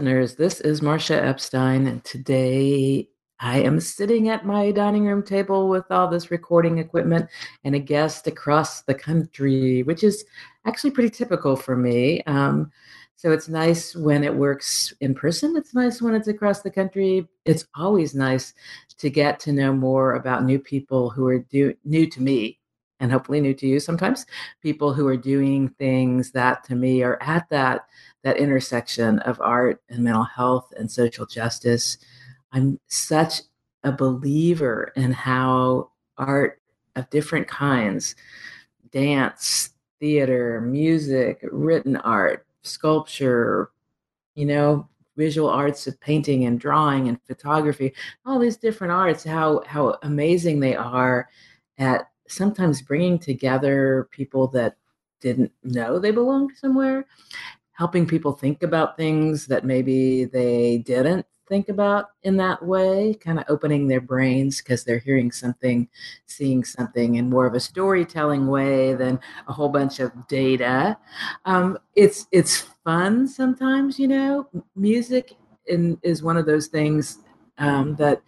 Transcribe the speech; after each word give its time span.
Listeners. 0.00 0.36
This 0.36 0.60
is 0.62 0.80
Marcia 0.80 1.22
Epstein, 1.22 1.86
and 1.86 2.02
today 2.04 3.10
I 3.38 3.58
am 3.58 3.80
sitting 3.80 4.30
at 4.30 4.46
my 4.46 4.70
dining 4.70 5.04
room 5.04 5.22
table 5.22 5.68
with 5.68 5.84
all 5.90 6.08
this 6.08 6.30
recording 6.30 6.78
equipment 6.78 7.28
and 7.64 7.74
a 7.74 7.80
guest 7.80 8.26
across 8.26 8.80
the 8.80 8.94
country, 8.94 9.82
which 9.82 10.02
is 10.02 10.24
actually 10.64 10.92
pretty 10.92 11.10
typical 11.10 11.54
for 11.54 11.76
me. 11.76 12.22
Um, 12.22 12.72
so 13.14 13.30
it's 13.30 13.50
nice 13.50 13.94
when 13.94 14.24
it 14.24 14.34
works 14.34 14.94
in 15.02 15.14
person. 15.14 15.54
It's 15.54 15.74
nice 15.74 16.00
when 16.00 16.14
it's 16.14 16.28
across 16.28 16.62
the 16.62 16.70
country. 16.70 17.28
It's 17.44 17.66
always 17.74 18.14
nice 18.14 18.54
to 18.96 19.10
get 19.10 19.38
to 19.40 19.52
know 19.52 19.74
more 19.74 20.14
about 20.14 20.44
new 20.44 20.58
people 20.58 21.10
who 21.10 21.26
are 21.26 21.40
do- 21.40 21.74
new 21.84 22.08
to 22.08 22.22
me 22.22 22.59
and 23.00 23.10
hopefully 23.10 23.40
new 23.40 23.54
to 23.54 23.66
you. 23.66 23.80
Sometimes 23.80 24.26
people 24.62 24.92
who 24.92 25.06
are 25.08 25.16
doing 25.16 25.68
things 25.70 26.30
that 26.32 26.62
to 26.64 26.74
me 26.74 27.02
are 27.02 27.18
at 27.22 27.48
that 27.50 27.86
that 28.22 28.36
intersection 28.36 29.18
of 29.20 29.40
art 29.40 29.82
and 29.88 30.04
mental 30.04 30.24
health 30.24 30.72
and 30.76 30.90
social 30.90 31.26
justice 31.26 31.98
i'm 32.52 32.78
such 32.86 33.42
a 33.84 33.92
believer 33.92 34.92
in 34.96 35.12
how 35.12 35.90
art 36.18 36.60
of 36.96 37.08
different 37.10 37.48
kinds 37.48 38.14
dance 38.92 39.70
theater 40.00 40.60
music 40.60 41.40
written 41.50 41.96
art 41.96 42.46
sculpture 42.62 43.70
you 44.34 44.44
know 44.44 44.86
visual 45.16 45.48
arts 45.48 45.86
of 45.86 46.00
painting 46.00 46.44
and 46.46 46.60
drawing 46.60 47.08
and 47.08 47.20
photography 47.26 47.92
all 48.24 48.38
these 48.38 48.56
different 48.56 48.92
arts 48.92 49.24
how 49.24 49.62
how 49.66 49.96
amazing 50.02 50.60
they 50.60 50.74
are 50.74 51.28
at 51.78 52.09
sometimes 52.30 52.82
bringing 52.82 53.18
together 53.18 54.08
people 54.10 54.46
that 54.48 54.76
didn't 55.20 55.52
know 55.62 55.98
they 55.98 56.10
belonged 56.10 56.52
somewhere, 56.56 57.06
helping 57.72 58.06
people 58.06 58.32
think 58.32 58.62
about 58.62 58.96
things 58.96 59.46
that 59.46 59.64
maybe 59.64 60.24
they 60.24 60.78
didn't 60.78 61.26
think 61.48 61.68
about 61.68 62.10
in 62.22 62.36
that 62.36 62.64
way, 62.64 63.12
kind 63.14 63.38
of 63.38 63.44
opening 63.48 63.88
their 63.88 64.00
brains 64.00 64.62
because 64.62 64.84
they're 64.84 65.00
hearing 65.00 65.32
something, 65.32 65.88
seeing 66.26 66.62
something 66.64 67.16
in 67.16 67.28
more 67.28 67.44
of 67.44 67.54
a 67.54 67.60
storytelling 67.60 68.46
way 68.46 68.94
than 68.94 69.18
a 69.48 69.52
whole 69.52 69.68
bunch 69.68 69.98
of 69.98 70.12
data. 70.28 70.96
Um, 71.44 71.76
it's 71.96 72.26
it's 72.30 72.68
fun 72.84 73.26
sometimes, 73.26 73.98
you 73.98 74.08
know. 74.08 74.48
Music 74.76 75.34
in, 75.66 75.98
is 76.02 76.22
one 76.22 76.36
of 76.36 76.46
those 76.46 76.68
things 76.68 77.18
um, 77.58 77.96
that 77.96 78.22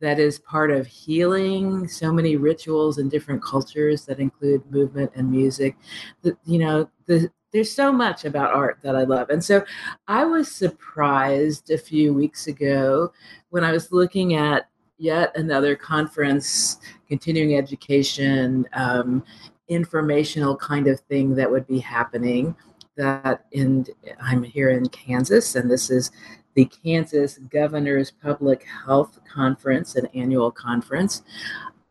that 0.00 0.18
is 0.18 0.38
part 0.40 0.70
of 0.70 0.86
healing 0.86 1.88
so 1.88 2.12
many 2.12 2.36
rituals 2.36 2.98
and 2.98 3.10
different 3.10 3.42
cultures 3.42 4.04
that 4.04 4.18
include 4.18 4.70
movement 4.70 5.10
and 5.14 5.30
music. 5.30 5.76
That 6.22 6.36
you 6.44 6.58
know 6.58 6.88
the, 7.06 7.30
there's 7.52 7.72
so 7.72 7.90
much 7.90 8.24
about 8.24 8.54
art 8.54 8.78
that 8.82 8.96
i 8.96 9.04
love. 9.04 9.30
And 9.30 9.42
so 9.42 9.64
i 10.08 10.24
was 10.24 10.50
surprised 10.50 11.70
a 11.70 11.78
few 11.78 12.12
weeks 12.12 12.46
ago 12.46 13.12
when 13.50 13.64
i 13.64 13.72
was 13.72 13.92
looking 13.92 14.34
at 14.34 14.68
yet 14.98 15.36
another 15.36 15.76
conference 15.76 16.78
continuing 17.08 17.56
education 17.56 18.66
um, 18.72 19.22
informational 19.68 20.56
kind 20.56 20.86
of 20.86 21.00
thing 21.00 21.34
that 21.34 21.50
would 21.50 21.66
be 21.66 21.78
happening 21.78 22.54
that 22.96 23.44
in 23.52 23.86
i'm 24.20 24.42
here 24.42 24.70
in 24.70 24.86
kansas 24.88 25.54
and 25.54 25.70
this 25.70 25.90
is 25.90 26.10
the 26.56 26.64
Kansas 26.64 27.38
Governor's 27.50 28.10
Public 28.10 28.64
Health 28.86 29.20
Conference, 29.32 29.94
an 29.94 30.06
annual 30.14 30.50
conference. 30.50 31.22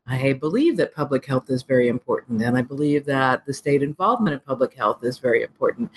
I 0.08 0.34
believe 0.34 0.78
that 0.78 0.94
public 0.94 1.26
health 1.26 1.50
is 1.50 1.64
very 1.64 1.88
important, 1.88 2.42
and 2.42 2.58
I 2.58 2.62
believe 2.62 3.06
that 3.06 3.46
the 3.46 3.54
state 3.54 3.82
involvement 3.82 4.34
in 4.34 4.40
public 4.40 4.74
health 4.76 5.04
is 5.04 5.18
very 5.18 5.42
important. 5.42 5.90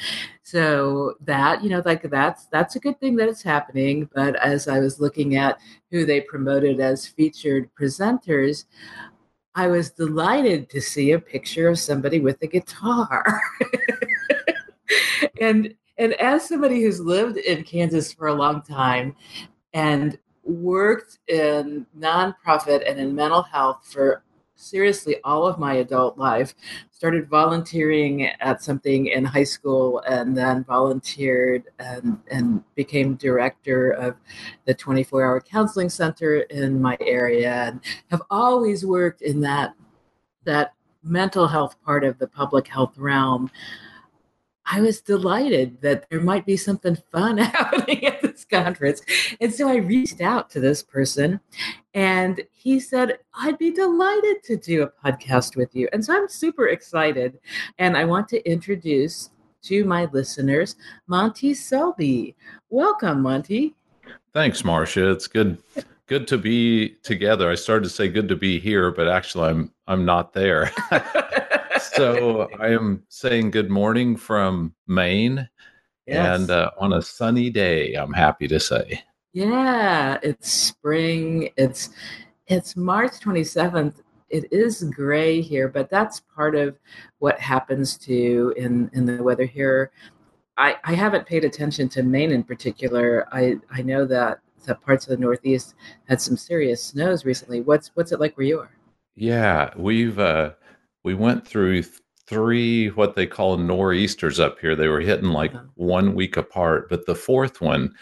So 0.42 1.14
that 1.22 1.62
you 1.62 1.70
know, 1.70 1.82
like 1.84 2.02
that's 2.02 2.46
that's 2.46 2.76
a 2.76 2.80
good 2.80 3.00
thing 3.00 3.16
that 3.16 3.28
it's 3.28 3.42
happening. 3.42 4.08
But 4.14 4.36
as 4.36 4.68
I 4.68 4.78
was 4.78 5.00
looking 5.00 5.36
at 5.36 5.58
who 5.90 6.06
they 6.06 6.20
promoted 6.22 6.80
as 6.80 7.06
featured 7.06 7.70
presenters, 7.74 8.64
I 9.54 9.66
was 9.66 9.90
delighted 9.90 10.70
to 10.70 10.80
see 10.80 11.12
a 11.12 11.18
picture 11.18 11.68
of 11.68 11.78
somebody 11.78 12.20
with 12.20 12.40
a 12.42 12.46
guitar. 12.46 13.40
and 15.40 15.74
and 15.98 16.14
as 16.14 16.48
somebody 16.48 16.82
who's 16.82 17.00
lived 17.00 17.36
in 17.36 17.64
Kansas 17.64 18.12
for 18.12 18.28
a 18.28 18.34
long 18.34 18.62
time 18.62 19.16
and 19.74 20.18
worked 20.44 21.18
in 21.28 21.86
nonprofit 21.98 22.88
and 22.88 22.98
in 22.98 23.14
mental 23.14 23.42
health 23.42 23.86
for 23.92 24.22
seriously 24.54 25.16
all 25.22 25.46
of 25.46 25.58
my 25.58 25.74
adult 25.74 26.18
life, 26.18 26.54
started 26.90 27.28
volunteering 27.28 28.26
at 28.26 28.62
something 28.62 29.06
in 29.06 29.24
high 29.24 29.44
school 29.44 30.00
and 30.08 30.36
then 30.36 30.64
volunteered 30.64 31.64
and, 31.78 32.18
and 32.30 32.62
became 32.74 33.14
director 33.14 33.92
of 33.92 34.16
the 34.64 34.74
24 34.74 35.24
hour 35.24 35.40
counseling 35.40 35.88
center 35.88 36.40
in 36.40 36.80
my 36.82 36.96
area 37.00 37.52
and 37.66 37.80
have 38.10 38.22
always 38.30 38.84
worked 38.84 39.22
in 39.22 39.40
that 39.40 39.74
that 40.44 40.72
mental 41.04 41.46
health 41.46 41.76
part 41.84 42.02
of 42.02 42.18
the 42.18 42.26
public 42.26 42.66
health 42.66 42.96
realm 42.98 43.50
I 44.70 44.80
was 44.82 45.00
delighted 45.00 45.80
that 45.80 46.08
there 46.10 46.20
might 46.20 46.44
be 46.44 46.56
something 46.56 46.96
fun 47.10 47.38
happening 47.38 48.04
at 48.04 48.20
this 48.20 48.44
conference. 48.44 49.00
And 49.40 49.52
so 49.52 49.68
I 49.68 49.76
reached 49.76 50.20
out 50.20 50.50
to 50.50 50.60
this 50.60 50.82
person 50.82 51.40
and 51.94 52.42
he 52.52 52.78
said, 52.78 53.18
I'd 53.34 53.58
be 53.58 53.70
delighted 53.70 54.42
to 54.44 54.56
do 54.56 54.82
a 54.82 54.90
podcast 55.10 55.56
with 55.56 55.74
you. 55.74 55.88
And 55.92 56.04
so 56.04 56.14
I'm 56.14 56.28
super 56.28 56.68
excited. 56.68 57.38
And 57.78 57.96
I 57.96 58.04
want 58.04 58.28
to 58.28 58.50
introduce 58.50 59.30
to 59.62 59.84
my 59.84 60.04
listeners 60.12 60.76
Monty 61.06 61.54
Selby. 61.54 62.36
Welcome, 62.68 63.22
Monty. 63.22 63.74
Thanks, 64.34 64.64
Marcia. 64.64 65.10
It's 65.10 65.26
good 65.26 65.58
good 66.06 66.26
to 66.28 66.38
be 66.38 66.90
together. 67.02 67.50
I 67.50 67.54
started 67.54 67.84
to 67.84 67.90
say 67.90 68.08
good 68.08 68.28
to 68.28 68.36
be 68.36 68.58
here, 68.58 68.90
but 68.90 69.08
actually 69.08 69.48
I'm 69.48 69.72
I'm 69.86 70.04
not 70.04 70.34
there. 70.34 70.70
so 71.98 72.48
I 72.58 72.68
am 72.68 73.02
saying 73.08 73.50
good 73.50 73.70
morning 73.70 74.16
from 74.16 74.74
Maine, 74.86 75.48
yes. 76.06 76.40
and 76.40 76.50
uh, 76.50 76.70
on 76.78 76.92
a 76.92 77.02
sunny 77.02 77.50
day, 77.50 77.94
I'm 77.94 78.12
happy 78.12 78.48
to 78.48 78.60
say. 78.60 79.02
Yeah, 79.32 80.18
it's 80.22 80.50
spring. 80.50 81.50
It's 81.56 81.90
it's 82.46 82.76
March 82.76 83.12
27th. 83.20 83.94
It 84.30 84.52
is 84.52 84.84
gray 84.84 85.40
here, 85.40 85.68
but 85.68 85.90
that's 85.90 86.20
part 86.20 86.54
of 86.54 86.78
what 87.18 87.38
happens 87.38 87.96
to 87.98 88.54
in 88.56 88.90
in 88.94 89.04
the 89.04 89.22
weather 89.22 89.44
here. 89.44 89.90
I, 90.56 90.76
I 90.82 90.94
haven't 90.94 91.26
paid 91.26 91.44
attention 91.44 91.88
to 91.90 92.02
Maine 92.02 92.32
in 92.32 92.42
particular. 92.42 93.28
I, 93.30 93.58
I 93.70 93.80
know 93.82 94.04
that 94.06 94.40
the 94.64 94.74
parts 94.74 95.06
of 95.06 95.10
the 95.10 95.16
Northeast 95.16 95.76
had 96.08 96.20
some 96.20 96.36
serious 96.36 96.82
snows 96.84 97.24
recently. 97.24 97.60
What's 97.60 97.92
what's 97.94 98.12
it 98.12 98.20
like 98.20 98.36
where 98.36 98.46
you 98.46 98.60
are? 98.60 98.70
Yeah, 99.14 99.70
we've 99.76 100.18
uh, 100.18 100.52
we 101.08 101.14
went 101.14 101.48
through 101.48 101.82
three 102.26 102.88
what 102.90 103.16
they 103.16 103.26
call 103.26 103.56
nor'easters 103.56 104.38
up 104.38 104.58
here. 104.58 104.76
They 104.76 104.88
were 104.88 105.00
hitting 105.00 105.30
like 105.30 105.54
uh-huh. 105.54 105.64
one 105.76 106.14
week 106.14 106.36
apart, 106.36 106.90
but 106.90 107.06
the 107.06 107.14
fourth 107.14 107.62
one 107.62 107.94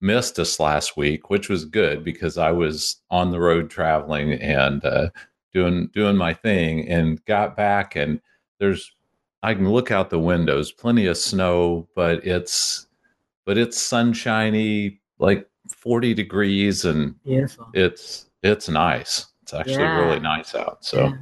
missed 0.00 0.38
us 0.38 0.60
last 0.60 0.96
week, 0.96 1.28
which 1.28 1.48
was 1.48 1.64
good 1.64 2.04
because 2.04 2.38
I 2.38 2.52
was 2.52 3.02
on 3.10 3.32
the 3.32 3.40
road 3.40 3.68
traveling 3.68 4.34
and 4.34 4.84
uh, 4.84 5.10
doing 5.52 5.88
doing 5.92 6.16
my 6.16 6.34
thing, 6.34 6.88
and 6.88 7.24
got 7.24 7.56
back 7.56 7.96
and 7.96 8.20
there's 8.60 8.92
I 9.42 9.54
can 9.54 9.68
look 9.68 9.90
out 9.90 10.10
the 10.10 10.20
windows, 10.20 10.70
plenty 10.70 11.06
of 11.06 11.16
snow, 11.16 11.88
but 11.96 12.24
it's 12.24 12.86
but 13.44 13.58
it's 13.58 13.76
sunshiny, 13.76 15.00
like 15.18 15.50
40 15.68 16.14
degrees, 16.14 16.84
and 16.84 17.20
Beautiful. 17.24 17.70
it's 17.74 18.30
it's 18.44 18.68
nice. 18.68 19.26
It's 19.42 19.52
actually 19.52 19.82
yeah. 19.82 19.98
really 19.98 20.20
nice 20.20 20.54
out. 20.54 20.84
So. 20.84 21.08
Yeah. 21.08 21.16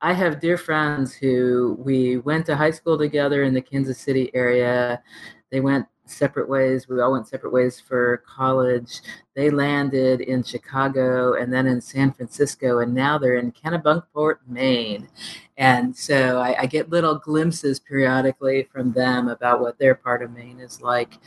I 0.00 0.12
have 0.12 0.40
dear 0.40 0.58
friends 0.58 1.14
who 1.14 1.76
we 1.78 2.18
went 2.18 2.46
to 2.46 2.56
high 2.56 2.70
school 2.70 2.98
together 2.98 3.42
in 3.44 3.54
the 3.54 3.62
Kansas 3.62 3.98
City 3.98 4.30
area. 4.34 5.02
They 5.50 5.60
went 5.60 5.86
separate 6.06 6.48
ways. 6.48 6.88
We 6.88 7.00
all 7.00 7.12
went 7.12 7.28
separate 7.28 7.52
ways 7.52 7.80
for 7.80 8.22
college. 8.26 9.00
They 9.34 9.50
landed 9.50 10.20
in 10.20 10.42
Chicago 10.42 11.34
and 11.34 11.52
then 11.52 11.66
in 11.66 11.80
San 11.80 12.12
Francisco, 12.12 12.78
and 12.78 12.94
now 12.94 13.18
they're 13.18 13.36
in 13.36 13.52
Kennebunkport, 13.52 14.36
Maine. 14.46 15.08
And 15.56 15.96
so 15.96 16.38
I, 16.38 16.62
I 16.62 16.66
get 16.66 16.90
little 16.90 17.18
glimpses 17.18 17.80
periodically 17.80 18.68
from 18.72 18.92
them 18.92 19.28
about 19.28 19.60
what 19.60 19.78
their 19.78 19.94
part 19.94 20.22
of 20.22 20.32
Maine 20.32 20.60
is 20.60 20.80
like, 20.80 21.18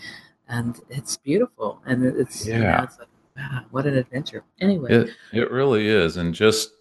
and 0.47 0.80
it's 0.89 1.18
beautiful. 1.18 1.81
And 1.86 2.03
it's 2.06 2.47
yeah, 2.47 2.56
you 2.56 2.63
know, 2.63 2.83
it's 2.83 3.00
like, 3.00 3.09
wow, 3.38 3.65
what 3.71 3.86
an 3.86 3.97
adventure. 3.97 4.44
Anyway, 4.62 4.91
it 4.91 5.09
it 5.33 5.51
really 5.51 5.88
is, 5.88 6.18
and 6.18 6.33
just 6.33 6.71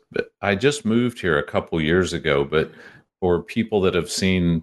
I 0.41 0.55
just 0.55 0.85
moved 0.85 1.21
here 1.21 1.39
a 1.39 1.43
couple 1.43 1.81
years 1.81 2.13
ago, 2.13 2.45
but 2.45 2.71
for 3.21 3.43
people 3.43 3.81
that 3.83 3.95
have 3.95 4.11
seen, 4.11 4.63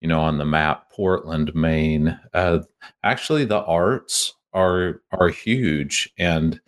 you 0.00 0.08
know, 0.08 0.20
on 0.20 0.38
the 0.38 0.44
map, 0.44 0.90
Portland, 0.90 1.54
Maine, 1.54 2.18
uh, 2.34 2.60
actually 3.04 3.44
the 3.44 3.62
arts 3.64 4.34
are 4.52 5.02
are 5.12 5.28
huge, 5.28 6.12
and 6.18 6.60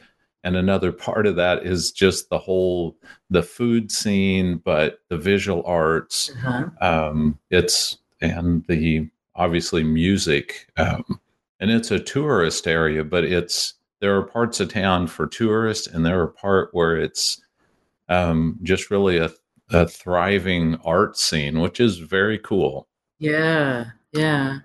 and 0.44 0.56
another 0.56 0.92
part 0.92 1.26
of 1.26 1.36
that 1.36 1.64
is 1.64 1.90
just 1.90 2.28
the 2.30 2.38
whole 2.38 2.96
the 3.30 3.42
food 3.42 3.90
scene, 3.90 4.60
but 4.64 5.00
the 5.08 5.18
visual 5.18 5.62
arts. 5.66 6.30
Uh-huh. 6.44 6.68
Um, 6.80 7.38
it's 7.50 7.98
and 8.20 8.64
the 8.66 9.08
obviously 9.34 9.82
music. 9.82 10.70
Um, 10.76 11.20
and 11.60 11.70
it's 11.70 11.90
a 11.90 11.98
tourist 11.98 12.66
area, 12.66 13.04
but 13.04 13.24
it's 13.24 13.74
there 14.00 14.16
are 14.16 14.22
parts 14.22 14.58
of 14.58 14.68
town 14.68 15.06
for 15.06 15.26
tourists, 15.26 15.86
and 15.86 16.04
there 16.04 16.20
are 16.20 16.26
part 16.26 16.70
where 16.72 16.96
it's 16.96 17.40
um, 18.08 18.58
just 18.62 18.90
really 18.90 19.18
a, 19.18 19.30
a 19.70 19.86
thriving 19.86 20.76
art 20.84 21.16
scene, 21.16 21.60
which 21.60 21.80
is 21.80 21.98
very 21.98 22.38
cool. 22.38 22.88
Yeah, 23.18 23.86
yeah. 24.12 24.58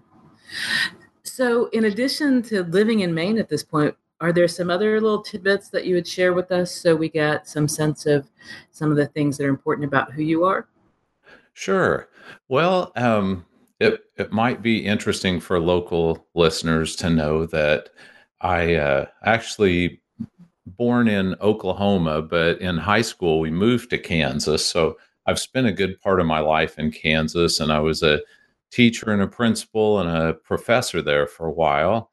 So, 1.23 1.67
in 1.67 1.85
addition 1.85 2.41
to 2.43 2.63
living 2.63 3.01
in 3.01 3.13
Maine 3.13 3.37
at 3.37 3.49
this 3.49 3.63
point, 3.63 3.95
are 4.19 4.33
there 4.33 4.47
some 4.47 4.69
other 4.69 4.99
little 4.99 5.21
tidbits 5.21 5.69
that 5.69 5.85
you 5.85 5.93
would 5.95 6.07
share 6.07 6.33
with 6.33 6.51
us 6.51 6.71
so 6.71 6.95
we 6.95 7.09
get 7.09 7.47
some 7.47 7.67
sense 7.67 8.05
of 8.07 8.27
some 8.71 8.89
of 8.89 8.97
the 8.97 9.05
things 9.05 9.37
that 9.37 9.45
are 9.45 9.49
important 9.49 9.87
about 9.87 10.11
who 10.11 10.23
you 10.23 10.43
are? 10.43 10.67
Sure. 11.53 12.09
Well, 12.49 12.91
um, 12.95 13.45
it 13.79 14.05
it 14.15 14.31
might 14.31 14.61
be 14.61 14.85
interesting 14.85 15.39
for 15.39 15.59
local 15.59 16.25
listeners 16.33 16.95
to 16.97 17.09
know 17.09 17.45
that 17.47 17.89
I 18.41 18.75
uh, 18.75 19.05
actually 19.23 20.01
born 20.75 21.07
in 21.07 21.35
Oklahoma, 21.41 22.21
but 22.21 22.59
in 22.59 22.77
high 22.77 23.01
school 23.01 23.39
we 23.39 23.51
moved 23.51 23.89
to 23.91 23.97
Kansas. 23.97 24.65
So 24.65 24.97
I've 25.25 25.39
spent 25.39 25.67
a 25.67 25.71
good 25.71 25.99
part 26.01 26.19
of 26.19 26.25
my 26.25 26.39
life 26.39 26.79
in 26.79 26.91
Kansas, 26.91 27.59
and 27.59 27.71
I 27.71 27.79
was 27.79 28.03
a 28.03 28.21
teacher 28.71 29.11
and 29.11 29.21
a 29.21 29.27
principal 29.27 29.99
and 29.99 30.09
a 30.09 30.33
professor 30.33 31.01
there 31.01 31.27
for 31.27 31.47
a 31.47 31.51
while. 31.51 32.11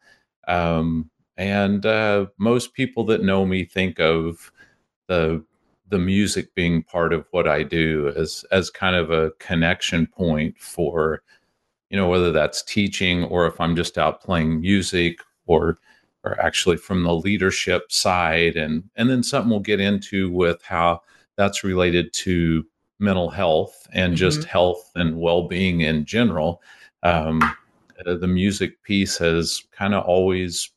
Um, 0.48 1.10
and 1.36 1.84
uh, 1.84 2.26
most 2.38 2.74
people 2.74 3.04
that 3.06 3.22
know 3.22 3.44
me 3.44 3.64
think 3.64 4.00
of 4.00 4.52
the 5.08 5.44
the 5.88 5.98
music 5.98 6.54
being 6.54 6.82
part 6.82 7.12
of 7.12 7.26
what 7.30 7.46
I 7.46 7.62
do 7.62 8.12
as 8.16 8.44
as 8.50 8.70
kind 8.70 8.96
of 8.96 9.10
a 9.10 9.32
connection 9.38 10.06
point 10.06 10.58
for 10.58 11.22
you 11.90 11.96
know 11.96 12.08
whether 12.08 12.32
that's 12.32 12.62
teaching 12.62 13.24
or 13.24 13.46
if 13.46 13.60
I'm 13.60 13.76
just 13.76 13.98
out 13.98 14.22
playing 14.22 14.60
music 14.60 15.18
or 15.46 15.78
or 16.24 16.40
actually 16.40 16.76
from 16.76 17.02
the 17.02 17.14
leadership 17.14 17.90
side 17.92 18.56
and 18.56 18.82
and 18.96 19.08
then 19.08 19.22
something 19.22 19.50
we'll 19.50 19.60
get 19.60 19.80
into 19.80 20.30
with 20.30 20.62
how 20.62 21.00
that's 21.36 21.64
related 21.64 22.12
to 22.12 22.64
mental 22.98 23.28
health 23.28 23.86
and 23.92 24.12
mm-hmm. 24.12 24.18
just 24.18 24.44
health 24.44 24.90
and 24.94 25.18
well-being 25.18 25.82
in 25.82 26.04
general 26.04 26.62
um, 27.02 27.42
uh, 28.06 28.14
the 28.14 28.26
music 28.26 28.82
piece 28.82 29.18
has 29.18 29.62
kind 29.72 29.94
of 29.94 30.04
always 30.04 30.70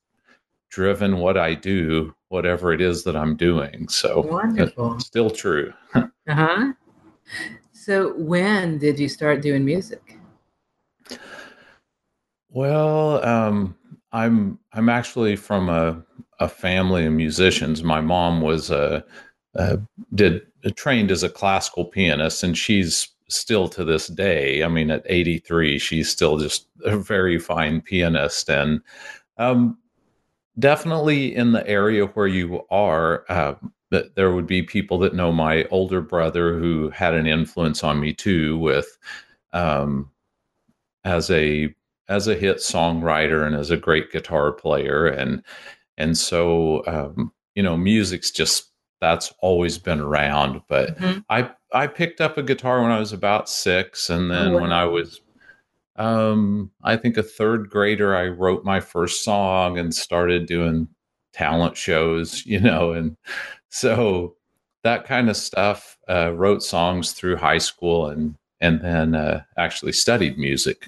driven 0.69 1.17
what 1.17 1.37
I 1.37 1.53
do, 1.55 2.13
whatever 2.29 2.73
it 2.73 2.81
is 2.81 3.03
that 3.03 3.15
I'm 3.15 3.35
doing. 3.35 3.87
So 3.87 4.21
wonderful. 4.21 4.99
Still 4.99 5.29
true. 5.29 5.73
uh-huh. 5.95 6.73
So 7.71 8.13
when 8.17 8.77
did 8.77 8.99
you 8.99 9.09
start 9.09 9.41
doing 9.41 9.63
music? 9.63 10.17
Well, 12.49 13.25
um, 13.25 13.75
I'm 14.11 14.59
I'm 14.73 14.89
actually 14.89 15.35
from 15.35 15.69
a 15.69 16.03
a 16.39 16.47
family 16.47 17.05
of 17.05 17.13
musicians. 17.13 17.83
My 17.83 18.01
mom 18.01 18.41
was 18.41 18.69
a, 18.69 19.03
a 19.55 19.79
did 20.13 20.41
trained 20.75 21.11
as 21.11 21.23
a 21.23 21.29
classical 21.29 21.85
pianist, 21.85 22.43
and 22.43 22.57
she's 22.57 23.09
still 23.29 23.67
to 23.69 23.83
this 23.83 24.07
day. 24.07 24.63
I 24.63 24.67
mean, 24.67 24.89
at 24.91 25.03
83, 25.05 25.79
she's 25.79 26.09
still 26.09 26.37
just 26.37 26.67
a 26.85 26.97
very 26.97 27.39
fine 27.39 27.81
pianist, 27.81 28.49
and 28.49 28.81
um, 29.37 29.77
definitely 30.59 31.35
in 31.35 31.51
the 31.51 31.67
area 31.67 32.05
where 32.05 32.27
you 32.27 32.65
are, 32.69 33.25
uh, 33.29 33.55
there 34.15 34.31
would 34.31 34.47
be 34.47 34.61
people 34.61 34.97
that 34.99 35.15
know 35.15 35.31
my 35.31 35.65
older 35.65 36.01
brother 36.01 36.57
who 36.57 36.89
had 36.89 37.13
an 37.13 37.27
influence 37.27 37.83
on 37.83 37.99
me 37.99 38.13
too, 38.13 38.57
with 38.57 38.97
um, 39.53 40.09
as 41.03 41.29
a 41.31 41.73
as 42.09 42.27
a 42.27 42.35
hit 42.35 42.57
songwriter 42.57 43.45
and 43.45 43.55
as 43.55 43.69
a 43.69 43.77
great 43.77 44.11
guitar 44.11 44.51
player, 44.51 45.07
and 45.07 45.43
and 45.97 46.17
so 46.17 46.85
um, 46.87 47.31
you 47.55 47.63
know, 47.63 47.75
music's 47.77 48.31
just 48.31 48.71
that's 49.01 49.33
always 49.39 49.77
been 49.77 49.99
around. 49.99 50.61
But 50.67 50.97
mm-hmm. 50.97 51.19
I 51.29 51.49
I 51.73 51.87
picked 51.87 52.21
up 52.21 52.37
a 52.37 52.43
guitar 52.43 52.81
when 52.81 52.91
I 52.91 52.99
was 52.99 53.13
about 53.13 53.49
six, 53.49 54.09
and 54.09 54.31
then 54.31 54.49
oh, 54.49 54.53
wow. 54.55 54.61
when 54.61 54.71
I 54.71 54.85
was 54.85 55.21
um, 55.97 56.71
I 56.83 56.95
think 56.95 57.17
a 57.17 57.23
third 57.23 57.69
grader, 57.69 58.15
I 58.15 58.27
wrote 58.27 58.63
my 58.63 58.79
first 58.79 59.23
song 59.23 59.77
and 59.77 59.93
started 59.93 60.45
doing 60.45 60.87
talent 61.33 61.75
shows, 61.75 62.45
you 62.45 62.59
know, 62.59 62.91
and 62.91 63.17
so 63.69 64.35
that 64.83 65.05
kind 65.05 65.29
of 65.29 65.37
stuff. 65.37 65.95
Uh, 66.09 66.31
wrote 66.33 66.63
songs 66.63 67.11
through 67.11 67.35
high 67.35 67.57
school 67.57 68.07
and 68.07 68.35
and 68.61 68.81
then 68.81 69.13
uh, 69.13 69.41
actually 69.57 69.91
studied 69.91 70.37
music. 70.37 70.87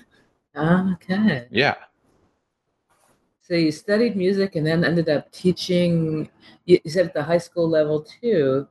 Okay. 0.55 1.47
Yeah. 1.51 1.75
So 3.41 3.55
you 3.55 3.71
studied 3.71 4.15
music 4.15 4.55
and 4.55 4.65
then 4.65 4.83
ended 4.83 5.09
up 5.09 5.31
teaching. 5.31 6.29
You 6.65 6.79
said 6.85 7.07
at 7.07 7.13
the 7.13 7.23
high 7.23 7.39
school 7.39 7.67
level 7.67 8.05
too. 8.21 8.67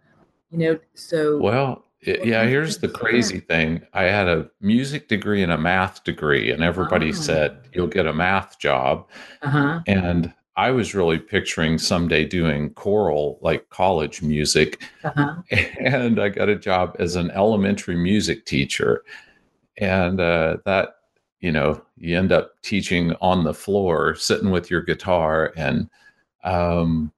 You 0.51 0.59
know, 0.59 0.79
so 0.95 1.39
well, 1.39 1.85
yeah, 2.01 2.45
here's 2.45 2.79
the 2.79 2.89
crazy 2.89 3.41
thing. 3.41 3.83
I 3.93 4.05
had 4.05 4.29
a 4.29 4.49
music 4.61 5.09
degree 5.09 5.43
and 5.43 5.53
a 5.53 5.59
math 5.59 6.05
degree, 6.05 6.51
and 6.53 6.63
everybody 6.63 7.11
oh. 7.11 7.13
said 7.13 7.69
you'll 7.73 7.89
get 7.89 8.07
a 8.07 8.13
math 8.13 8.59
job. 8.59 9.09
Uh-huh. 9.43 9.81
And 9.87 10.33
I 10.57 10.71
was 10.71 10.95
really 10.95 11.19
picturing 11.19 11.79
someday 11.79 12.25
doing 12.25 12.71
choral, 12.71 13.39
like 13.43 13.69
college 13.71 14.23
music. 14.23 14.83
Uh-huh. 15.05 15.37
And 15.81 16.21
I 16.21 16.29
got 16.29 16.49
a 16.49 16.57
job 16.57 16.97
as 16.99 17.17
an 17.17 17.31
elementary 17.31 17.97
music 17.97 18.45
teacher. 18.45 19.05
And 19.79 20.21
uh, 20.21 20.59
that, 20.67 20.97
you 21.41 21.53
know, 21.53 21.81
you 21.97 22.19
end 22.19 22.33
up 22.33 22.61
teaching 22.63 23.15
on 23.21 23.45
the 23.45 23.55
floor, 23.55 24.15
sitting 24.15 24.51
with 24.51 24.71
your 24.71 24.83
guitar. 24.83 25.53
And, 25.57 25.89
um, 26.45 27.13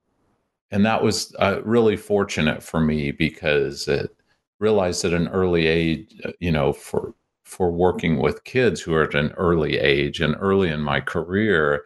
and 0.70 0.84
that 0.86 1.02
was 1.02 1.34
uh, 1.38 1.60
really 1.64 1.96
fortunate 1.96 2.62
for 2.62 2.80
me 2.80 3.10
because 3.10 3.88
it, 3.88 4.14
realized 4.60 5.04
at 5.04 5.12
an 5.12 5.28
early 5.28 5.66
age, 5.66 6.14
uh, 6.24 6.30
you 6.38 6.52
know, 6.52 6.72
for 6.72 7.14
for 7.44 7.72
working 7.72 8.18
with 8.18 8.44
kids 8.44 8.80
who 8.80 8.94
are 8.94 9.02
at 9.02 9.14
an 9.14 9.32
early 9.32 9.76
age 9.76 10.20
and 10.20 10.36
early 10.38 10.68
in 10.68 10.80
my 10.80 11.00
career, 11.00 11.82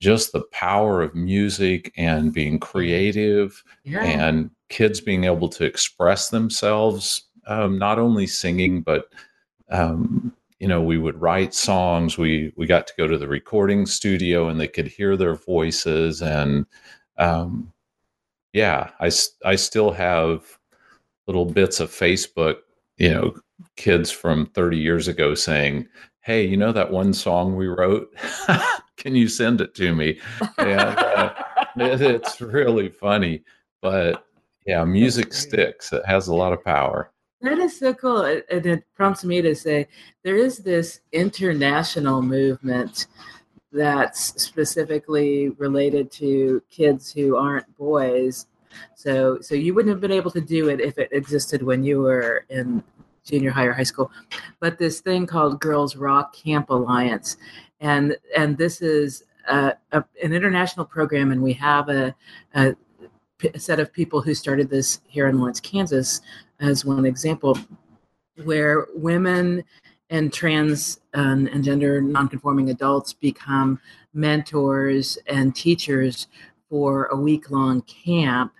just 0.00 0.32
the 0.32 0.44
power 0.52 1.02
of 1.02 1.14
music 1.14 1.92
and 1.98 2.32
being 2.32 2.58
creative 2.58 3.62
yeah. 3.84 4.02
and 4.02 4.50
kids 4.70 4.98
being 4.98 5.24
able 5.24 5.50
to 5.50 5.64
express 5.64 6.30
themselves, 6.30 7.24
um, 7.46 7.78
not 7.78 7.98
only 7.98 8.26
singing, 8.26 8.80
but 8.80 9.12
um, 9.70 10.32
you 10.60 10.68
know, 10.68 10.82
we 10.82 10.98
would 10.98 11.20
write 11.20 11.54
songs. 11.54 12.18
We 12.18 12.52
we 12.56 12.66
got 12.66 12.86
to 12.86 12.92
go 12.96 13.08
to 13.08 13.18
the 13.18 13.26
recording 13.26 13.86
studio 13.86 14.48
and 14.48 14.60
they 14.60 14.68
could 14.68 14.86
hear 14.86 15.16
their 15.16 15.34
voices 15.34 16.22
and 16.22 16.66
um, 17.18 17.72
yeah, 18.52 18.90
I 19.00 19.10
I 19.44 19.56
still 19.56 19.90
have 19.92 20.58
little 21.26 21.46
bits 21.46 21.80
of 21.80 21.90
Facebook, 21.90 22.56
you 22.98 23.10
know, 23.10 23.34
kids 23.76 24.10
from 24.10 24.46
30 24.46 24.78
years 24.78 25.08
ago 25.08 25.34
saying, 25.34 25.88
Hey, 26.22 26.46
you 26.46 26.56
know 26.56 26.72
that 26.72 26.90
one 26.90 27.14
song 27.14 27.56
we 27.56 27.66
wrote? 27.66 28.12
Can 28.96 29.14
you 29.14 29.28
send 29.28 29.60
it 29.60 29.74
to 29.76 29.94
me? 29.94 30.18
And 30.58 30.80
uh, 30.80 31.34
it, 31.76 32.02
it's 32.02 32.40
really 32.40 32.90
funny. 32.90 33.42
But 33.80 34.26
yeah, 34.66 34.84
music 34.84 35.32
sticks. 35.32 35.92
It 35.92 36.04
has 36.04 36.28
a 36.28 36.34
lot 36.34 36.52
of 36.52 36.62
power. 36.62 37.10
That 37.42 37.58
is 37.58 37.78
so 37.78 37.94
cool. 37.94 38.22
It, 38.22 38.46
it 38.50 38.84
prompts 38.94 39.24
me 39.24 39.40
to 39.42 39.54
say 39.54 39.88
there 40.22 40.36
is 40.36 40.58
this 40.58 41.00
international 41.12 42.22
movement 42.22 43.06
that's 43.72 44.42
specifically 44.42 45.50
related 45.50 46.10
to 46.10 46.62
kids 46.70 47.12
who 47.12 47.36
aren't 47.36 47.76
boys 47.76 48.46
so 48.94 49.38
so 49.40 49.54
you 49.54 49.74
wouldn't 49.74 49.92
have 49.92 50.00
been 50.00 50.12
able 50.12 50.30
to 50.30 50.40
do 50.40 50.68
it 50.68 50.80
if 50.80 50.98
it 50.98 51.08
existed 51.12 51.62
when 51.62 51.82
you 51.82 52.00
were 52.00 52.44
in 52.48 52.82
junior 53.24 53.50
high 53.50 53.64
or 53.64 53.72
high 53.72 53.82
school. 53.82 54.10
But 54.60 54.78
this 54.78 55.00
thing 55.00 55.26
called 55.26 55.60
Girls 55.60 55.96
Rock 55.96 56.34
Camp 56.34 56.70
Alliance, 56.70 57.36
and 57.80 58.16
and 58.36 58.56
this 58.56 58.82
is 58.82 59.24
a, 59.48 59.74
a, 59.92 60.04
an 60.22 60.32
international 60.32 60.86
program, 60.86 61.32
and 61.32 61.42
we 61.42 61.52
have 61.54 61.88
a, 61.88 62.14
a, 62.54 62.74
set 63.56 63.80
of 63.80 63.92
people 63.92 64.20
who 64.20 64.34
started 64.34 64.70
this 64.70 65.00
here 65.06 65.28
in 65.28 65.38
Lawrence, 65.38 65.60
Kansas, 65.60 66.20
as 66.60 66.84
one 66.84 67.04
example, 67.06 67.58
where 68.44 68.86
women 68.94 69.64
and 70.10 70.32
trans 70.32 71.00
and, 71.14 71.48
and 71.48 71.64
gender 71.64 72.00
nonconforming 72.00 72.70
adults 72.70 73.12
become 73.12 73.80
mentors 74.12 75.18
and 75.26 75.54
teachers 75.54 76.26
for 76.68 77.06
a 77.06 77.16
week 77.16 77.50
long 77.50 77.82
camp. 77.82 78.52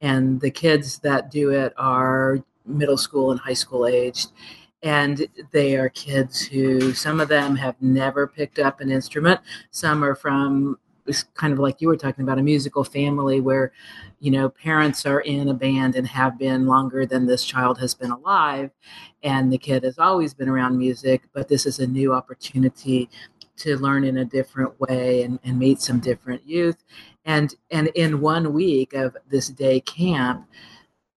And 0.00 0.40
the 0.40 0.50
kids 0.50 0.98
that 1.00 1.30
do 1.30 1.50
it 1.50 1.72
are 1.76 2.42
middle 2.66 2.96
school 2.96 3.30
and 3.30 3.40
high 3.40 3.54
school 3.54 3.86
aged. 3.86 4.32
And 4.82 5.26
they 5.50 5.76
are 5.76 5.88
kids 5.88 6.42
who 6.42 6.92
some 6.92 7.20
of 7.20 7.28
them 7.28 7.56
have 7.56 7.80
never 7.80 8.26
picked 8.26 8.58
up 8.58 8.80
an 8.80 8.90
instrument. 8.90 9.40
Some 9.70 10.04
are 10.04 10.14
from 10.14 10.78
kind 11.34 11.52
of 11.52 11.58
like 11.58 11.80
you 11.80 11.88
were 11.88 11.96
talking 11.96 12.24
about 12.24 12.38
a 12.38 12.42
musical 12.42 12.84
family 12.84 13.40
where 13.40 13.72
you 14.24 14.30
know 14.30 14.48
parents 14.48 15.04
are 15.04 15.20
in 15.20 15.48
a 15.48 15.54
band 15.54 15.96
and 15.96 16.06
have 16.06 16.38
been 16.38 16.66
longer 16.66 17.04
than 17.04 17.26
this 17.26 17.44
child 17.44 17.78
has 17.78 17.94
been 17.94 18.10
alive 18.10 18.70
and 19.22 19.52
the 19.52 19.58
kid 19.58 19.84
has 19.84 19.98
always 19.98 20.32
been 20.32 20.48
around 20.48 20.78
music 20.78 21.22
but 21.32 21.48
this 21.48 21.66
is 21.66 21.78
a 21.78 21.86
new 21.86 22.12
opportunity 22.12 23.10
to 23.56 23.76
learn 23.78 24.04
in 24.04 24.18
a 24.18 24.24
different 24.24 24.78
way 24.80 25.22
and, 25.22 25.38
and 25.44 25.58
meet 25.58 25.80
some 25.80 26.00
different 26.00 26.46
youth. 26.46 26.82
And 27.24 27.54
and 27.70 27.88
in 27.94 28.20
one 28.20 28.52
week 28.52 28.92
of 28.94 29.16
this 29.28 29.48
day 29.48 29.80
camp, 29.80 30.46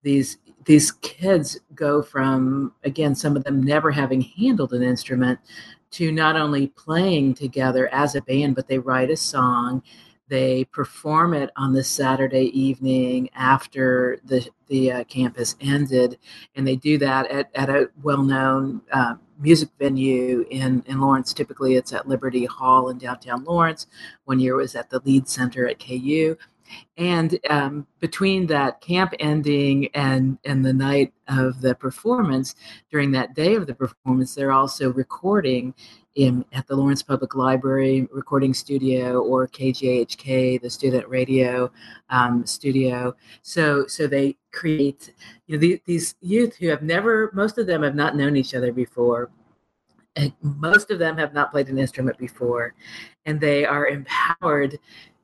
these 0.04 0.38
these 0.66 0.92
kids 0.92 1.60
go 1.74 2.02
from 2.02 2.74
again 2.84 3.16
some 3.16 3.36
of 3.36 3.44
them 3.44 3.62
never 3.64 3.92
having 3.92 4.22
handled 4.22 4.74
an 4.74 4.84
instrument 4.84 5.40
to 5.90 6.12
not 6.12 6.36
only 6.36 6.68
playing 6.68 7.34
together 7.34 7.88
as 7.94 8.16
a 8.16 8.22
band, 8.22 8.56
but 8.56 8.68
they 8.68 8.78
write 8.78 9.10
a 9.10 9.18
song 9.18 9.82
they 10.30 10.66
perform 10.66 11.34
it 11.34 11.52
on 11.56 11.74
the 11.74 11.84
Saturday 11.84 12.46
evening 12.60 13.30
after 13.34 14.20
the 14.26 14.48
the 14.68 14.92
uh, 14.92 15.04
campus 15.06 15.56
ended, 15.62 16.18
and 16.56 16.68
they 16.68 16.76
do 16.76 16.98
that 16.98 17.30
at, 17.32 17.50
at 17.56 17.70
a 17.70 17.90
well 18.04 18.24
known 18.24 18.82
uh, 18.92 19.16
music 19.40 19.70
venue 19.80 20.46
in 20.50 20.84
in 20.88 21.00
Lawrence. 21.00 21.34
Typically, 21.34 21.76
it's 21.76 21.94
at 21.94 22.08
Liberty 22.08 22.46
Hall 22.46 22.90
in 22.90 22.98
downtown 22.98 23.44
Lawrence. 23.44 23.88
One 24.26 24.40
year 24.40 24.56
was 24.56 24.76
at 24.76 24.90
the 24.90 25.02
Lied 25.06 25.30
Center 25.30 25.68
at 25.68 25.80
KU, 25.80 26.36
and 26.98 27.40
um, 27.50 27.88
between 28.00 28.48
that 28.48 28.82
camp 28.82 29.14
ending 29.20 29.88
and 29.94 30.38
and 30.44 30.66
the 30.66 30.74
night 30.74 31.14
of 31.28 31.62
the 31.62 31.76
performance, 31.76 32.56
during 32.92 33.12
that 33.12 33.34
day 33.36 33.56
of 33.56 33.68
the 33.68 33.76
performance, 33.76 34.36
they're 34.36 34.52
also 34.52 34.92
recording 34.92 35.74
in 36.18 36.44
at 36.52 36.66
the 36.68 36.76
Lawrence 36.76 37.04
Public 37.04 37.36
Library 37.36 38.08
recording 38.12 38.54
studio 38.54 39.22
or 39.22 39.48
KJHK, 39.48 40.60
the 40.60 40.70
student 40.70 41.08
radio 41.08 41.72
um, 42.10 42.46
studio. 42.46 43.16
So 43.44 43.86
so 43.88 44.08
they 44.08 44.36
create 44.52 45.14
you 45.46 45.56
know 45.56 45.60
the, 45.62 45.82
these 45.86 46.16
youth 46.22 46.56
who 46.58 46.68
have 46.68 46.82
never 46.82 47.32
most 47.34 47.60
of 47.60 47.68
them 47.68 47.84
have 47.84 47.96
not 47.96 48.16
known 48.16 48.36
each 48.36 48.56
other 48.56 48.74
before. 48.74 49.30
And 50.16 50.34
most 50.42 50.90
of 50.90 50.98
them 50.98 51.16
have 51.18 51.36
not 51.36 51.52
played 51.52 51.68
an 51.70 51.78
instrument 51.78 52.18
before, 52.18 52.74
and 53.28 53.40
they 53.40 53.66
are 53.66 53.88
empowered 53.88 54.80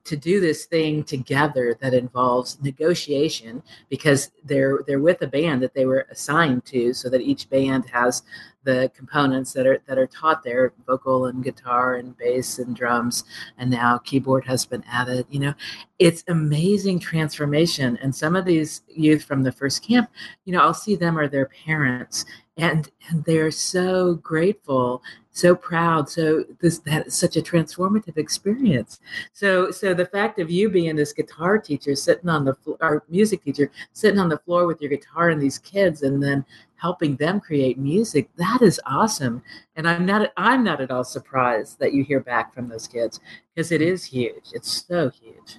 to 0.05 0.17
do 0.17 0.39
this 0.39 0.65
thing 0.65 1.03
together 1.03 1.77
that 1.79 1.93
involves 1.93 2.61
negotiation 2.61 3.63
because 3.89 4.31
they're 4.43 4.79
they're 4.85 4.99
with 4.99 5.21
a 5.21 5.27
band 5.27 5.61
that 5.61 5.73
they 5.73 5.85
were 5.85 6.07
assigned 6.11 6.65
to 6.65 6.93
so 6.93 7.09
that 7.09 7.21
each 7.21 7.49
band 7.49 7.85
has 7.89 8.23
the 8.65 8.91
components 8.95 9.53
that 9.53 9.65
are 9.65 9.81
that 9.87 9.97
are 9.97 10.07
taught 10.07 10.43
there 10.43 10.73
vocal 10.85 11.27
and 11.27 11.43
guitar 11.43 11.95
and 11.95 12.17
bass 12.17 12.59
and 12.59 12.75
drums 12.75 13.23
and 13.57 13.69
now 13.69 13.97
keyboard 13.97 14.45
has 14.45 14.65
been 14.65 14.83
added 14.89 15.25
you 15.29 15.39
know. 15.39 15.53
It's 15.99 16.23
amazing 16.27 16.99
transformation 16.99 17.97
and 18.01 18.13
some 18.13 18.35
of 18.35 18.43
these 18.43 18.81
youth 18.89 19.23
from 19.23 19.41
the 19.41 19.51
first 19.51 19.85
camp 19.87 20.09
you 20.43 20.53
know 20.53 20.61
i'll 20.61 20.73
see 20.73 20.95
them 20.95 21.17
or 21.17 21.29
their 21.29 21.49
parents 21.65 22.25
and 22.57 22.91
and 23.09 23.23
they're 23.25 23.51
so 23.51 24.15
grateful 24.15 25.01
so 25.31 25.55
proud 25.55 26.07
so 26.07 26.45
this 26.61 26.77
that 26.79 27.07
is 27.07 27.15
such 27.15 27.35
a 27.35 27.41
transformative 27.41 28.17
experience. 28.17 28.99
So 29.33 29.71
so 29.71 29.93
the 29.93 30.05
fact 30.05 30.39
of 30.39 30.51
you 30.51 30.69
being 30.69 30.95
this 30.95 31.11
guitar 31.11 31.57
teacher 31.57 31.95
sitting 31.95 32.29
on 32.29 32.45
the 32.45 32.53
floor 32.53 32.77
or 32.81 33.03
music 33.09 33.43
teacher 33.43 33.71
sitting 33.93 34.19
on 34.19 34.29
the 34.29 34.37
floor 34.37 34.67
with 34.67 34.79
your 34.79 34.91
guitar 34.91 35.29
and 35.29 35.41
these 35.41 35.57
kids 35.57 36.03
and 36.03 36.21
then 36.21 36.45
helping 36.75 37.15
them 37.15 37.39
create 37.39 37.79
music 37.79 38.29
that 38.37 38.59
is 38.61 38.79
awesome. 38.85 39.41
And 39.75 39.89
i'm 39.89 40.05
not 40.05 40.31
i'm 40.37 40.63
not 40.63 40.81
at 40.81 40.91
all 40.91 41.03
surprised 41.03 41.79
that 41.79 41.93
you 41.93 42.03
hear 42.03 42.19
back 42.19 42.53
from 42.53 42.69
those 42.69 42.87
kids 42.87 43.19
because 43.55 43.71
it 43.71 43.81
is 43.81 44.03
huge. 44.03 44.51
It's 44.53 44.85
so 44.87 45.09
huge. 45.09 45.57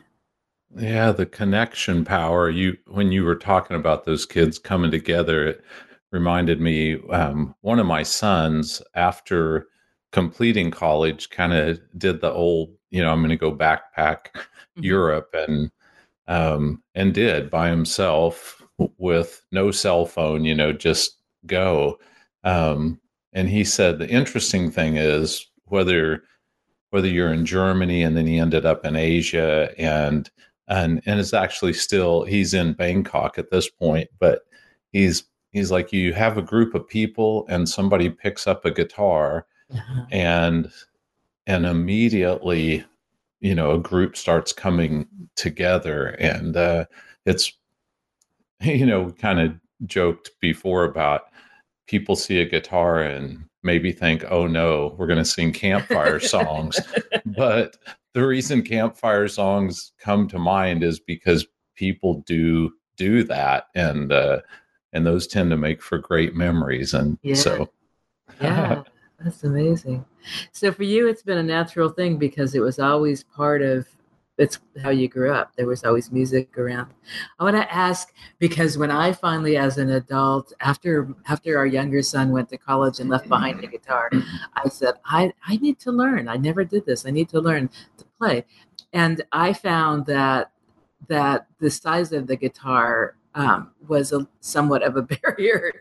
Yeah 0.76 1.10
the 1.10 1.26
connection 1.26 2.04
power. 2.04 2.48
You 2.48 2.76
when 2.86 3.10
you 3.10 3.24
were 3.24 3.36
talking 3.36 3.76
about 3.76 4.04
those 4.04 4.24
kids 4.24 4.56
coming 4.60 4.92
together 4.92 5.46
it 5.48 5.64
reminded 6.14 6.60
me 6.60 6.98
um, 7.10 7.54
one 7.60 7.78
of 7.78 7.86
my 7.86 8.02
sons 8.02 8.80
after 8.94 9.66
completing 10.12 10.70
college 10.70 11.28
kind 11.28 11.52
of 11.52 11.78
did 11.98 12.20
the 12.20 12.32
old 12.32 12.70
you 12.90 13.02
know 13.02 13.10
i'm 13.10 13.18
going 13.18 13.28
to 13.30 13.36
go 13.36 13.52
backpack 13.52 14.30
mm-hmm. 14.32 14.84
europe 14.84 15.34
and 15.34 15.70
um, 16.26 16.82
and 16.94 17.12
did 17.12 17.50
by 17.50 17.68
himself 17.68 18.62
with 18.98 19.44
no 19.52 19.70
cell 19.70 20.06
phone, 20.06 20.44
you 20.44 20.54
know, 20.54 20.72
just 20.72 21.18
go. 21.46 21.98
Um, 22.42 23.00
and 23.32 23.48
he 23.48 23.64
said 23.64 23.98
the 23.98 24.08
interesting 24.08 24.70
thing 24.70 24.96
is 24.96 25.46
whether 25.66 26.22
whether 26.90 27.08
you're 27.08 27.32
in 27.32 27.44
Germany 27.44 28.02
and 28.02 28.16
then 28.16 28.26
he 28.26 28.38
ended 28.38 28.64
up 28.64 28.84
in 28.84 28.94
Asia 28.96 29.72
and 29.78 30.30
and 30.68 31.02
and 31.06 31.20
is 31.20 31.34
actually 31.34 31.72
still 31.72 32.24
he's 32.24 32.54
in 32.54 32.72
Bangkok 32.72 33.38
at 33.38 33.50
this 33.50 33.68
point, 33.68 34.08
but 34.18 34.42
he's 34.92 35.24
he's 35.54 35.70
like 35.70 35.92
you 35.92 36.12
have 36.12 36.36
a 36.36 36.42
group 36.42 36.74
of 36.74 36.86
people 36.86 37.46
and 37.48 37.66
somebody 37.68 38.10
picks 38.10 38.46
up 38.46 38.66
a 38.66 38.70
guitar 38.70 39.46
uh-huh. 39.72 40.04
and 40.12 40.70
and 41.46 41.64
immediately 41.64 42.84
you 43.40 43.54
know 43.54 43.72
a 43.72 43.78
group 43.78 44.16
starts 44.16 44.52
coming 44.52 45.06
together 45.36 46.08
and 46.18 46.56
uh, 46.56 46.84
it's 47.24 47.54
you 48.64 48.86
know, 48.86 49.10
kind 49.12 49.40
of 49.40 49.54
joked 49.86 50.30
before 50.40 50.84
about 50.84 51.22
people 51.86 52.16
see 52.16 52.40
a 52.40 52.48
guitar 52.48 53.02
and 53.02 53.44
maybe 53.62 53.92
think, 53.92 54.24
oh 54.30 54.46
no, 54.46 54.94
we're 54.98 55.06
going 55.06 55.18
to 55.18 55.24
sing 55.24 55.52
campfire 55.52 56.20
songs. 56.20 56.80
but 57.26 57.76
the 58.14 58.26
reason 58.26 58.62
campfire 58.62 59.28
songs 59.28 59.92
come 59.98 60.28
to 60.28 60.38
mind 60.38 60.82
is 60.82 60.98
because 61.00 61.46
people 61.74 62.22
do 62.26 62.72
do 62.96 63.24
that 63.24 63.66
and 63.74 64.12
uh 64.12 64.38
and 64.94 65.06
those 65.06 65.26
tend 65.26 65.50
to 65.50 65.56
make 65.56 65.82
for 65.82 65.98
great 65.98 66.34
memories 66.34 66.94
and 66.94 67.18
yeah. 67.22 67.34
so 67.34 67.68
yeah 68.40 68.82
that's 69.20 69.44
amazing 69.44 70.04
so 70.52 70.72
for 70.72 70.84
you 70.84 71.06
it's 71.06 71.22
been 71.22 71.38
a 71.38 71.42
natural 71.42 71.90
thing 71.90 72.16
because 72.16 72.54
it 72.54 72.60
was 72.60 72.78
always 72.78 73.22
part 73.22 73.60
of 73.60 73.86
it's 74.36 74.58
how 74.82 74.90
you 74.90 75.08
grew 75.08 75.32
up. 75.32 75.54
There 75.56 75.66
was 75.66 75.84
always 75.84 76.10
music 76.10 76.58
around. 76.58 76.92
I 77.38 77.44
want 77.44 77.56
to 77.56 77.72
ask 77.72 78.12
because 78.38 78.76
when 78.76 78.90
I 78.90 79.12
finally, 79.12 79.56
as 79.56 79.78
an 79.78 79.90
adult, 79.90 80.52
after 80.60 81.14
after 81.28 81.56
our 81.56 81.66
younger 81.66 82.02
son 82.02 82.32
went 82.32 82.48
to 82.48 82.58
college 82.58 82.98
and 82.98 83.08
left 83.08 83.28
behind 83.28 83.60
the 83.60 83.68
guitar, 83.68 84.10
I 84.54 84.68
said, 84.68 84.94
I, 85.04 85.32
I 85.46 85.56
need 85.58 85.78
to 85.80 85.92
learn. 85.92 86.28
I 86.28 86.36
never 86.36 86.64
did 86.64 86.84
this. 86.84 87.06
I 87.06 87.10
need 87.10 87.28
to 87.28 87.40
learn 87.40 87.70
to 87.98 88.04
play. 88.18 88.44
And 88.92 89.22
I 89.30 89.52
found 89.52 90.06
that 90.06 90.50
that 91.08 91.46
the 91.60 91.70
size 91.70 92.12
of 92.12 92.26
the 92.26 92.36
guitar 92.36 93.16
um, 93.34 93.70
was 93.88 94.12
a 94.12 94.26
somewhat 94.40 94.82
of 94.82 94.96
a 94.96 95.02
barrier. 95.22 95.72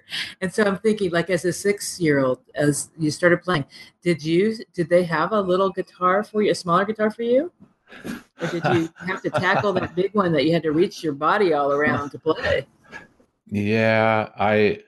And 0.42 0.54
so 0.54 0.64
I'm 0.64 0.78
thinking, 0.78 1.12
like 1.12 1.30
as 1.30 1.46
a 1.46 1.54
six 1.54 2.00
year 2.00 2.20
old, 2.20 2.40
as 2.56 2.90
you 2.98 3.12
started 3.12 3.42
playing, 3.42 3.66
did 4.02 4.24
you 4.24 4.58
did 4.74 4.90
they 4.90 5.04
have 5.04 5.32
a 5.32 5.42
little 5.42 5.70
guitar 5.70 6.24
for 6.24 6.42
you, 6.42 6.52
a 6.52 6.56
smaller 6.56 6.86
guitar 6.86 7.12
for 7.12 7.24
you? 7.24 7.52
Or 8.42 8.48
did 8.48 8.64
you 8.66 8.90
have 9.08 9.22
to 9.22 9.30
tackle 9.30 9.74
that 9.74 9.96
big 9.96 10.14
one 10.14 10.32
that 10.34 10.46
you 10.46 10.54
had 10.54 10.64
to 10.64 10.72
reach 10.72 11.04
your 11.04 11.14
body 11.14 11.54
all 11.54 11.72
around 11.72 12.10
to 12.12 12.20
play? 12.20 12.66
Yeah, 13.48 14.30
I 14.38 14.80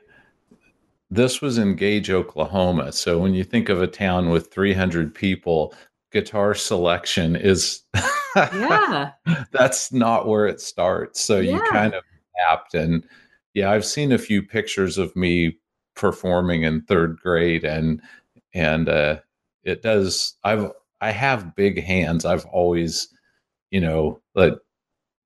this 1.12 1.42
was 1.42 1.58
in 1.58 1.76
Gage, 1.76 2.10
Oklahoma. 2.10 2.92
So 2.92 3.20
when 3.20 3.34
you 3.34 3.44
think 3.44 3.70
of 3.70 3.82
a 3.82 3.88
town 3.88 4.30
with 4.30 4.52
300 4.52 5.14
people, 5.14 5.74
guitar 6.12 6.56
selection 6.56 7.36
is 7.36 7.84
yeah. 8.36 9.12
that's 9.52 9.92
not 9.94 10.28
where 10.28 10.48
it 10.48 10.60
starts. 10.60 11.22
So 11.22 11.40
yeah. 11.40 11.54
you 11.54 11.64
kind 11.70 11.94
of 11.94 12.04
adapt 12.38 12.74
and 12.74 13.06
yeah, 13.54 13.72
I've 13.72 13.86
seen 13.86 14.12
a 14.12 14.18
few 14.18 14.42
pictures 14.44 14.98
of 14.98 15.16
me 15.16 15.58
performing 15.96 16.64
in 16.64 16.82
3rd 16.82 17.18
grade 17.18 17.64
and 17.64 18.02
and 18.54 18.90
uh 18.90 19.18
it 19.64 19.82
does 19.82 20.36
I've 20.44 20.72
I 21.02 21.12
have 21.12 21.56
big 21.56 21.84
hands. 21.84 22.26
I've 22.26 22.46
always, 22.46 23.10
you 23.72 23.82
know, 23.82 24.22
the 24.34 24.60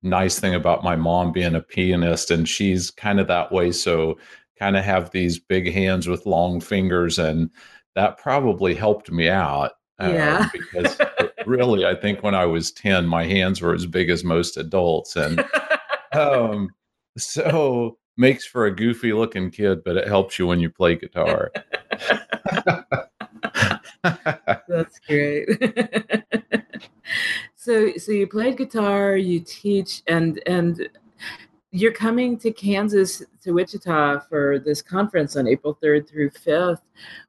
nice 0.02 0.40
thing 0.40 0.56
about 0.56 0.84
my 0.84 0.96
mom 0.96 1.32
being 1.32 1.56
a 1.56 1.62
pianist, 1.62 2.32
and 2.32 2.48
she's 2.48 2.92
kind 2.92 3.20
of 3.20 3.28
that 3.28 3.52
way. 3.52 3.72
So, 3.72 4.18
kind 4.58 4.76
of 4.76 4.84
have 4.84 5.12
these 5.12 5.40
big 5.40 5.72
hands 5.72 6.08
with 6.08 6.26
long 6.26 6.60
fingers, 6.60 7.20
and 7.20 7.50
that 7.96 8.18
probably 8.18 8.76
helped 8.76 9.12
me 9.12 9.30
out. 9.30 9.72
Uh, 10.02 10.12
yeah. 10.14 10.50
because 10.54 10.98
really, 11.46 11.86
I 11.86 11.96
think 11.96 12.24
when 12.24 12.36
I 12.36 12.46
was 12.46 12.72
10, 12.72 13.06
my 13.06 13.26
hands 13.26 13.62
were 13.62 13.74
as 13.74 13.86
big 13.86 14.10
as 14.10 14.24
most 14.24 14.58
adults. 14.58 15.16
And 15.16 15.46
um, 16.14 16.72
so 17.20 17.98
makes 18.18 18.46
for 18.46 18.66
a 18.66 18.76
goofy 18.76 19.14
looking 19.14 19.50
kid, 19.50 19.84
but 19.84 19.96
it 19.96 20.08
helps 20.08 20.38
you 20.38 20.46
when 20.46 20.60
you 20.60 20.70
play 20.70 20.96
guitar. 20.96 21.52
That's 24.68 25.00
great. 25.08 25.48
so 27.56 27.94
so 27.98 28.12
you 28.12 28.28
played 28.28 28.58
guitar, 28.58 29.16
you 29.16 29.40
teach 29.40 30.04
and 30.08 30.42
and 30.46 30.90
you're 31.72 31.94
coming 31.94 32.38
to 32.40 32.52
Kansas 32.52 33.24
to 33.44 33.52
Wichita 33.52 34.22
for 34.22 34.60
this 34.60 34.82
conference 34.82 35.36
on 35.36 35.48
April 35.48 35.78
3rd 35.82 36.10
through 36.10 36.32
5th. 36.32 36.82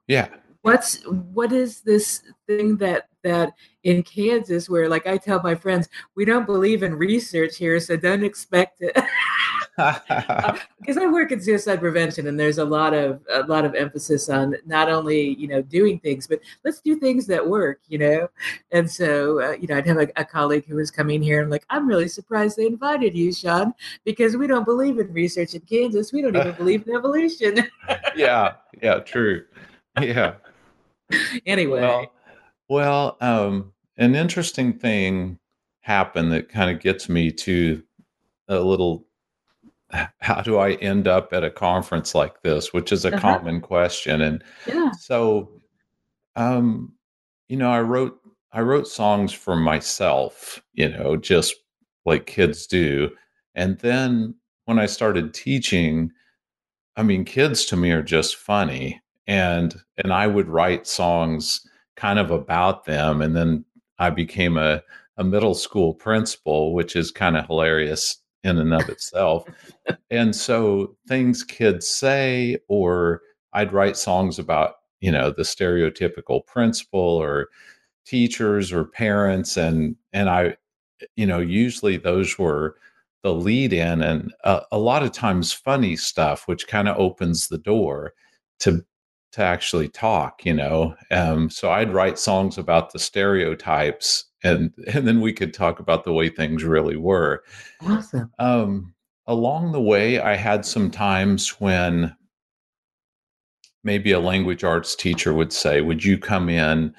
Yeah. 0.07 0.29
What's 0.63 1.03
what 1.07 1.51
is 1.51 1.81
this 1.81 2.23
thing 2.47 2.77
that 2.77 3.07
that 3.23 3.53
in 3.83 4.03
Kansas 4.03 4.69
where 4.69 4.89
like 4.89 5.07
I 5.07 5.17
tell 5.17 5.41
my 5.41 5.55
friends, 5.55 5.89
we 6.15 6.25
don't 6.25 6.45
believe 6.45 6.83
in 6.83 6.95
research 6.95 7.57
here, 7.57 7.79
so 7.79 7.97
don't 7.97 8.23
expect 8.23 8.81
it. 8.81 8.95
because 10.79 10.97
I 10.97 11.05
work 11.07 11.31
in 11.31 11.41
suicide 11.41 11.79
prevention, 11.79 12.27
and 12.27 12.39
there's 12.39 12.57
a 12.57 12.65
lot 12.65 12.93
of 12.93 13.21
a 13.31 13.43
lot 13.43 13.65
of 13.65 13.75
emphasis 13.75 14.29
on 14.29 14.55
not 14.65 14.89
only 14.89 15.35
you 15.35 15.47
know 15.47 15.61
doing 15.61 15.99
things, 15.99 16.27
but 16.27 16.39
let's 16.63 16.81
do 16.81 16.97
things 16.99 17.27
that 17.27 17.47
work, 17.47 17.79
you 17.87 17.97
know. 17.97 18.29
And 18.71 18.89
so, 18.89 19.41
uh, 19.41 19.51
you 19.53 19.67
know, 19.67 19.77
I'd 19.77 19.87
have 19.87 19.97
a, 19.97 20.07
a, 20.15 20.25
colleague 20.25 20.65
who 20.65 20.75
was 20.75 20.91
coming 20.91 21.21
here, 21.21 21.41
and 21.41 21.49
like, 21.49 21.65
I'm 21.69 21.87
really 21.87 22.07
surprised 22.07 22.57
they 22.57 22.65
invited 22.65 23.15
you, 23.15 23.33
Sean, 23.33 23.73
because 24.05 24.37
we 24.37 24.47
don't 24.47 24.65
believe 24.65 24.99
in 24.99 25.11
research 25.13 25.53
in 25.53 25.61
Kansas. 25.61 26.11
We 26.11 26.21
don't 26.21 26.35
even 26.35 26.53
believe 26.53 26.87
in 26.87 26.95
evolution. 26.95 27.69
yeah, 28.15 28.53
yeah, 28.81 28.99
true. 28.99 29.45
Yeah. 29.99 30.35
Anyway. 31.45 31.81
Well, 31.81 32.11
well 32.69 33.17
um, 33.21 33.73
an 33.97 34.15
interesting 34.15 34.73
thing 34.73 35.37
happened 35.81 36.31
that 36.31 36.49
kind 36.49 36.69
of 36.69 36.79
gets 36.79 37.09
me 37.09 37.31
to 37.31 37.83
a 38.47 38.59
little 38.59 39.05
how 40.19 40.41
do 40.41 40.57
I 40.57 40.73
end 40.73 41.07
up 41.07 41.33
at 41.33 41.43
a 41.43 41.51
conference 41.51 42.15
like 42.15 42.41
this, 42.41 42.73
which 42.73 42.91
is 42.91 43.05
a 43.05 43.09
uh-huh. 43.09 43.19
common 43.19 43.61
question. 43.61 44.21
And 44.21 44.43
yeah. 44.67 44.91
so, 44.91 45.49
um, 46.35 46.93
you 47.49 47.57
know, 47.57 47.71
I 47.71 47.81
wrote 47.81 48.17
I 48.53 48.61
wrote 48.61 48.87
songs 48.87 49.31
for 49.31 49.55
myself, 49.55 50.61
you 50.73 50.89
know, 50.89 51.15
just 51.15 51.55
like 52.05 52.25
kids 52.25 52.67
do. 52.67 53.09
And 53.55 53.77
then 53.79 54.35
when 54.65 54.79
I 54.79 54.85
started 54.85 55.33
teaching, 55.33 56.11
I 56.97 57.03
mean, 57.03 57.23
kids 57.23 57.65
to 57.65 57.77
me 57.77 57.91
are 57.91 58.03
just 58.03 58.35
funny. 58.35 59.01
And 59.27 59.75
and 59.97 60.13
I 60.13 60.27
would 60.27 60.47
write 60.47 60.87
songs 60.87 61.65
kind 61.95 62.19
of 62.19 62.31
about 62.31 62.85
them. 62.85 63.21
And 63.21 63.35
then 63.35 63.65
I 63.99 64.09
became 64.09 64.57
a, 64.57 64.81
a 65.17 65.23
middle 65.23 65.53
school 65.53 65.93
principal, 65.93 66.73
which 66.73 66.95
is 66.95 67.11
kind 67.11 67.37
of 67.37 67.45
hilarious 67.45 68.20
in 68.43 68.57
and 68.57 68.73
of 68.73 68.89
itself. 68.89 69.45
and 70.09 70.35
so 70.35 70.95
things 71.07 71.43
kids 71.43 71.87
say, 71.87 72.57
or 72.67 73.21
I'd 73.53 73.73
write 73.73 73.97
songs 73.97 74.39
about, 74.39 74.75
you 74.99 75.11
know, 75.11 75.31
the 75.31 75.43
stereotypical 75.43 76.45
principal 76.45 76.99
or 76.99 77.47
teachers 78.05 78.71
or 78.71 78.85
parents. 78.85 79.57
And, 79.57 79.95
and 80.13 80.29
I, 80.29 80.57
you 81.15 81.25
know, 81.25 81.39
usually 81.39 81.97
those 81.97 82.37
were 82.37 82.75
the 83.23 83.33
lead 83.33 83.73
in 83.73 84.01
and 84.01 84.33
a, 84.43 84.61
a 84.71 84.77
lot 84.77 85.03
of 85.03 85.11
times 85.11 85.53
funny 85.53 85.95
stuff, 85.95 86.47
which 86.47 86.67
kind 86.67 86.87
of 86.87 86.97
opens 86.97 87.47
the 87.47 87.57
door 87.57 88.13
to 88.59 88.83
to 89.31 89.41
actually 89.41 89.87
talk 89.87 90.45
you 90.45 90.53
know 90.53 90.95
um, 91.11 91.49
so 91.49 91.71
i'd 91.71 91.93
write 91.93 92.19
songs 92.19 92.57
about 92.57 92.91
the 92.91 92.99
stereotypes 92.99 94.25
and 94.43 94.71
and 94.93 95.07
then 95.07 95.21
we 95.21 95.33
could 95.33 95.53
talk 95.53 95.79
about 95.79 96.03
the 96.03 96.13
way 96.13 96.29
things 96.29 96.63
really 96.63 96.95
were 96.95 97.43
awesome 97.81 98.31
um, 98.39 98.93
along 99.27 99.71
the 99.71 99.81
way 99.81 100.19
i 100.19 100.35
had 100.35 100.65
some 100.65 100.89
times 100.89 101.59
when 101.59 102.15
maybe 103.83 104.11
a 104.11 104.19
language 104.19 104.63
arts 104.63 104.95
teacher 104.95 105.33
would 105.33 105.53
say 105.53 105.81
would 105.81 106.03
you 106.03 106.17
come 106.17 106.49
in 106.49 106.93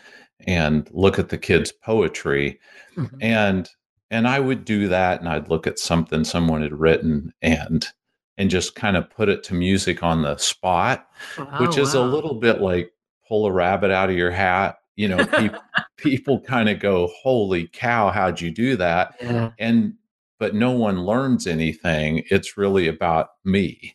and 0.46 0.88
look 0.92 1.18
at 1.18 1.28
the 1.28 1.38
kids 1.38 1.72
poetry 1.72 2.58
mm-hmm. 2.96 3.16
and 3.20 3.70
and 4.10 4.26
i 4.26 4.40
would 4.40 4.64
do 4.64 4.88
that 4.88 5.20
and 5.20 5.28
i'd 5.28 5.48
look 5.48 5.66
at 5.66 5.78
something 5.78 6.24
someone 6.24 6.62
had 6.62 6.72
written 6.72 7.32
and 7.42 7.92
and 8.38 8.50
just 8.50 8.74
kind 8.74 8.96
of 8.96 9.10
put 9.10 9.28
it 9.28 9.42
to 9.44 9.54
music 9.54 10.02
on 10.02 10.22
the 10.22 10.36
spot, 10.36 11.08
oh, 11.38 11.44
which 11.64 11.76
is 11.78 11.94
wow. 11.94 12.02
a 12.02 12.06
little 12.06 12.34
bit 12.34 12.60
like 12.60 12.92
pull 13.28 13.46
a 13.46 13.52
rabbit 13.52 13.90
out 13.90 14.10
of 14.10 14.16
your 14.16 14.30
hat. 14.30 14.78
You 14.96 15.08
know, 15.08 15.26
people, 15.38 15.60
people 15.96 16.40
kind 16.40 16.68
of 16.68 16.80
go, 16.80 17.08
"Holy 17.22 17.68
cow, 17.68 18.10
how'd 18.10 18.40
you 18.40 18.50
do 18.50 18.76
that?" 18.76 19.16
Yeah. 19.20 19.50
And 19.58 19.94
but 20.38 20.54
no 20.54 20.72
one 20.72 21.04
learns 21.04 21.46
anything. 21.46 22.24
It's 22.28 22.56
really 22.56 22.88
about 22.88 23.28
me, 23.44 23.94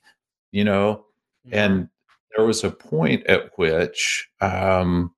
you 0.51 0.63
know. 0.63 1.05
Yeah. 1.43 1.65
And 1.65 1.89
there 2.35 2.45
was 2.45 2.63
a 2.63 2.71
point 2.71 3.25
at 3.27 3.51
which 3.57 4.29
um, 4.39 5.13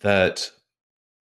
that 0.00 0.50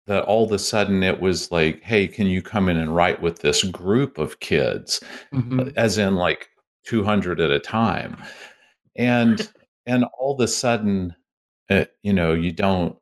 that 0.08 0.26
all 0.26 0.44
of 0.44 0.52
a 0.52 0.60
sudden 0.60 1.04
it 1.04 1.22
was 1.22 1.52
like, 1.52 1.82
hey, 1.82 2.08
can 2.08 2.28
you 2.28 2.42
come 2.42 2.68
in 2.68 2.76
and 2.76 2.94
write 2.94 3.22
with 3.22 3.40
this 3.40 3.64
group 3.64 4.18
of 4.18 4.42
kids, 4.42 5.02
mm-hmm. 5.34 5.70
as 5.78 5.98
in 5.98 6.16
like 6.16 6.50
200 6.86 7.40
at 7.40 7.52
a 7.52 7.60
time, 7.60 8.22
and 8.98 9.50
and 9.86 10.06
all 10.20 10.34
of 10.34 10.40
a 10.42 10.48
sudden, 10.48 11.16
uh, 11.74 11.86
you 12.02 12.14
know, 12.14 12.34
you 12.34 12.52
don't 12.52 12.96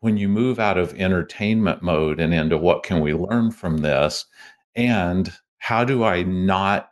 when 0.00 0.16
you 0.16 0.28
move 0.28 0.58
out 0.58 0.78
of 0.78 0.94
entertainment 0.94 1.82
mode 1.82 2.20
and 2.20 2.34
into 2.34 2.58
what 2.58 2.82
can 2.82 3.00
we 3.00 3.14
learn 3.14 3.50
from 3.50 3.78
this, 3.78 4.26
and 4.74 5.32
how 5.58 5.84
do 5.84 6.04
I 6.04 6.22
not 6.22 6.90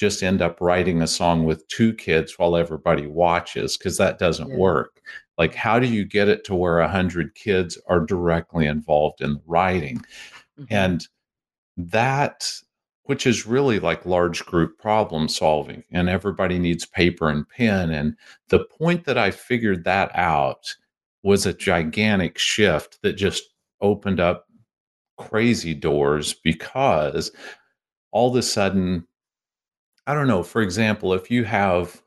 just 0.00 0.22
end 0.22 0.40
up 0.40 0.58
writing 0.62 1.02
a 1.02 1.06
song 1.06 1.44
with 1.44 1.68
two 1.68 1.92
kids 1.92 2.38
while 2.38 2.56
everybody 2.56 3.06
watches 3.06 3.76
because 3.76 3.98
that 3.98 4.18
doesn't 4.18 4.48
yeah. 4.48 4.56
work 4.56 5.02
like 5.36 5.54
how 5.54 5.78
do 5.78 5.86
you 5.86 6.06
get 6.06 6.26
it 6.26 6.42
to 6.44 6.54
where 6.54 6.78
a 6.80 6.84
100 6.84 7.34
kids 7.34 7.78
are 7.86 8.00
directly 8.00 8.66
involved 8.66 9.20
in 9.20 9.34
the 9.34 9.42
writing 9.46 9.98
mm-hmm. 9.98 10.64
and 10.70 11.06
that 11.76 12.50
which 13.10 13.26
is 13.26 13.44
really 13.44 13.80
like 13.80 14.06
large 14.06 14.46
group 14.46 14.78
problem 14.78 15.26
solving 15.28 15.82
and 15.90 16.08
everybody 16.08 16.60
needs 16.60 16.86
paper 16.86 17.28
and 17.28 17.48
pen 17.48 17.90
and 17.90 18.16
the 18.50 18.64
point 18.78 19.04
that 19.04 19.18
i 19.18 19.32
figured 19.32 19.82
that 19.82 20.16
out 20.16 20.76
was 21.24 21.44
a 21.44 21.52
gigantic 21.52 22.38
shift 22.38 23.00
that 23.02 23.14
just 23.14 23.42
opened 23.80 24.20
up 24.20 24.46
crazy 25.18 25.74
doors 25.74 26.32
because 26.44 27.32
all 28.12 28.30
of 28.30 28.36
a 28.36 28.42
sudden 28.42 29.04
I 30.06 30.14
don't 30.14 30.28
know, 30.28 30.44
for 30.44 30.62
example, 30.62 31.12
if 31.12 31.30
you 31.30 31.44
have 31.44 32.00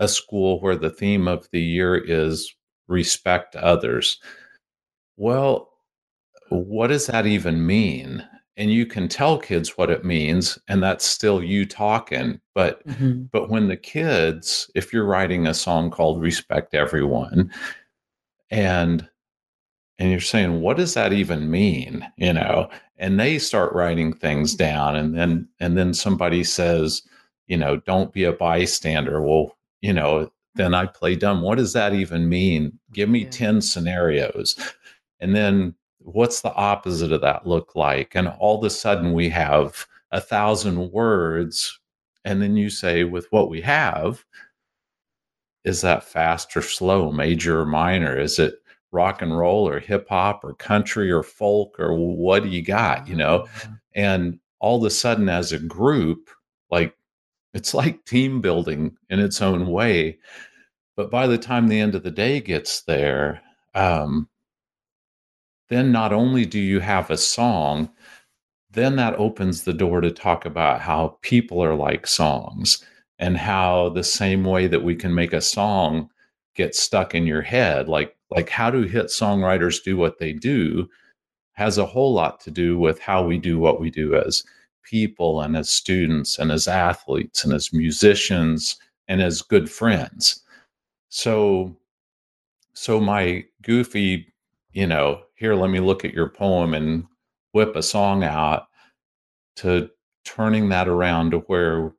a 0.00 0.08
school 0.08 0.60
where 0.60 0.76
the 0.76 0.90
theme 0.90 1.28
of 1.28 1.48
the 1.50 1.62
year 1.62 1.96
is 1.96 2.54
respect 2.88 3.56
others, 3.56 4.18
well, 5.16 5.70
what 6.50 6.88
does 6.88 7.06
that 7.06 7.26
even 7.26 7.66
mean? 7.66 8.26
And 8.56 8.70
you 8.70 8.84
can 8.84 9.08
tell 9.08 9.38
kids 9.38 9.78
what 9.78 9.90
it 9.90 10.04
means, 10.04 10.58
and 10.68 10.82
that's 10.82 11.06
still 11.06 11.42
you 11.42 11.64
talking. 11.64 12.40
But 12.54 12.86
mm-hmm. 12.86 13.22
but 13.32 13.48
when 13.48 13.68
the 13.68 13.76
kids, 13.76 14.70
if 14.74 14.92
you're 14.92 15.06
writing 15.06 15.46
a 15.46 15.54
song 15.54 15.90
called 15.90 16.20
Respect 16.20 16.74
Everyone, 16.74 17.50
and 18.50 19.08
and 19.98 20.10
you're 20.10 20.20
saying, 20.20 20.60
what 20.60 20.76
does 20.76 20.94
that 20.94 21.12
even 21.12 21.50
mean? 21.50 22.06
You 22.16 22.34
know, 22.34 22.68
and 22.98 23.18
they 23.18 23.38
start 23.38 23.72
writing 23.72 24.12
things 24.12 24.54
down, 24.54 24.96
and 24.96 25.16
then 25.16 25.48
and 25.58 25.78
then 25.78 25.94
somebody 25.94 26.44
says, 26.44 27.02
you 27.46 27.56
know, 27.56 27.76
don't 27.76 28.12
be 28.12 28.24
a 28.24 28.32
bystander. 28.32 29.22
Well, 29.22 29.56
you 29.80 29.92
know, 29.92 30.30
then 30.54 30.74
I 30.74 30.86
play 30.86 31.16
dumb. 31.16 31.42
What 31.42 31.58
does 31.58 31.72
that 31.72 31.94
even 31.94 32.28
mean? 32.28 32.78
Give 32.92 33.08
me 33.08 33.20
yeah. 33.24 33.30
10 33.30 33.62
scenarios. 33.62 34.56
And 35.20 35.34
then 35.34 35.74
what's 36.04 36.40
the 36.40 36.54
opposite 36.54 37.12
of 37.12 37.20
that 37.20 37.46
look 37.46 37.74
like? 37.74 38.14
And 38.14 38.28
all 38.28 38.58
of 38.58 38.64
a 38.64 38.70
sudden 38.70 39.12
we 39.12 39.28
have 39.30 39.86
a 40.10 40.20
thousand 40.20 40.92
words. 40.92 41.78
And 42.24 42.40
then 42.40 42.56
you 42.56 42.70
say, 42.70 43.04
with 43.04 43.26
what 43.30 43.50
we 43.50 43.60
have, 43.62 44.24
is 45.64 45.80
that 45.80 46.04
fast 46.04 46.56
or 46.56 46.62
slow, 46.62 47.10
major 47.12 47.60
or 47.60 47.66
minor? 47.66 48.18
Is 48.18 48.38
it 48.38 48.54
rock 48.90 49.22
and 49.22 49.36
roll 49.36 49.66
or 49.68 49.80
hip 49.80 50.08
hop 50.08 50.44
or 50.44 50.54
country 50.54 51.10
or 51.10 51.22
folk 51.22 51.78
or 51.78 51.94
what 51.94 52.42
do 52.42 52.48
you 52.48 52.62
got? 52.62 53.08
You 53.08 53.16
know? 53.16 53.34
Uh-huh. 53.42 53.68
And 53.94 54.38
all 54.60 54.78
of 54.78 54.84
a 54.84 54.90
sudden, 54.90 55.28
as 55.28 55.52
a 55.52 55.58
group, 55.58 56.30
like 56.70 56.94
it's 57.54 57.74
like 57.74 58.04
team 58.04 58.40
building 58.40 58.96
in 59.10 59.18
its 59.18 59.42
own 59.42 59.66
way. 59.66 60.18
But 60.96 61.10
by 61.10 61.26
the 61.26 61.38
time 61.38 61.68
the 61.68 61.80
end 61.80 61.94
of 61.94 62.02
the 62.02 62.10
day 62.10 62.40
gets 62.40 62.82
there, 62.82 63.42
um, 63.74 64.28
then 65.72 65.92
not 65.92 66.12
only 66.12 66.44
do 66.44 66.60
you 66.60 66.80
have 66.80 67.10
a 67.10 67.16
song, 67.16 67.90
then 68.70 68.96
that 68.96 69.14
opens 69.16 69.62
the 69.62 69.72
door 69.72 70.00
to 70.00 70.10
talk 70.10 70.44
about 70.44 70.80
how 70.80 71.18
people 71.22 71.62
are 71.62 71.74
like 71.74 72.06
songs 72.06 72.84
and 73.18 73.36
how 73.36 73.90
the 73.90 74.04
same 74.04 74.44
way 74.44 74.66
that 74.66 74.82
we 74.82 74.94
can 74.96 75.14
make 75.14 75.32
a 75.32 75.40
song 75.40 76.08
get 76.54 76.74
stuck 76.74 77.14
in 77.14 77.26
your 77.26 77.42
head, 77.42 77.88
like 77.88 78.16
like 78.30 78.48
how 78.48 78.70
do 78.70 78.82
hit 78.82 79.06
songwriters 79.06 79.82
do 79.84 79.96
what 79.96 80.18
they 80.18 80.32
do, 80.32 80.88
has 81.52 81.78
a 81.78 81.86
whole 81.86 82.14
lot 82.14 82.40
to 82.40 82.50
do 82.50 82.78
with 82.78 82.98
how 82.98 83.24
we 83.24 83.38
do 83.38 83.58
what 83.58 83.80
we 83.80 83.90
do 83.90 84.14
as 84.16 84.42
people 84.84 85.40
and 85.40 85.56
as 85.56 85.70
students 85.70 86.38
and 86.38 86.50
as 86.50 86.66
athletes 86.66 87.44
and 87.44 87.52
as 87.52 87.72
musicians 87.72 88.76
and 89.08 89.22
as 89.22 89.42
good 89.42 89.70
friends. 89.70 90.42
So 91.10 91.76
so 92.74 93.00
my 93.00 93.44
goofy, 93.62 94.32
you 94.72 94.86
know, 94.86 95.22
here 95.42 95.56
let 95.56 95.70
me 95.70 95.80
look 95.80 96.04
at 96.04 96.14
your 96.14 96.28
poem 96.28 96.72
and 96.72 97.04
whip 97.50 97.74
a 97.74 97.82
song 97.82 98.22
out 98.22 98.68
to 99.56 99.90
turning 100.24 100.68
that 100.68 100.86
around 100.86 101.32
to 101.32 101.38
where 101.40 101.92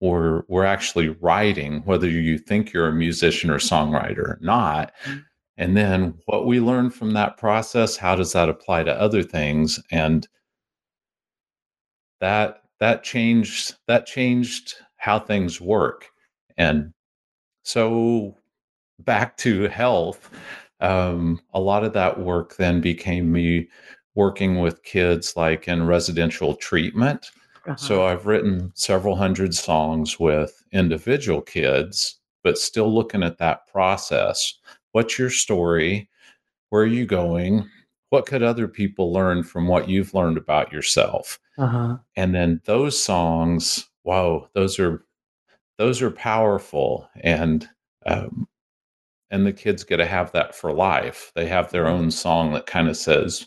we're 0.00 0.42
we're 0.48 0.64
actually 0.64 1.10
writing, 1.20 1.80
whether 1.84 2.08
you 2.08 2.38
think 2.38 2.72
you're 2.72 2.88
a 2.88 2.92
musician 2.92 3.50
or 3.50 3.58
songwriter 3.58 4.18
or 4.18 4.38
not. 4.40 4.92
Mm-hmm. 5.04 5.18
And 5.58 5.76
then 5.76 6.18
what 6.26 6.44
we 6.44 6.58
learn 6.58 6.90
from 6.90 7.12
that 7.12 7.36
process, 7.36 7.96
how 7.96 8.16
does 8.16 8.32
that 8.32 8.48
apply 8.48 8.82
to 8.82 9.00
other 9.00 9.22
things? 9.22 9.80
And 9.92 10.26
that 12.20 12.62
that 12.80 13.04
changed 13.04 13.76
that 13.86 14.06
changed 14.06 14.74
how 14.96 15.20
things 15.20 15.60
work 15.60 16.08
and 16.56 16.92
so 17.62 18.34
back 18.98 19.36
to 19.36 19.68
health 19.68 20.30
um, 20.80 21.40
a 21.54 21.60
lot 21.60 21.84
of 21.84 21.92
that 21.94 22.20
work 22.20 22.56
then 22.56 22.80
became 22.80 23.32
me 23.32 23.68
working 24.14 24.60
with 24.60 24.82
kids 24.82 25.36
like 25.36 25.68
in 25.68 25.86
residential 25.86 26.54
treatment. 26.54 27.30
Uh-huh. 27.66 27.74
so 27.76 28.06
i've 28.06 28.26
written 28.26 28.70
several 28.76 29.16
hundred 29.16 29.52
songs 29.52 30.20
with 30.20 30.62
individual 30.72 31.42
kids 31.42 32.20
but 32.46 32.56
still 32.58 32.94
looking 32.94 33.24
at 33.24 33.38
that 33.38 33.66
process. 33.66 34.54
What's 34.92 35.18
your 35.18 35.30
story? 35.30 36.08
Where 36.70 36.82
are 36.84 36.86
you 36.86 37.04
going? 37.04 37.68
What 38.10 38.26
could 38.26 38.44
other 38.44 38.68
people 38.68 39.12
learn 39.12 39.42
from 39.42 39.66
what 39.66 39.88
you've 39.88 40.14
learned 40.14 40.38
about 40.38 40.72
yourself? 40.72 41.40
Uh-huh. 41.58 41.96
and 42.14 42.34
then 42.34 42.60
those 42.66 43.02
songs 43.02 43.88
wow 44.04 44.46
those 44.52 44.78
are 44.78 45.06
those 45.78 46.02
are 46.02 46.10
powerful 46.10 47.08
and 47.22 47.66
um, 48.04 48.46
and 49.30 49.46
the 49.46 49.52
kids 49.52 49.84
get 49.84 49.96
to 49.96 50.06
have 50.06 50.32
that 50.32 50.54
for 50.54 50.72
life. 50.72 51.32
They 51.34 51.46
have 51.46 51.70
their 51.70 51.86
own 51.86 52.10
song 52.10 52.52
that 52.52 52.66
kind 52.66 52.88
of 52.88 52.96
says 52.96 53.46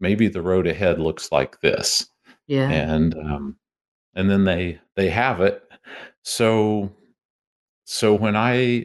maybe 0.00 0.28
the 0.28 0.42
road 0.42 0.66
ahead 0.66 1.00
looks 1.00 1.32
like 1.32 1.60
this. 1.60 2.08
Yeah. 2.46 2.70
And 2.70 3.14
um, 3.14 3.56
and 4.14 4.30
then 4.30 4.44
they 4.44 4.80
they 4.94 5.10
have 5.10 5.40
it. 5.40 5.62
So 6.22 6.92
so 7.84 8.14
when 8.14 8.36
i 8.36 8.84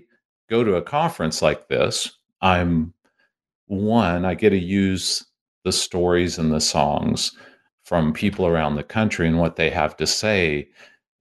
go 0.50 0.64
to 0.64 0.76
a 0.76 0.82
conference 0.82 1.42
like 1.42 1.68
this 1.68 2.10
i'm 2.42 2.94
one, 3.68 4.26
I 4.26 4.36
get 4.36 4.52
to 4.52 4.58
use 4.58 5.26
the 5.64 5.72
stories 5.72 6.38
and 6.38 6.52
the 6.52 6.62
songs 6.62 7.36
from 7.84 8.14
people 8.14 8.48
around 8.48 8.76
the 8.76 8.84
country 8.84 9.28
and 9.28 9.40
what 9.40 9.56
they 9.56 9.70
have 9.70 9.98
to 9.98 10.08
say. 10.08 10.70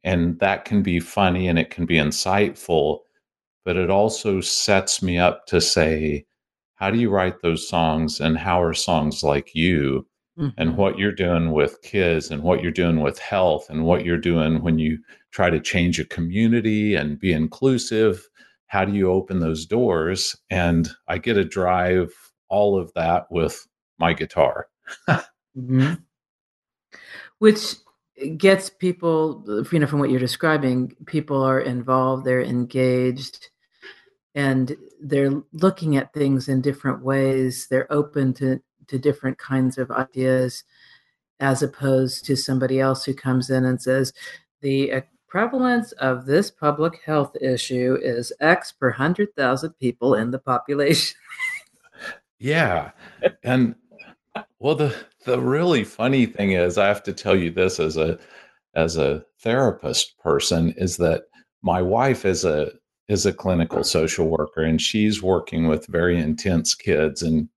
And 0.04 0.38
that 0.40 0.64
can 0.64 0.82
be 0.82 1.00
funny 1.00 1.48
and 1.48 1.58
it 1.58 1.70
can 1.70 1.86
be 1.86 1.96
insightful, 1.96 3.00
but 3.64 3.76
it 3.76 3.90
also 3.90 4.40
sets 4.40 5.02
me 5.02 5.18
up 5.18 5.46
to 5.46 5.60
say, 5.60 6.26
how 6.74 6.90
do 6.90 6.98
you 6.98 7.10
write 7.10 7.42
those 7.42 7.68
songs 7.68 8.20
and 8.20 8.36
how 8.36 8.60
are 8.60 8.74
songs 8.74 9.22
like 9.22 9.54
you 9.54 10.06
mm-hmm. 10.38 10.48
and 10.58 10.76
what 10.76 10.98
you're 10.98 11.12
doing 11.12 11.52
with 11.52 11.80
kids 11.82 12.30
and 12.30 12.42
what 12.42 12.60
you're 12.60 12.72
doing 12.72 13.00
with 13.00 13.18
health 13.20 13.70
and 13.70 13.84
what 13.84 14.04
you're 14.04 14.18
doing 14.18 14.62
when 14.62 14.78
you 14.78 14.98
try 15.30 15.48
to 15.48 15.60
change 15.60 16.00
a 16.00 16.04
community 16.04 16.96
and 16.96 17.20
be 17.20 17.32
inclusive? 17.32 18.28
How 18.66 18.84
do 18.84 18.92
you 18.92 19.12
open 19.12 19.38
those 19.38 19.64
doors? 19.64 20.36
And 20.50 20.90
I 21.06 21.18
get 21.18 21.34
to 21.34 21.44
drive 21.44 22.12
all 22.48 22.76
of 22.76 22.92
that 22.94 23.26
with 23.30 23.64
my 23.98 24.12
guitar. 24.12 24.66
mm-hmm. 25.08 25.94
Which 27.38 27.76
gets 28.36 28.70
people, 28.70 29.44
you 29.70 29.78
know, 29.78 29.86
from 29.86 30.00
what 30.00 30.10
you're 30.10 30.18
describing, 30.18 30.96
people 31.06 31.42
are 31.42 31.60
involved, 31.60 32.24
they're 32.24 32.42
engaged, 32.42 33.50
and 34.34 34.76
they're 35.00 35.42
looking 35.52 35.96
at 35.96 36.12
things 36.12 36.48
in 36.48 36.60
different 36.60 37.02
ways. 37.02 37.66
They're 37.70 37.92
open 37.92 38.32
to, 38.34 38.60
to 38.88 38.98
different 38.98 39.38
kinds 39.38 39.78
of 39.78 39.90
ideas, 39.90 40.64
as 41.40 41.62
opposed 41.62 42.24
to 42.26 42.36
somebody 42.36 42.80
else 42.80 43.04
who 43.04 43.14
comes 43.14 43.50
in 43.50 43.64
and 43.64 43.80
says, 43.80 44.12
the 44.60 45.02
prevalence 45.28 45.92
of 45.92 46.26
this 46.26 46.50
public 46.50 47.00
health 47.04 47.34
issue 47.40 47.98
is 48.02 48.32
X 48.40 48.70
per 48.72 48.90
100,000 48.90 49.72
people 49.80 50.14
in 50.14 50.30
the 50.30 50.38
population. 50.38 51.16
Yeah. 52.42 52.90
And 53.44 53.76
well 54.58 54.74
the 54.74 54.92
the 55.24 55.38
really 55.38 55.84
funny 55.84 56.26
thing 56.26 56.52
is 56.52 56.76
I 56.76 56.88
have 56.88 57.04
to 57.04 57.12
tell 57.12 57.36
you 57.36 57.52
this 57.52 57.78
as 57.78 57.96
a 57.96 58.18
as 58.74 58.96
a 58.96 59.24
therapist 59.38 60.18
person 60.18 60.74
is 60.76 60.96
that 60.96 61.22
my 61.62 61.80
wife 61.80 62.24
is 62.24 62.44
a 62.44 62.72
is 63.08 63.26
a 63.26 63.32
clinical 63.32 63.84
social 63.84 64.28
worker 64.28 64.62
and 64.62 64.80
she's 64.80 65.22
working 65.22 65.68
with 65.68 65.86
very 65.86 66.18
intense 66.18 66.74
kids 66.74 67.22
and 67.22 67.48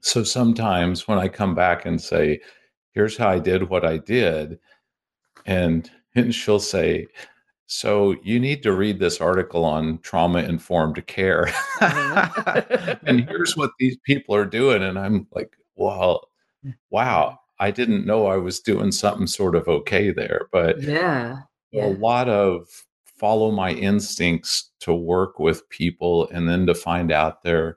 so 0.00 0.22
sometimes 0.22 1.08
when 1.08 1.18
I 1.18 1.28
come 1.28 1.54
back 1.54 1.84
and 1.84 2.00
say 2.00 2.40
here's 2.92 3.16
how 3.16 3.28
I 3.28 3.38
did 3.38 3.68
what 3.68 3.84
I 3.84 3.98
did 3.98 4.58
and 5.46 5.90
and 6.14 6.34
she'll 6.34 6.60
say 6.60 7.08
so 7.70 8.16
you 8.22 8.40
need 8.40 8.62
to 8.62 8.72
read 8.72 8.98
this 8.98 9.20
article 9.20 9.62
on 9.62 9.98
trauma 9.98 10.40
informed 10.40 11.06
care. 11.06 11.52
Mm-hmm. 11.78 13.06
and 13.06 13.28
here's 13.28 13.56
what 13.56 13.70
these 13.78 13.96
people 14.04 14.34
are 14.34 14.44
doing. 14.44 14.82
And 14.82 14.98
I'm 14.98 15.28
like, 15.32 15.52
well, 15.76 16.28
wow, 16.90 17.38
I 17.60 17.70
didn't 17.70 18.04
know 18.04 18.26
I 18.26 18.36
was 18.36 18.58
doing 18.58 18.90
something 18.90 19.28
sort 19.28 19.54
of 19.54 19.68
okay 19.68 20.10
there. 20.10 20.48
But 20.50 20.82
yeah, 20.82 21.42
yeah. 21.70 21.86
a 21.86 21.90
lot 21.90 22.28
of 22.28 22.66
follow 23.18 23.50
my 23.50 23.72
instincts 23.72 24.70
to 24.80 24.94
work 24.94 25.38
with 25.38 25.68
people 25.70 26.28
and 26.32 26.48
then 26.48 26.66
to 26.66 26.74
find 26.74 27.10
out 27.10 27.42
there 27.42 27.76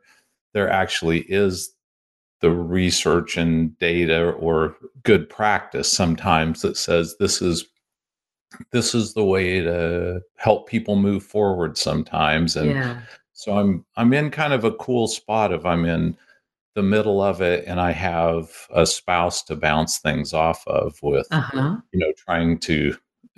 there 0.54 0.70
actually 0.70 1.22
is 1.22 1.74
the 2.42 2.52
research 2.52 3.38
and 3.38 3.78
data 3.78 4.32
or 4.32 4.76
good 5.04 5.30
practice 5.30 5.92
sometimes 5.92 6.62
that 6.62 6.76
says 6.76 7.16
this 7.20 7.42
is 7.42 7.66
this 8.72 8.94
is 8.94 9.14
the 9.14 9.24
way 9.24 9.62
to 9.62 10.22
help 10.36 10.68
people 10.68 10.96
move 10.96 11.24
forward 11.24 11.78
sometimes 11.78 12.56
and 12.56 12.72
yeah. 12.72 13.00
so 13.34 13.58
i'm 13.58 13.86
i'm 13.96 14.12
in 14.14 14.30
kind 14.30 14.54
of 14.54 14.64
a 14.64 14.74
cool 14.74 15.08
spot 15.08 15.54
if 15.54 15.66
i'm 15.66 15.86
in 15.86 16.18
the 16.76 16.84
middle 16.84 17.22
of 17.22 17.42
it 17.42 17.64
and 17.68 17.80
i 17.80 17.92
have 17.92 18.68
a 18.74 18.86
spouse 18.86 19.44
to 19.44 19.56
bounce 19.56 20.00
things 20.00 20.34
off 20.34 20.68
of 20.68 20.98
with 21.02 21.28
uh-huh. 21.32 21.78
you 21.94 22.00
know 22.00 22.12
trying 22.18 22.58
to 22.58 22.96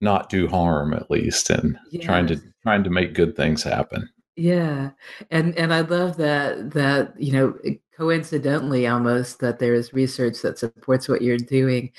not 0.00 0.28
do 0.28 0.46
harm 0.46 0.94
at 0.94 1.10
least 1.10 1.50
and 1.50 1.78
yes. 1.90 2.04
trying 2.04 2.26
to 2.26 2.40
trying 2.62 2.84
to 2.84 2.90
make 2.90 3.14
good 3.14 3.34
things 3.36 3.62
happen 3.62 4.08
yeah 4.36 4.90
and 5.30 5.56
and 5.58 5.74
i 5.74 5.80
love 5.80 6.16
that 6.16 6.70
that 6.70 7.12
you 7.20 7.32
know 7.32 7.56
coincidentally 7.96 8.86
almost 8.86 9.40
that 9.40 9.58
there's 9.58 9.92
research 9.92 10.40
that 10.42 10.58
supports 10.58 11.08
what 11.08 11.22
you're 11.22 11.36
doing 11.36 11.90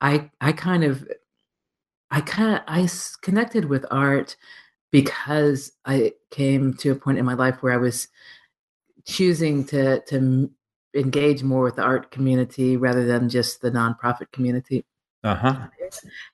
i 0.00 0.30
i 0.40 0.52
kind 0.52 0.84
of 0.84 1.06
I 2.10 2.20
kind 2.20 2.56
of 2.56 2.62
I 2.66 2.88
connected 3.22 3.66
with 3.66 3.86
art 3.90 4.36
because 4.90 5.72
I 5.84 6.14
came 6.30 6.74
to 6.74 6.90
a 6.90 6.96
point 6.96 7.18
in 7.18 7.24
my 7.24 7.34
life 7.34 7.62
where 7.62 7.72
I 7.72 7.76
was 7.76 8.08
choosing 9.06 9.64
to 9.66 10.00
to 10.06 10.50
engage 10.94 11.42
more 11.44 11.62
with 11.62 11.76
the 11.76 11.82
art 11.82 12.10
community 12.10 12.76
rather 12.76 13.06
than 13.06 13.28
just 13.28 13.60
the 13.60 13.70
nonprofit 13.70 14.32
community. 14.32 14.84
Uh-huh. 15.22 15.66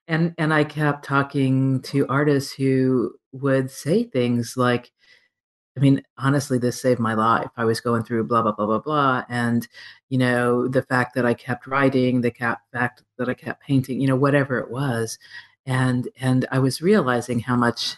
And 0.07 0.35
and 0.39 0.55
I 0.55 0.65
kept 0.65 1.05
talking 1.05 1.81
to 1.83 2.07
artists 2.09 2.53
who 2.53 3.15
would 3.33 3.71
say 3.71 4.05
things 4.05 4.57
like, 4.57 4.93
I 5.77 5.81
mean, 5.81 6.03
honestly, 6.19 6.59
this 6.59 6.81
saved 6.81 7.01
my 7.01 7.15
life. 7.15 7.51
I 7.57 7.65
was 7.65 7.81
going 7.81 8.05
through 8.05 8.25
blah 8.25 8.43
blah 8.43 8.53
blah 8.53 8.67
blah 8.67 8.79
blah, 8.79 9.25
and 9.29 9.67
you 10.09 10.19
know, 10.19 10.69
the 10.69 10.83
fact 10.83 11.15
that 11.15 11.27
I 11.27 11.35
kept 11.35 11.67
writing, 11.67 12.21
the 12.21 12.33
fact 12.73 13.03
that 13.19 13.29
I 13.29 13.35
kept 13.35 13.63
painting, 13.63 14.01
you 14.01 14.07
know, 14.09 14.17
whatever 14.17 14.59
it 14.59 14.71
was, 14.71 15.19
and 15.67 16.09
and 16.21 16.47
I 16.53 16.59
was 16.61 16.83
realizing 16.83 17.41
how 17.41 17.57
much 17.57 17.97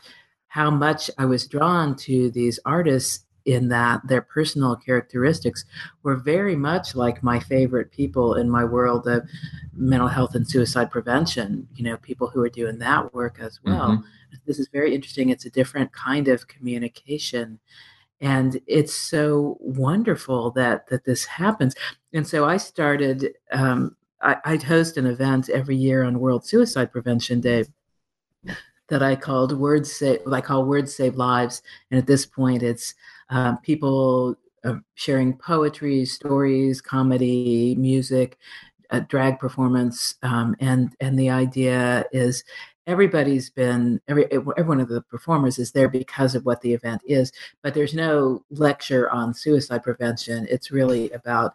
how 0.48 0.70
much 0.70 1.10
I 1.18 1.26
was 1.26 1.46
drawn 1.46 1.94
to 1.96 2.30
these 2.30 2.58
artists 2.64 3.24
in 3.48 3.68
that 3.68 4.06
their 4.06 4.20
personal 4.20 4.76
characteristics 4.76 5.64
were 6.02 6.16
very 6.16 6.54
much 6.54 6.94
like 6.94 7.22
my 7.22 7.40
favorite 7.40 7.90
people 7.90 8.34
in 8.34 8.50
my 8.50 8.62
world 8.62 9.08
of 9.08 9.26
mental 9.74 10.06
health 10.06 10.34
and 10.34 10.48
suicide 10.48 10.90
prevention 10.90 11.66
you 11.74 11.82
know 11.82 11.96
people 11.96 12.28
who 12.28 12.42
are 12.42 12.50
doing 12.50 12.78
that 12.78 13.14
work 13.14 13.38
as 13.40 13.58
well 13.64 13.92
mm-hmm. 13.92 14.36
this 14.46 14.58
is 14.58 14.68
very 14.68 14.94
interesting 14.94 15.30
it's 15.30 15.46
a 15.46 15.50
different 15.50 15.90
kind 15.92 16.28
of 16.28 16.46
communication 16.46 17.58
and 18.20 18.60
it's 18.66 18.94
so 18.94 19.56
wonderful 19.60 20.50
that 20.50 20.86
that 20.88 21.06
this 21.06 21.24
happens 21.24 21.74
and 22.12 22.26
so 22.26 22.44
i 22.44 22.58
started 22.58 23.32
um, 23.52 23.96
I, 24.20 24.36
I 24.44 24.56
host 24.56 24.98
an 24.98 25.06
event 25.06 25.48
every 25.48 25.76
year 25.76 26.02
on 26.02 26.18
World 26.18 26.44
Suicide 26.44 26.90
Prevention 26.90 27.40
Day 27.40 27.64
that 28.88 29.02
I 29.02 29.14
called 29.14 29.56
Words 29.56 29.92
Save. 29.92 30.20
I 30.26 30.40
call 30.40 30.64
Words 30.64 30.94
Save 30.94 31.16
Lives, 31.16 31.62
and 31.90 31.98
at 31.98 32.06
this 32.06 32.26
point, 32.26 32.62
it's 32.62 32.94
um, 33.30 33.58
people 33.58 34.36
uh, 34.64 34.74
sharing 34.94 35.34
poetry, 35.36 36.04
stories, 36.04 36.80
comedy, 36.80 37.74
music, 37.78 38.38
drag 39.08 39.38
performance, 39.38 40.14
um, 40.22 40.56
and 40.60 40.94
and 41.00 41.18
the 41.18 41.30
idea 41.30 42.04
is 42.12 42.44
everybody's 42.86 43.50
been 43.50 44.00
every 44.08 44.30
every 44.32 44.64
one 44.64 44.80
of 44.80 44.88
the 44.88 45.02
performers 45.02 45.58
is 45.58 45.72
there 45.72 45.88
because 45.88 46.34
of 46.34 46.46
what 46.46 46.58
the 46.62 46.72
event 46.72 47.02
is 47.04 47.30
but 47.62 47.74
there's 47.74 47.92
no 47.92 48.42
lecture 48.50 49.10
on 49.10 49.34
suicide 49.34 49.82
prevention. 49.82 50.46
It's 50.48 50.70
really 50.70 51.10
about 51.10 51.54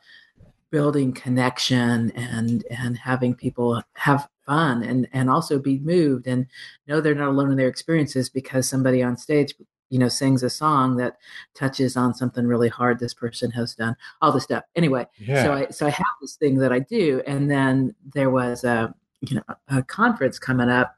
building 0.70 1.12
connection 1.12 2.12
and 2.12 2.64
and 2.70 2.98
having 2.98 3.34
people 3.36 3.82
have 3.96 4.28
fun 4.46 4.84
and 4.84 5.08
and 5.14 5.30
also 5.30 5.60
be 5.60 5.80
moved 5.80 6.28
and 6.28 6.46
know 6.88 7.02
they're 7.02 7.16
not 7.16 7.30
alone 7.30 7.52
in 7.52 7.58
their 7.58 7.68
experiences 7.68 8.30
because 8.30 8.68
somebody 8.68 9.02
on 9.04 9.18
stage 9.18 9.56
you 9.94 10.00
know 10.00 10.10
sings 10.10 10.44
a 10.44 10.50
song 10.50 10.98
that 10.98 11.18
touches 11.54 11.96
on 11.96 12.14
something 12.14 12.48
really 12.48 12.70
hard 12.70 13.00
this 13.00 13.14
person 13.14 13.52
has 13.52 13.76
done 13.76 13.96
all 14.22 14.32
this 14.32 14.44
stuff 14.44 14.64
anyway 14.76 15.06
yeah. 15.20 15.44
so 15.44 15.54
i 15.54 15.68
so 15.70 15.86
i 15.86 15.90
have 15.90 16.16
this 16.22 16.36
thing 16.36 16.58
that 16.58 16.74
i 16.74 16.80
do 16.80 17.22
and 17.28 17.50
then 17.50 17.94
there 18.14 18.30
was 18.30 18.64
a 18.64 18.94
you 19.22 19.36
know 19.36 19.56
a 19.70 19.84
conference 19.84 20.40
coming 20.40 20.70
up 20.70 20.96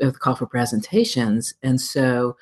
with 0.00 0.18
call 0.18 0.34
for 0.34 0.46
presentations, 0.46 1.54
and 1.62 1.80
so 1.80 2.36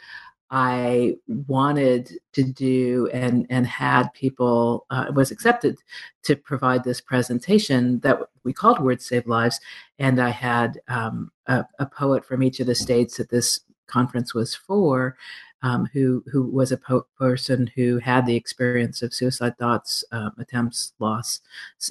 I 0.50 1.16
wanted 1.46 2.18
to 2.32 2.42
do 2.42 3.08
and 3.12 3.46
and 3.50 3.66
had 3.66 4.12
people 4.14 4.86
uh, 4.90 5.06
was 5.14 5.30
accepted 5.30 5.78
to 6.24 6.36
provide 6.36 6.84
this 6.84 7.00
presentation 7.00 8.00
that 8.00 8.18
we 8.44 8.52
called 8.52 8.80
Words 8.80 9.06
Save 9.06 9.26
Lives, 9.26 9.60
and 9.98 10.20
I 10.20 10.30
had 10.30 10.80
um, 10.88 11.30
a, 11.46 11.64
a, 11.78 11.86
poet 11.86 12.24
from 12.24 12.42
each 12.42 12.58
of 12.60 12.66
the 12.66 12.74
states 12.74 13.16
that 13.18 13.30
this 13.30 13.60
conference 13.86 14.34
was 14.34 14.54
for, 14.54 15.16
um, 15.62 15.88
who 15.92 16.24
who 16.30 16.42
was 16.42 16.72
a 16.72 16.76
po- 16.76 17.06
person 17.18 17.70
who 17.74 17.98
had 17.98 18.26
the 18.26 18.36
experience 18.36 19.02
of 19.02 19.14
suicide 19.14 19.58
thoughts, 19.58 20.04
um, 20.12 20.32
attempts, 20.38 20.92
loss, 20.98 21.40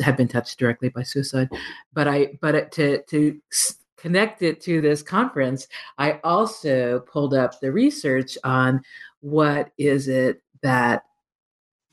had 0.01 0.17
been 0.17 0.27
touched 0.27 0.57
directly 0.57 0.89
by 0.89 1.03
suicide, 1.03 1.49
but 1.93 2.07
I 2.07 2.37
but 2.41 2.55
it, 2.55 2.71
to 2.73 3.01
to 3.09 3.39
connected 3.97 4.61
to 4.61 4.81
this 4.81 5.03
conference, 5.03 5.67
I 5.97 6.19
also 6.23 7.01
pulled 7.01 7.33
up 7.33 7.59
the 7.59 7.71
research 7.71 8.37
on 8.43 8.81
what 9.19 9.71
is 9.77 10.07
it 10.07 10.41
that 10.61 11.03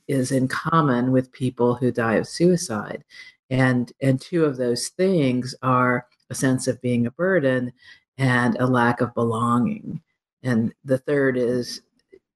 is 0.09 0.31
in 0.31 0.47
common 0.47 1.11
with 1.11 1.33
people 1.33 1.75
who 1.75 1.91
die 1.91 2.15
of 2.15 2.29
suicide. 2.29 3.05
And 3.51 3.93
and 4.01 4.21
two 4.21 4.45
of 4.45 4.57
those 4.57 4.89
things 4.89 5.55
are 5.63 6.07
a 6.31 6.35
sense 6.35 6.67
of 6.69 6.81
being 6.81 7.07
a 7.07 7.11
burden 7.13 7.73
and 8.19 8.57
a 8.59 8.67
lack 8.67 9.01
of 9.01 9.15
belonging. 9.15 10.01
And 10.47 10.73
the 10.85 10.99
third 10.99 11.37
is 11.37 11.83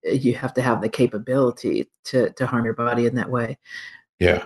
eh, 0.04 0.12
you 0.12 0.34
have 0.34 0.52
to 0.54 0.62
have 0.62 0.80
the 0.80 0.88
capability 0.88 1.88
to 2.04 2.30
to 2.30 2.46
harm 2.46 2.64
your 2.64 2.74
body 2.74 3.06
in 3.06 3.14
that 3.14 3.30
way. 3.30 3.58
Yeah. 4.18 4.44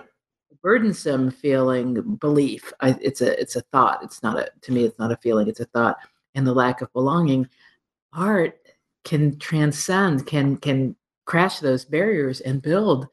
Burdensome 0.61 1.31
feeling 1.31 2.15
belief 2.15 2.71
I, 2.79 2.97
it's 3.01 3.21
a 3.21 3.39
it's 3.39 3.55
a 3.55 3.61
thought. 3.71 4.03
It's 4.03 4.23
not 4.23 4.37
a 4.37 4.49
to 4.61 4.71
me 4.71 4.85
it's 4.85 4.99
not 4.99 5.11
a 5.11 5.17
feeling 5.17 5.47
it's 5.47 5.59
a 5.59 5.65
thought. 5.65 5.97
And 6.35 6.45
the 6.45 6.53
lack 6.53 6.81
of 6.81 6.93
belonging 6.93 7.47
art 8.13 8.59
can 9.03 9.37
transcend 9.39 10.25
can 10.27 10.57
can 10.57 10.95
crash 11.25 11.59
those 11.59 11.85
barriers 11.85 12.41
and 12.41 12.61
build 12.61 13.07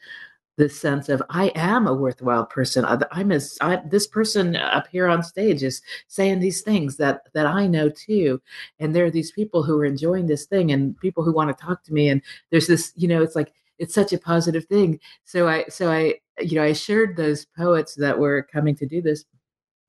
this 0.57 0.79
sense 0.79 1.09
of 1.09 1.23
I 1.31 1.49
am 1.55 1.87
a 1.87 1.95
worthwhile 1.95 2.47
person. 2.47 2.85
I'm 3.11 3.33
as 3.33 3.57
I, 3.61 3.81
this 3.87 4.07
person 4.07 4.57
up 4.57 4.87
here 4.89 5.09
on 5.09 5.23
stage 5.23 5.63
is 5.63 5.83
saying 6.09 6.41
these 6.41 6.61
things 6.61 6.97
that 6.99 7.23
that 7.33 7.47
I 7.47 7.67
know 7.67 7.89
too, 7.89 8.41
and 8.79 8.95
there 8.95 9.05
are 9.07 9.11
these 9.11 9.33
people 9.33 9.63
who 9.63 9.79
are 9.79 9.85
enjoying 9.85 10.27
this 10.27 10.47
thing 10.47 10.71
and 10.71 10.97
people 10.99 11.25
who 11.25 11.33
want 11.33 11.57
to 11.57 11.65
talk 11.65 11.83
to 11.85 11.93
me. 11.93 12.09
And 12.09 12.23
there's 12.51 12.67
this, 12.67 12.93
you 12.97 13.09
know, 13.09 13.23
it's 13.23 13.37
like 13.37 13.53
it's 13.79 13.95
such 13.95 14.13
a 14.13 14.19
positive 14.19 14.67
thing. 14.67 15.01
So 15.25 15.49
I 15.49 15.65
so 15.69 15.91
I 15.91 16.17
you 16.41 16.57
know, 16.57 16.63
I 16.63 16.69
assured 16.69 17.17
those 17.17 17.45
poets 17.45 17.95
that 17.97 18.19
were 18.19 18.43
coming 18.53 18.75
to 18.77 18.87
do 18.87 19.03
this 19.03 19.25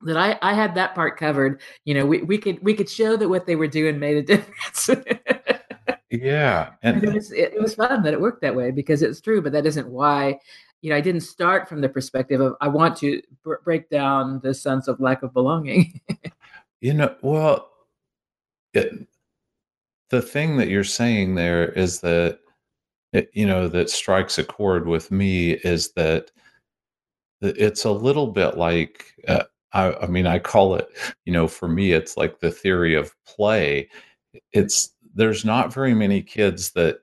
that 0.02 0.16
I, 0.16 0.38
I 0.42 0.54
had 0.54 0.74
that 0.74 0.94
part 0.94 1.18
covered. 1.18 1.60
You 1.84 1.94
know, 1.94 2.06
we, 2.06 2.22
we 2.22 2.38
could 2.38 2.62
we 2.62 2.74
could 2.74 2.88
show 2.88 3.16
that 3.16 3.28
what 3.28 3.46
they 3.46 3.56
were 3.56 3.66
doing 3.66 3.98
made 3.98 4.16
a 4.16 4.22
difference. 4.36 4.90
Yeah, 6.22 6.70
and, 6.82 6.96
and 6.96 7.04
it 7.04 7.14
was 7.14 7.32
it, 7.32 7.54
it, 7.54 7.60
was 7.60 7.74
fun 7.74 8.02
that 8.02 8.12
it 8.12 8.20
worked 8.20 8.42
that 8.42 8.54
way 8.54 8.70
because 8.70 9.02
it's 9.02 9.20
true. 9.20 9.42
But 9.42 9.52
that 9.52 9.66
isn't 9.66 9.88
why. 9.88 10.38
You 10.82 10.90
know, 10.90 10.96
I 10.96 11.00
didn't 11.00 11.22
start 11.22 11.66
from 11.66 11.80
the 11.80 11.88
perspective 11.88 12.42
of 12.42 12.56
I 12.60 12.68
want 12.68 12.96
to 12.98 13.22
br- 13.42 13.54
break 13.64 13.88
down 13.88 14.40
this 14.40 14.60
sense 14.60 14.86
of 14.86 15.00
lack 15.00 15.22
of 15.22 15.32
belonging. 15.32 15.98
you 16.82 16.92
know, 16.92 17.14
well, 17.22 17.70
it, 18.74 19.06
the 20.10 20.20
thing 20.20 20.58
that 20.58 20.68
you're 20.68 20.84
saying 20.84 21.34
there 21.34 21.70
is 21.72 22.00
that 22.00 22.40
it, 23.12 23.30
you 23.32 23.46
know 23.46 23.68
that 23.68 23.88
strikes 23.90 24.38
a 24.38 24.44
chord 24.44 24.86
with 24.86 25.10
me 25.10 25.52
is 25.52 25.92
that 25.92 26.30
it's 27.40 27.84
a 27.84 27.90
little 27.90 28.28
bit 28.28 28.56
like 28.56 29.14
uh, 29.28 29.44
I, 29.72 29.92
I, 29.94 30.06
mean 30.06 30.26
i 30.26 30.38
call 30.38 30.74
it 30.74 30.88
you 31.24 31.32
know 31.32 31.48
for 31.48 31.68
me 31.68 31.92
it's 31.92 32.16
like 32.16 32.40
the 32.40 32.50
theory 32.50 32.94
of 32.94 33.14
play 33.24 33.88
it's 34.52 34.93
there's 35.14 35.44
not 35.44 35.72
very 35.72 35.94
many 35.94 36.22
kids 36.22 36.72
that 36.72 36.98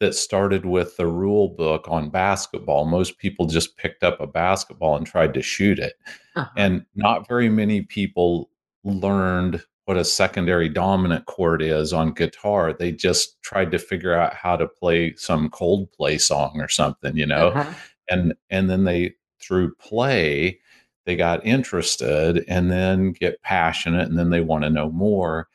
that 0.00 0.14
started 0.14 0.66
with 0.66 0.96
the 0.96 1.06
rule 1.06 1.48
book 1.48 1.86
on 1.88 2.10
basketball 2.10 2.84
most 2.84 3.18
people 3.18 3.46
just 3.46 3.76
picked 3.76 4.02
up 4.02 4.20
a 4.20 4.26
basketball 4.26 4.96
and 4.96 5.06
tried 5.06 5.32
to 5.32 5.42
shoot 5.42 5.78
it 5.78 5.94
uh-huh. 6.36 6.48
and 6.56 6.84
not 6.94 7.28
very 7.28 7.48
many 7.48 7.82
people 7.82 8.50
learned 8.84 9.62
what 9.86 9.96
a 9.96 10.04
secondary 10.04 10.68
dominant 10.68 11.26
chord 11.26 11.60
is 11.60 11.92
on 11.92 12.12
guitar. 12.12 12.72
They 12.72 12.90
just 12.90 13.40
tried 13.42 13.70
to 13.72 13.78
figure 13.78 14.14
out 14.14 14.34
how 14.34 14.56
to 14.56 14.66
play 14.66 15.14
some 15.16 15.50
Coldplay 15.50 16.18
song 16.18 16.58
or 16.58 16.68
something, 16.68 17.16
you 17.16 17.26
know. 17.26 17.48
Uh-huh. 17.48 17.74
And 18.08 18.34
and 18.50 18.70
then 18.70 18.84
they 18.84 19.14
through 19.40 19.74
play 19.74 20.58
they 21.06 21.16
got 21.16 21.44
interested 21.44 22.44
and 22.48 22.70
then 22.70 23.12
get 23.12 23.42
passionate 23.42 24.08
and 24.08 24.18
then 24.18 24.30
they 24.30 24.40
want 24.40 24.64
to 24.64 24.70
know 24.70 24.90
more. 24.90 25.48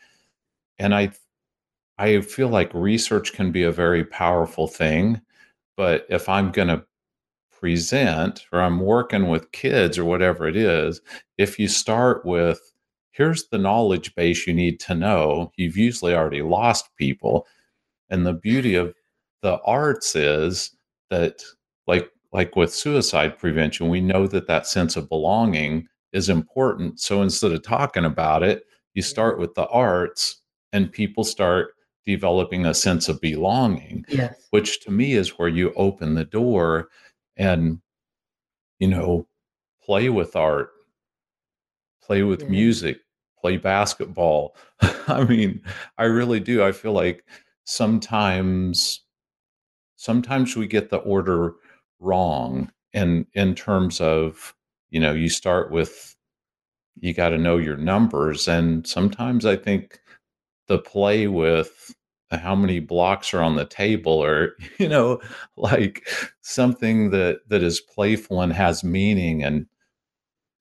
And 0.78 0.94
I 0.94 1.12
I 2.00 2.22
feel 2.22 2.48
like 2.48 2.74
research 2.74 3.34
can 3.34 3.52
be 3.52 3.64
a 3.64 3.72
very 3.72 4.06
powerful 4.06 4.68
thing, 4.68 5.22
but 5.78 6.06
if 6.10 6.30
I'm 6.30 6.52
going 6.52 6.70
to 6.70 6.86
present 7.52 8.46
or 8.54 8.62
I'm 8.62 8.80
working 8.80 9.28
with 9.28 9.52
kids 9.52 9.98
or 9.98 10.06
whatever 10.06 10.48
it 10.48 10.56
is, 10.56 11.02
if 11.38 11.60
you 11.60 11.68
start 11.68 12.26
with 12.26 12.60
here's 13.20 13.50
the 13.50 13.58
knowledge 13.58 14.16
base 14.16 14.48
you 14.48 14.54
need 14.54 14.80
to 14.80 14.96
know. 14.96 15.52
You've 15.58 15.76
usually 15.76 16.14
already 16.14 16.42
lost 16.42 16.96
people. 16.96 17.46
And 18.10 18.26
the 18.26 18.34
beauty 18.34 18.76
of 18.76 18.96
the 19.42 19.60
arts 19.66 20.16
is 20.16 20.72
that, 21.10 21.44
like, 21.86 22.10
like 22.32 22.56
with 22.56 22.74
suicide 22.74 23.38
prevention, 23.38 23.90
we 23.90 24.00
know 24.00 24.26
that 24.28 24.48
that 24.48 24.68
sense 24.68 24.96
of 24.96 25.10
belonging 25.10 25.86
is 26.14 26.30
important. 26.30 27.02
So 27.02 27.22
instead 27.22 27.52
of 27.52 27.62
talking 27.62 28.06
about 28.06 28.42
it, 28.42 28.64
you 28.94 29.02
mm-hmm. 29.02 29.10
start 29.10 29.38
with 29.38 29.54
the 29.54 29.68
arts 29.68 30.42
and 30.72 30.90
people 30.90 31.26
start 31.26 31.72
developing 32.10 32.66
a 32.66 32.74
sense 32.74 33.08
of 33.08 33.22
belonging, 33.22 34.04
yes. 34.10 34.48
which 34.50 34.82
to 34.82 34.90
me 34.90 35.14
is 35.14 35.38
where 35.38 35.48
you 35.48 35.72
open 35.76 36.16
the 36.16 36.26
door 36.26 36.90
and, 37.38 37.80
you 38.80 38.88
know, 38.88 39.28
play 39.84 40.10
with 40.10 40.36
art, 40.36 40.72
play 42.02 42.24
with 42.24 42.42
yeah. 42.42 42.50
music, 42.50 42.98
play 43.40 43.58
basketball. 43.58 44.56
I 45.08 45.24
mean, 45.24 45.62
I 46.00 46.06
really 46.06 46.40
do. 46.40 46.64
I 46.64 46.72
feel 46.72 46.94
like 46.94 47.24
sometimes 47.66 49.04
sometimes 49.96 50.56
we 50.56 50.66
get 50.66 50.90
the 50.90 50.98
order 50.98 51.54
wrong 52.00 52.72
in 52.92 53.28
in 53.36 53.54
terms 53.54 54.02
of, 54.02 54.56
you 54.90 55.00
know, 55.00 55.12
you 55.14 55.30
start 55.30 55.70
with 55.70 56.16
you 57.00 57.14
got 57.14 57.30
to 57.30 57.38
know 57.38 57.58
your 57.58 57.78
numbers 57.78 58.48
and 58.48 58.88
sometimes 58.88 59.46
I 59.46 59.56
think 59.56 60.00
the 60.68 60.80
play 60.80 61.28
with 61.28 61.94
how 62.32 62.56
many 62.56 62.80
blocks 62.80 63.34
are 63.34 63.42
on 63.42 63.56
the 63.56 63.66
table 63.66 64.24
or 64.24 64.56
you 64.78 64.88
know 64.88 65.20
like 65.58 66.08
something 66.42 67.10
that 67.12 67.40
that 67.48 67.64
is 67.64 67.82
playful 67.82 68.42
and 68.42 68.54
has 68.54 68.84
meaning 68.84 69.44
and 69.44 69.66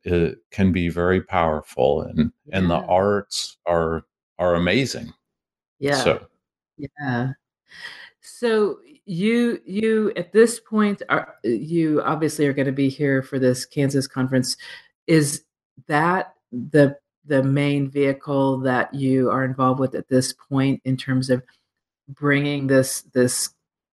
it 0.04 0.38
can 0.50 0.72
be 0.72 0.88
very 0.88 1.20
powerful 1.20 2.02
and 2.02 2.32
yeah. 2.46 2.58
and 2.58 2.70
the 2.70 2.76
arts 2.86 3.58
are 3.66 4.04
are 4.38 4.54
amazing. 4.54 5.12
Yeah. 5.78 5.96
So 5.96 6.26
yeah. 6.76 7.32
So 8.20 8.78
you 9.04 9.60
you 9.64 10.12
at 10.16 10.32
this 10.32 10.60
point 10.60 11.02
are 11.08 11.34
you 11.42 12.02
obviously 12.02 12.46
are 12.46 12.52
going 12.52 12.66
to 12.66 12.72
be 12.72 12.88
here 12.88 13.22
for 13.22 13.38
this 13.38 13.64
kansas 13.64 14.06
conference. 14.06 14.56
Is 15.06 15.44
that 15.86 16.34
the 16.52 16.96
the 17.24 17.42
main 17.42 17.90
vehicle 17.90 18.58
that 18.58 18.92
you 18.94 19.30
are 19.30 19.44
involved 19.44 19.80
with 19.80 19.94
at 19.94 20.08
this 20.08 20.32
point 20.32 20.80
in 20.84 20.96
terms 20.96 21.28
of 21.28 21.42
bringing 22.08 22.66
this 22.66 23.02
this 23.14 23.50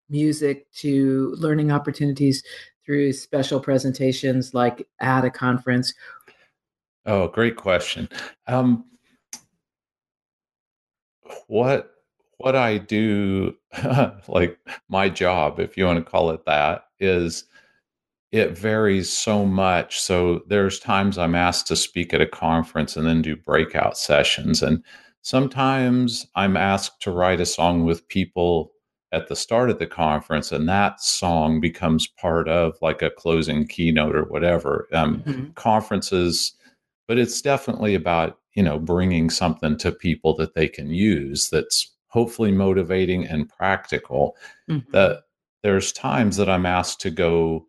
music 0.09 0.71
to 0.73 1.35
learning 1.39 1.73
opportunities 1.73 2.43
through 2.85 3.13
special 3.13 3.61
presentations 3.61 4.55
like 4.55 4.87
at 5.01 5.25
a 5.25 5.31
conference? 5.31 5.95
Oh, 7.07 7.29
great 7.29 7.57
question. 7.57 8.09
Um, 8.47 8.85
what 11.47 11.91
what 12.39 12.57
I 12.57 12.79
do, 12.79 13.55
like 14.29 14.59
my 14.89 15.09
job, 15.09 15.61
if 15.61 15.77
you 15.77 15.87
want 15.87 16.05
to 16.05 16.11
call 16.11 16.31
it 16.31 16.45
that, 16.47 16.87
is 16.99 17.45
it 18.33 18.59
varies 18.59 19.13
so 19.13 19.47
much. 19.47 20.01
So 20.01 20.43
there's 20.49 20.81
times 20.81 21.19
I'm 21.19 21.37
asked 21.37 21.69
to 21.69 21.77
speak 21.77 22.13
at 22.13 22.21
a 22.21 22.27
conference 22.27 22.97
and 22.97 23.07
then 23.07 23.23
do 23.23 23.37
breakout 23.37 23.97
sessions, 23.97 24.63
and 24.63 24.83
sometimes 25.25 26.27
I'm 26.37 26.57
asked 26.57 27.01
to 27.03 27.11
write 27.11 27.41
a 27.41 27.47
song 27.47 27.85
with 27.85 28.07
people 28.09 28.73
at 29.11 29.29
the 29.29 29.35
start 29.37 29.71
of 29.71 29.79
the 29.79 29.87
conference, 29.87 30.53
and 30.53 30.69
that 30.69 31.01
song 31.01 31.61
becomes 31.61 32.07
part 32.07 32.49
of 32.49 32.77
like 32.83 33.01
a 33.03 33.11
closing 33.11 33.67
keynote 33.67 34.15
or 34.15 34.25
whatever. 34.25 34.87
Um, 34.93 35.23
mm-hmm. 35.23 35.51
Conferences, 35.53 36.53
but 37.09 37.19
it's 37.19 37.41
definitely 37.41 37.95
about 37.95 38.39
you 38.55 38.63
know 38.63 38.79
bringing 38.79 39.31
something 39.31 39.77
to 39.79 39.91
people 39.91 40.37
that 40.37 40.55
they 40.55 40.69
can 40.69 40.91
use 40.91 41.49
that's 41.49 41.91
hopefully 42.09 42.53
motivating 42.53 43.27
and 43.27 43.49
practical. 43.49 44.37
Mm-hmm. 44.69 44.91
That 44.93 45.23
there's 45.63 45.93
times 45.93 46.37
that 46.37 46.51
I'm 46.51 46.67
asked 46.67 47.01
to 47.01 47.11
go 47.11 47.67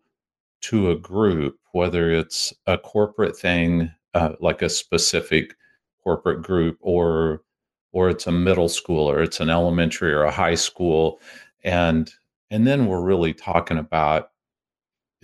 to 0.62 0.90
a 0.90 0.96
group, 0.96 1.58
whether 1.72 2.10
it's 2.10 2.52
a 2.66 2.76
corporate 2.76 3.36
thing 3.36 3.90
uh, 4.14 4.32
like 4.40 4.62
a 4.62 4.68
specific 4.68 5.54
corporate 6.02 6.42
group 6.42 6.78
or 6.80 7.42
or 7.96 8.10
it's 8.10 8.26
a 8.26 8.32
middle 8.32 8.68
school 8.68 9.08
or 9.10 9.22
it's 9.22 9.40
an 9.40 9.48
elementary 9.48 10.12
or 10.12 10.24
a 10.24 10.30
high 10.30 10.54
school 10.54 11.18
and 11.64 12.12
and 12.50 12.66
then 12.66 12.86
we're 12.86 13.00
really 13.00 13.32
talking 13.32 13.78
about 13.78 14.32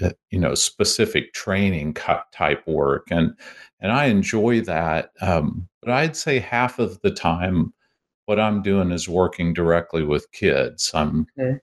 uh, 0.00 0.08
you 0.30 0.38
know 0.38 0.54
specific 0.54 1.34
training 1.34 1.92
type 2.32 2.66
work 2.66 3.08
and 3.10 3.34
and 3.80 3.92
i 3.92 4.06
enjoy 4.06 4.58
that 4.62 5.10
um, 5.20 5.68
but 5.82 5.90
i'd 5.90 6.16
say 6.16 6.38
half 6.38 6.78
of 6.78 6.98
the 7.02 7.10
time 7.10 7.74
what 8.24 8.40
i'm 8.40 8.62
doing 8.62 8.90
is 8.90 9.06
working 9.06 9.52
directly 9.52 10.02
with 10.02 10.32
kids 10.32 10.90
i'm 10.94 11.26
okay. 11.38 11.58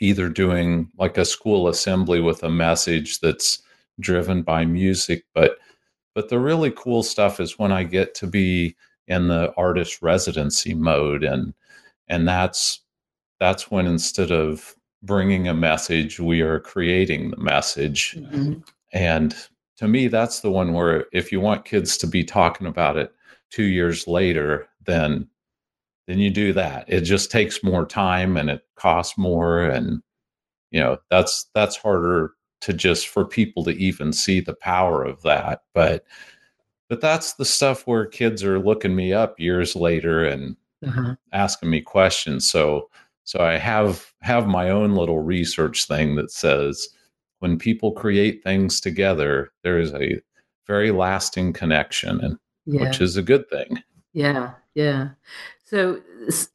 either 0.00 0.30
doing 0.30 0.90
like 0.96 1.18
a 1.18 1.24
school 1.26 1.68
assembly 1.68 2.18
with 2.18 2.42
a 2.42 2.50
message 2.50 3.20
that's 3.20 3.62
driven 4.00 4.40
by 4.40 4.64
music 4.64 5.22
but 5.34 5.58
but 6.14 6.30
the 6.30 6.38
really 6.38 6.70
cool 6.70 7.02
stuff 7.02 7.40
is 7.40 7.58
when 7.58 7.72
i 7.72 7.84
get 7.84 8.14
to 8.14 8.26
be 8.26 8.74
in 9.10 9.28
the 9.28 9.52
artist 9.58 10.00
residency 10.00 10.72
mode. 10.74 11.22
And 11.22 11.52
and 12.08 12.26
that's 12.26 12.80
that's 13.38 13.70
when 13.70 13.86
instead 13.86 14.30
of 14.30 14.74
bringing 15.02 15.48
a 15.48 15.54
message 15.54 16.18
we 16.18 16.40
are 16.40 16.60
creating 16.60 17.30
the 17.30 17.36
message. 17.36 18.16
Mm-hmm. 18.18 18.60
and 18.92 19.36
to 19.76 19.88
me 19.88 20.08
that's 20.08 20.40
the 20.40 20.50
one 20.50 20.72
where 20.72 21.06
if 21.12 21.32
you 21.32 21.40
want 21.40 21.64
kids 21.66 21.98
to 21.98 22.06
be 22.06 22.24
talking 22.24 22.66
about 22.66 22.96
it 22.96 23.12
2 23.50 23.64
years 23.64 24.06
later 24.06 24.68
then 24.86 25.28
then 26.06 26.18
you 26.18 26.30
do 26.30 26.52
that. 26.52 26.86
It 26.88 27.02
just 27.02 27.30
takes 27.30 27.62
more 27.62 27.86
time 27.86 28.36
and 28.36 28.50
it 28.50 28.62
costs 28.74 29.16
more. 29.16 29.62
And 29.62 30.02
you 30.72 30.80
know 30.80 30.98
that's 31.08 31.46
that's 31.54 31.76
harder 31.76 32.32
to 32.62 32.72
just 32.72 33.06
for 33.08 33.24
people 33.24 33.64
to 33.64 33.70
even 33.70 34.12
see 34.12 34.40
the 34.40 34.54
power 34.54 35.04
of 35.04 35.22
that. 35.22 35.62
But 35.72 36.04
but 36.90 37.00
that's 37.00 37.34
the 37.34 37.44
stuff 37.44 37.86
where 37.86 38.04
kids 38.04 38.42
are 38.44 38.58
looking 38.58 38.96
me 38.96 39.14
up 39.14 39.38
years 39.38 39.76
later 39.76 40.24
and 40.24 40.56
uh-huh. 40.86 41.14
asking 41.32 41.70
me 41.70 41.80
questions. 41.80 42.50
So 42.50 42.90
so 43.24 43.38
i 43.40 43.56
have 43.56 44.12
have 44.22 44.48
my 44.48 44.70
own 44.70 44.94
little 44.94 45.20
research 45.20 45.86
thing 45.86 46.16
that 46.16 46.32
says 46.32 46.88
when 47.38 47.58
people 47.58 47.92
create 47.92 48.42
things 48.42 48.80
together 48.80 49.52
there 49.62 49.78
is 49.78 49.94
a 49.94 50.20
very 50.66 50.90
lasting 50.90 51.52
connection 51.52 52.18
and 52.24 52.38
yeah. 52.66 52.82
which 52.82 53.00
is 53.00 53.16
a 53.16 53.22
good 53.22 53.48
thing. 53.48 53.82
Yeah 54.12 54.52
yeah. 54.74 55.10
So 55.64 56.00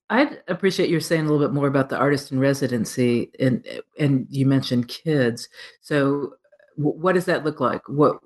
i'd 0.09 0.41
appreciate 0.49 0.89
you 0.89 0.99
saying 0.99 1.25
a 1.25 1.31
little 1.31 1.47
bit 1.47 1.53
more 1.53 1.67
about 1.67 1.89
the 1.89 1.97
artist 1.97 2.31
in 2.31 2.39
residency 2.39 3.31
and 3.39 3.65
and 3.97 4.27
you 4.29 4.45
mentioned 4.45 4.89
kids. 4.89 5.47
So 5.81 6.33
what 6.75 7.13
does 7.13 7.25
that 7.25 7.45
look 7.45 7.61
like? 7.61 7.87
What 7.87 8.19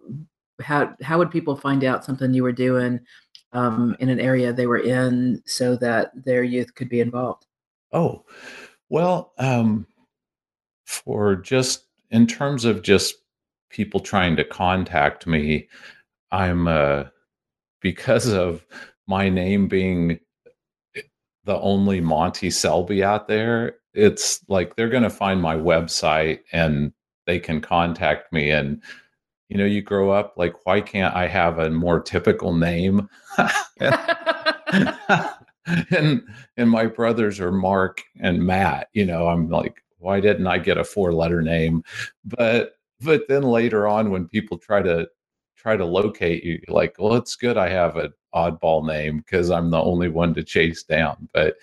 how 0.62 0.94
how 1.02 1.18
would 1.18 1.32
people 1.32 1.56
find 1.56 1.84
out 1.84 2.06
something 2.06 2.34
you 2.34 2.44
were 2.44 2.52
doing 2.52 3.00
um, 3.54 3.96
in 4.00 4.10
an 4.10 4.20
area 4.20 4.54
they 4.54 4.68
were 4.68 4.80
in 4.80 5.42
so 5.46 5.76
that 5.78 6.12
their 6.26 6.44
youth 6.44 6.76
could 6.76 6.90
be 6.90 7.00
involved? 7.00 7.46
Oh, 7.92 8.26
well, 8.90 9.34
um, 9.38 9.88
for 10.86 11.36
just 11.36 11.86
in 12.12 12.28
terms 12.28 12.66
of 12.66 12.82
just 12.82 13.16
people 13.70 14.00
trying 14.00 14.36
to 14.36 14.44
contact 14.44 15.28
me, 15.28 15.68
I'm 16.32 16.68
uh, 16.68 17.06
because 17.82 18.28
of 18.28 18.66
my 19.08 19.30
name 19.30 19.68
being 19.68 20.20
the 21.46 21.60
only 21.60 22.00
Monty 22.00 22.52
Selby 22.52 23.04
out 23.04 23.28
there. 23.28 23.78
It's 23.94 24.40
like 24.48 24.76
they're 24.76 24.90
going 24.90 25.04
to 25.04 25.10
find 25.10 25.42
my 25.42 25.56
website 25.56 26.42
and 26.52 26.94
they 27.26 27.40
can 27.40 27.60
contact 27.60 28.32
me 28.32 28.52
and 28.52 28.84
you 29.50 29.58
know, 29.58 29.66
you 29.66 29.82
grow 29.82 30.12
up 30.12 30.36
like, 30.38 30.66
why 30.66 30.80
can't 30.80 31.16
I 31.16 31.28
have 31.28 31.58
a 31.58 31.70
more 31.72 32.00
typical 32.00 32.54
name? 32.56 33.10
and 35.92 36.22
and 36.58 36.70
my 36.70 36.86
brothers 36.86 37.40
are 37.40 37.52
Mark 37.52 38.04
and 38.20 38.46
Matt. 38.46 38.90
You 38.94 39.06
know, 39.06 39.28
I'm 39.28 39.50
like, 39.50 39.84
why 39.98 40.20
didn't 40.20 40.48
I 40.48 40.60
get 40.60 40.78
a 40.78 40.84
four 40.84 41.14
letter 41.14 41.42
name? 41.42 41.84
But 42.24 42.74
but 43.02 43.28
then 43.28 43.44
later 43.44 43.88
on, 43.88 44.12
when 44.12 44.28
people 44.28 44.58
try 44.58 44.84
to 44.84 45.10
try 45.58 45.76
to 45.76 45.86
locate 45.86 46.44
you, 46.44 46.62
like, 46.68 46.96
well, 47.00 47.16
it's 47.16 47.36
good 47.36 47.58
I 47.58 47.70
have 47.70 47.98
an 47.98 48.14
oddball 48.34 48.86
name 48.86 49.18
because 49.18 49.50
I'm 49.50 49.72
the 49.72 49.82
only 49.82 50.10
one 50.10 50.34
to 50.36 50.44
chase 50.44 50.84
down. 50.84 51.28
But 51.34 51.58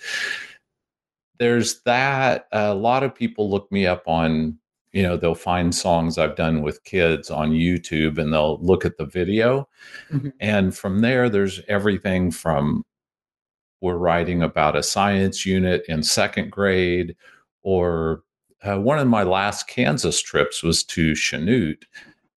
there's 1.38 1.82
that. 1.82 2.48
A 2.52 2.74
lot 2.74 3.04
of 3.04 3.14
people 3.14 3.48
look 3.48 3.70
me 3.70 3.86
up 3.86 4.02
on 4.06 4.58
you 4.96 5.02
know 5.02 5.14
they'll 5.14 5.34
find 5.34 5.74
songs 5.74 6.16
i've 6.16 6.36
done 6.36 6.62
with 6.62 6.82
kids 6.84 7.30
on 7.30 7.50
youtube 7.50 8.16
and 8.16 8.32
they'll 8.32 8.58
look 8.62 8.86
at 8.86 8.96
the 8.96 9.04
video 9.04 9.68
mm-hmm. 10.10 10.30
and 10.40 10.74
from 10.74 11.00
there 11.00 11.28
there's 11.28 11.60
everything 11.68 12.30
from 12.30 12.82
we're 13.82 13.98
writing 13.98 14.42
about 14.42 14.74
a 14.74 14.82
science 14.82 15.44
unit 15.44 15.84
in 15.86 16.02
second 16.02 16.50
grade 16.50 17.14
or 17.62 18.22
uh, 18.62 18.80
one 18.80 18.98
of 18.98 19.06
my 19.06 19.22
last 19.22 19.68
kansas 19.68 20.22
trips 20.22 20.62
was 20.62 20.82
to 20.82 21.12
chanute 21.12 21.84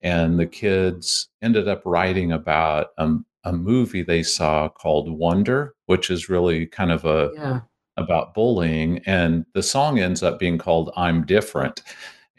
and 0.02 0.38
the 0.38 0.46
kids 0.46 1.30
ended 1.42 1.70
up 1.70 1.82
writing 1.86 2.30
about 2.34 2.88
um, 2.98 3.26
a 3.46 3.54
movie 3.54 4.04
they 4.04 4.22
saw 4.22 4.68
called 4.68 5.10
wonder 5.10 5.76
which 5.86 6.10
is 6.10 6.28
really 6.28 6.66
kind 6.66 6.92
of 6.92 7.06
a 7.06 7.32
yeah. 7.36 7.62
about 7.96 8.34
bullying 8.34 9.00
and 9.06 9.46
the 9.54 9.64
song 9.64 9.98
ends 9.98 10.22
up 10.22 10.38
being 10.38 10.58
called 10.58 10.92
i'm 10.98 11.26
different 11.26 11.84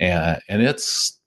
and 0.00 0.40
and 0.48 0.62
it's 0.62 1.20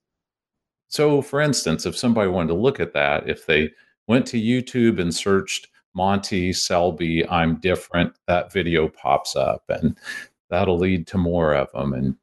so 0.90 1.22
for 1.22 1.40
instance 1.40 1.86
if 1.86 1.96
somebody 1.96 2.30
wanted 2.30 2.50
to 2.50 2.54
look 2.54 2.80
at 2.80 2.94
that 2.94 3.30
if 3.30 3.46
they 3.46 3.72
went 4.08 4.26
to 4.26 4.42
youtube 4.42 5.00
and 5.00 5.16
searched 5.16 5.70
monty 5.94 6.52
selby 6.52 7.28
i'm 7.30 7.60
different 7.60 8.14
that 8.28 8.52
video 8.52 8.90
pops 8.90 9.36
up 9.36 9.64
and 9.70 9.98
that'll 10.50 10.78
lead 10.78 11.08
to 11.08 11.18
more 11.18 11.54
of 11.54 11.72
them 11.72 11.94
and 11.94 12.16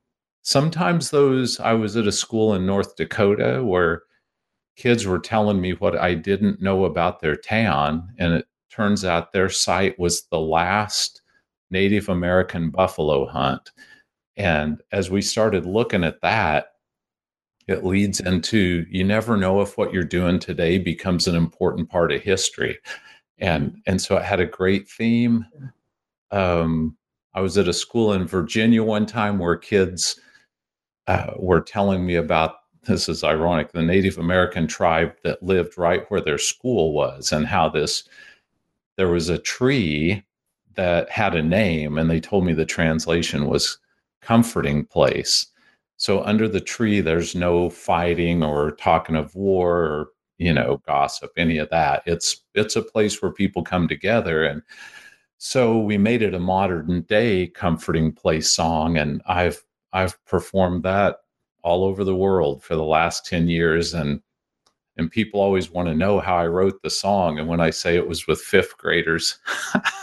sometimes 0.43 1.11
those 1.11 1.59
i 1.61 1.73
was 1.73 1.97
at 1.97 2.07
a 2.07 2.13
school 2.13 2.55
in 2.55 2.67
north 2.67 2.97
dakota 2.97 3.65
where 3.65 4.03
kids 4.77 5.07
were 5.07 5.19
telling 5.19 5.61
me 5.61 5.73
what 5.75 5.97
i 5.97 6.15
didn't 6.15 6.61
know 6.61 6.85
about 6.85 7.21
their 7.21 7.37
town 7.37 8.09
and 8.19 8.35
it 8.35 8.47
turns 8.71 9.05
out 9.05 9.33
their 9.33 9.49
site 9.49 9.99
was 9.99 10.25
the 10.31 10.41
last 10.41 11.23
native 11.71 12.09
american 12.09 12.71
buffalo 12.71 13.27
hunt 13.27 13.71
and 14.41 14.81
as 14.91 15.11
we 15.11 15.21
started 15.21 15.67
looking 15.67 16.03
at 16.03 16.23
that, 16.23 16.73
it 17.69 17.85
leads 17.85 18.21
into 18.21 18.87
you 18.89 19.05
never 19.05 19.37
know 19.37 19.61
if 19.61 19.77
what 19.77 19.93
you're 19.93 20.03
doing 20.03 20.39
today 20.39 20.79
becomes 20.79 21.29
an 21.29 21.37
important 21.37 21.91
part 21.91 22.11
of 22.11 22.23
history. 22.23 22.79
And 23.37 23.83
and 23.87 24.01
so 24.01 24.17
it 24.17 24.25
had 24.25 24.41
a 24.41 24.47
great 24.47 24.89
theme. 24.89 25.45
Um, 26.31 26.97
I 27.35 27.43
was 27.43 27.59
at 27.59 27.69
a 27.69 27.75
school 27.75 28.15
in 28.15 28.27
Virginia 28.27 28.83
one 28.83 29.05
time 29.05 29.39
where 29.39 29.57
kids 29.57 30.19
uh, 31.07 31.33
were 31.37 31.61
telling 31.61 32.07
me 32.07 32.15
about 32.15 32.57
this 32.85 33.11
is 33.11 33.23
ironic 33.23 33.73
the 33.73 33.83
Native 33.83 34.17
American 34.17 34.67
tribe 34.67 35.13
that 35.23 35.43
lived 35.43 35.77
right 35.77 36.11
where 36.11 36.23
their 36.23 36.39
school 36.39 36.95
was 36.95 37.31
and 37.31 37.47
how 37.47 37.69
this 37.69 38.05
there 38.97 39.09
was 39.09 39.29
a 39.29 39.37
tree 39.39 40.25
that 40.77 41.11
had 41.11 41.35
a 41.35 41.43
name 41.43 41.99
and 41.99 42.09
they 42.11 42.21
told 42.21 42.47
me 42.47 42.55
the 42.55 42.65
translation 42.65 43.47
was 43.47 43.77
comforting 44.23 44.85
place. 44.85 45.47
So 45.97 46.23
under 46.23 46.49
the 46.49 46.61
tree, 46.61 47.01
there's 47.01 47.35
no 47.35 47.69
fighting 47.69 48.43
or 48.43 48.73
talking 48.73 49.17
of 49.17 49.35
war 49.35 49.77
or 49.77 50.09
you 50.39 50.53
know 50.53 50.81
gossip, 50.87 51.31
any 51.37 51.59
of 51.59 51.69
that. 51.71 52.03
It's 52.07 52.43
it's 52.55 52.75
a 52.75 52.83
place 52.83 53.21
where 53.21 53.31
people 53.31 53.63
come 53.63 53.87
together, 53.87 54.45
and 54.45 54.63
so 55.39 55.79
we 55.79 55.99
made 55.99 56.23
it 56.23 56.35
a 56.35 56.41
modern 56.41 57.03
day 57.03 57.49
comforting 57.49 58.13
place 58.13 58.51
song, 58.51 58.97
and 58.97 59.23
I've 59.27 59.63
I've 59.93 60.23
performed 60.25 60.83
that 60.85 61.19
all 61.63 61.85
over 61.85 62.05
the 62.05 62.17
world 62.17 62.63
for 62.65 62.75
the 62.75 62.85
last 62.85 63.27
ten 63.27 63.49
years, 63.49 63.93
and 63.93 64.23
and 64.97 65.11
people 65.11 65.41
always 65.41 65.71
want 65.71 65.89
to 65.89 65.95
know 65.95 66.21
how 66.21 66.37
I 66.37 66.47
wrote 66.47 66.83
the 66.83 66.91
song. 66.91 67.39
And 67.39 67.49
when 67.49 67.61
I 67.61 67.71
say 67.71 67.97
it 67.97 68.09
was 68.09 68.27
with 68.27 68.41
fifth 68.41 68.77
graders, 68.79 69.39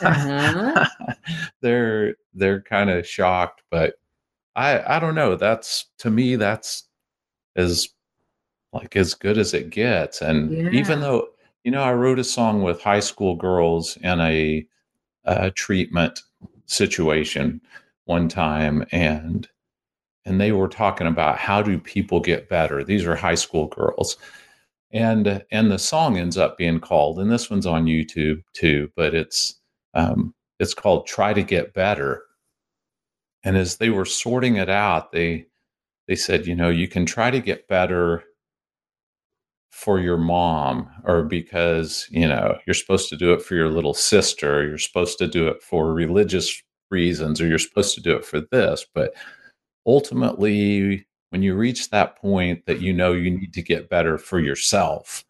uh-huh. 0.01 0.85
they're 1.61 2.15
they're 2.33 2.61
kind 2.61 2.89
of 2.89 3.07
shocked, 3.07 3.63
but 3.71 3.95
I 4.57 4.97
I 4.97 4.99
don't 4.99 5.15
know. 5.15 5.35
That's 5.35 5.85
to 5.99 6.11
me 6.11 6.35
that's 6.35 6.83
as 7.55 7.87
like 8.73 8.95
as 8.95 9.13
good 9.13 9.37
as 9.37 9.53
it 9.53 9.69
gets. 9.69 10.21
And 10.21 10.51
yeah. 10.51 10.69
even 10.71 10.99
though 10.99 11.29
you 11.63 11.71
know 11.71 11.83
I 11.83 11.93
wrote 11.93 12.19
a 12.19 12.23
song 12.23 12.63
with 12.63 12.81
high 12.81 12.99
school 12.99 13.35
girls 13.35 13.97
in 13.97 14.19
a, 14.19 14.67
a 15.25 15.51
treatment 15.51 16.21
situation 16.65 17.61
one 18.05 18.27
time 18.27 18.85
and 18.91 19.47
and 20.25 20.41
they 20.41 20.51
were 20.51 20.67
talking 20.67 21.07
about 21.07 21.37
how 21.37 21.61
do 21.61 21.77
people 21.77 22.19
get 22.19 22.49
better 22.49 22.83
these 22.83 23.05
are 23.05 23.15
high 23.15 23.35
school 23.35 23.67
girls 23.67 24.17
and 24.91 25.43
and 25.51 25.71
the 25.71 25.79
song 25.79 26.17
ends 26.17 26.37
up 26.37 26.57
being 26.57 26.79
called 26.79 27.19
and 27.19 27.31
this 27.31 27.49
one's 27.49 27.65
on 27.65 27.85
youtube 27.85 28.43
too 28.53 28.89
but 28.95 29.13
it's 29.15 29.59
um 29.93 30.33
it's 30.59 30.73
called 30.73 31.07
try 31.07 31.33
to 31.33 31.43
get 31.43 31.73
better 31.73 32.23
and 33.43 33.57
as 33.57 33.77
they 33.77 33.89
were 33.89 34.05
sorting 34.05 34.57
it 34.57 34.69
out, 34.69 35.11
they 35.11 35.45
they 36.07 36.15
said, 36.15 36.47
you 36.47 36.55
know, 36.55 36.69
you 36.69 36.87
can 36.87 37.05
try 37.05 37.31
to 37.31 37.39
get 37.39 37.67
better 37.67 38.23
for 39.71 39.99
your 39.99 40.17
mom 40.17 40.89
or 41.03 41.23
because 41.23 42.07
you 42.09 42.27
know 42.27 42.57
you're 42.65 42.73
supposed 42.73 43.09
to 43.09 43.17
do 43.17 43.31
it 43.33 43.41
for 43.43 43.53
your 43.53 43.69
little 43.69 43.93
sister 43.93 44.65
you're 44.67 44.77
supposed 44.77 45.19
to 45.19 45.27
do 45.27 45.47
it 45.47 45.61
for 45.61 45.93
religious 45.93 46.63
reasons 46.89 47.39
or 47.39 47.47
you're 47.47 47.59
supposed 47.59 47.93
to 47.93 48.01
do 48.01 48.15
it 48.15 48.25
for 48.25 48.41
this. 48.51 48.85
But 48.95 49.13
ultimately 49.85 51.05
when 51.29 51.43
you 51.43 51.55
reach 51.55 51.89
that 51.89 52.17
point 52.17 52.65
that 52.65 52.81
you 52.81 52.93
know 52.93 53.11
you 53.13 53.29
need 53.29 53.53
to 53.53 53.61
get 53.61 53.89
better 53.89 54.17
for 54.17 54.39
yourself 54.39 55.23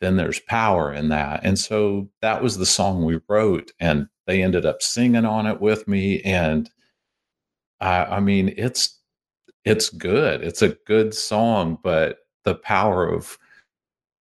then 0.00 0.16
there's 0.16 0.40
power 0.40 0.92
in 0.92 1.08
that. 1.08 1.40
And 1.42 1.58
so 1.58 2.10
that 2.20 2.42
was 2.42 2.58
the 2.58 2.66
song 2.66 3.04
we 3.04 3.18
wrote 3.28 3.72
and 3.80 4.08
they 4.26 4.42
ended 4.42 4.66
up 4.66 4.82
singing 4.82 5.24
on 5.24 5.46
it 5.46 5.60
with 5.60 5.88
me 5.88 6.20
and 6.22 6.68
i, 7.80 8.04
I 8.04 8.20
mean 8.20 8.54
it's 8.56 8.98
it's 9.64 9.88
good 9.90 10.42
it's 10.42 10.62
a 10.62 10.76
good 10.86 11.14
song 11.14 11.78
but 11.82 12.18
the 12.44 12.54
power 12.54 13.06
of 13.08 13.38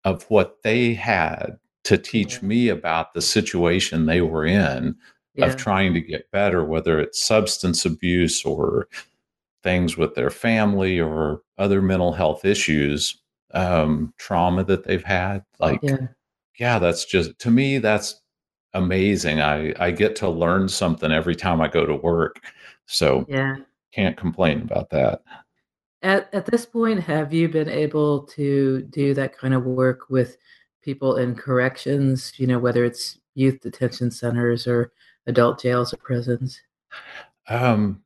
of 0.04 0.24
what 0.30 0.58
they 0.64 0.94
had 0.94 1.58
to 1.84 1.98
teach 1.98 2.42
me 2.42 2.70
about 2.70 3.14
the 3.14 3.22
situation 3.22 4.06
they 4.06 4.22
were 4.22 4.46
in 4.46 4.96
Yeah. 5.36 5.46
of 5.48 5.56
trying 5.58 5.94
to 5.94 6.02
get 6.02 6.30
better, 6.32 6.64
whether 6.66 7.00
it's 7.00 7.22
substance 7.22 7.86
abuse 7.86 8.44
or 8.44 8.88
things 9.64 9.96
with 9.98 10.14
their 10.16 10.30
family 10.30 11.00
or 11.00 11.42
other 11.58 11.82
mental 11.82 12.12
health 12.12 12.44
issues, 12.46 13.18
um, 13.54 14.14
trauma 14.18 14.64
that 14.66 14.84
they've 14.84 15.04
had. 15.04 15.44
Like, 15.60 15.80
yeah. 15.84 16.08
Yeah. 16.60 16.80
that's 16.80 17.06
just 17.06 17.38
to 17.40 17.52
me, 17.52 17.78
that's 17.78 18.22
amazing. 18.74 19.40
I, 19.42 19.74
I 19.80 19.92
get 19.92 20.16
to 20.18 20.30
learn 20.30 20.68
something 20.68 21.12
every 21.12 21.36
time 21.36 21.62
I 21.62 21.68
go 21.68 21.86
to 21.86 21.96
work. 21.96 22.42
So 22.88 23.26
Yeah. 23.30 23.58
can't 23.94 24.18
complain 24.18 24.62
about 24.62 24.90
that. 24.92 25.22
At 26.04 26.34
at 26.34 26.46
this 26.46 26.66
point, 26.66 27.00
have 27.02 27.34
you 27.34 27.48
been 27.50 27.70
able 27.70 28.24
to 28.24 28.82
do 28.90 29.14
that 29.14 29.38
kind 29.38 29.54
of 29.54 29.66
work 29.66 30.10
with 30.10 30.38
people 30.82 31.18
in 31.18 31.36
corrections, 31.36 32.34
you 32.38 32.48
know, 32.48 32.58
whether 32.60 32.84
it's 32.86 33.20
youth 33.36 33.62
detention 33.62 34.10
centers 34.12 34.66
or 34.68 34.92
adult 35.28 35.62
jails 35.62 35.94
or 35.94 35.98
prisons? 35.98 36.60
Um, 37.48 38.04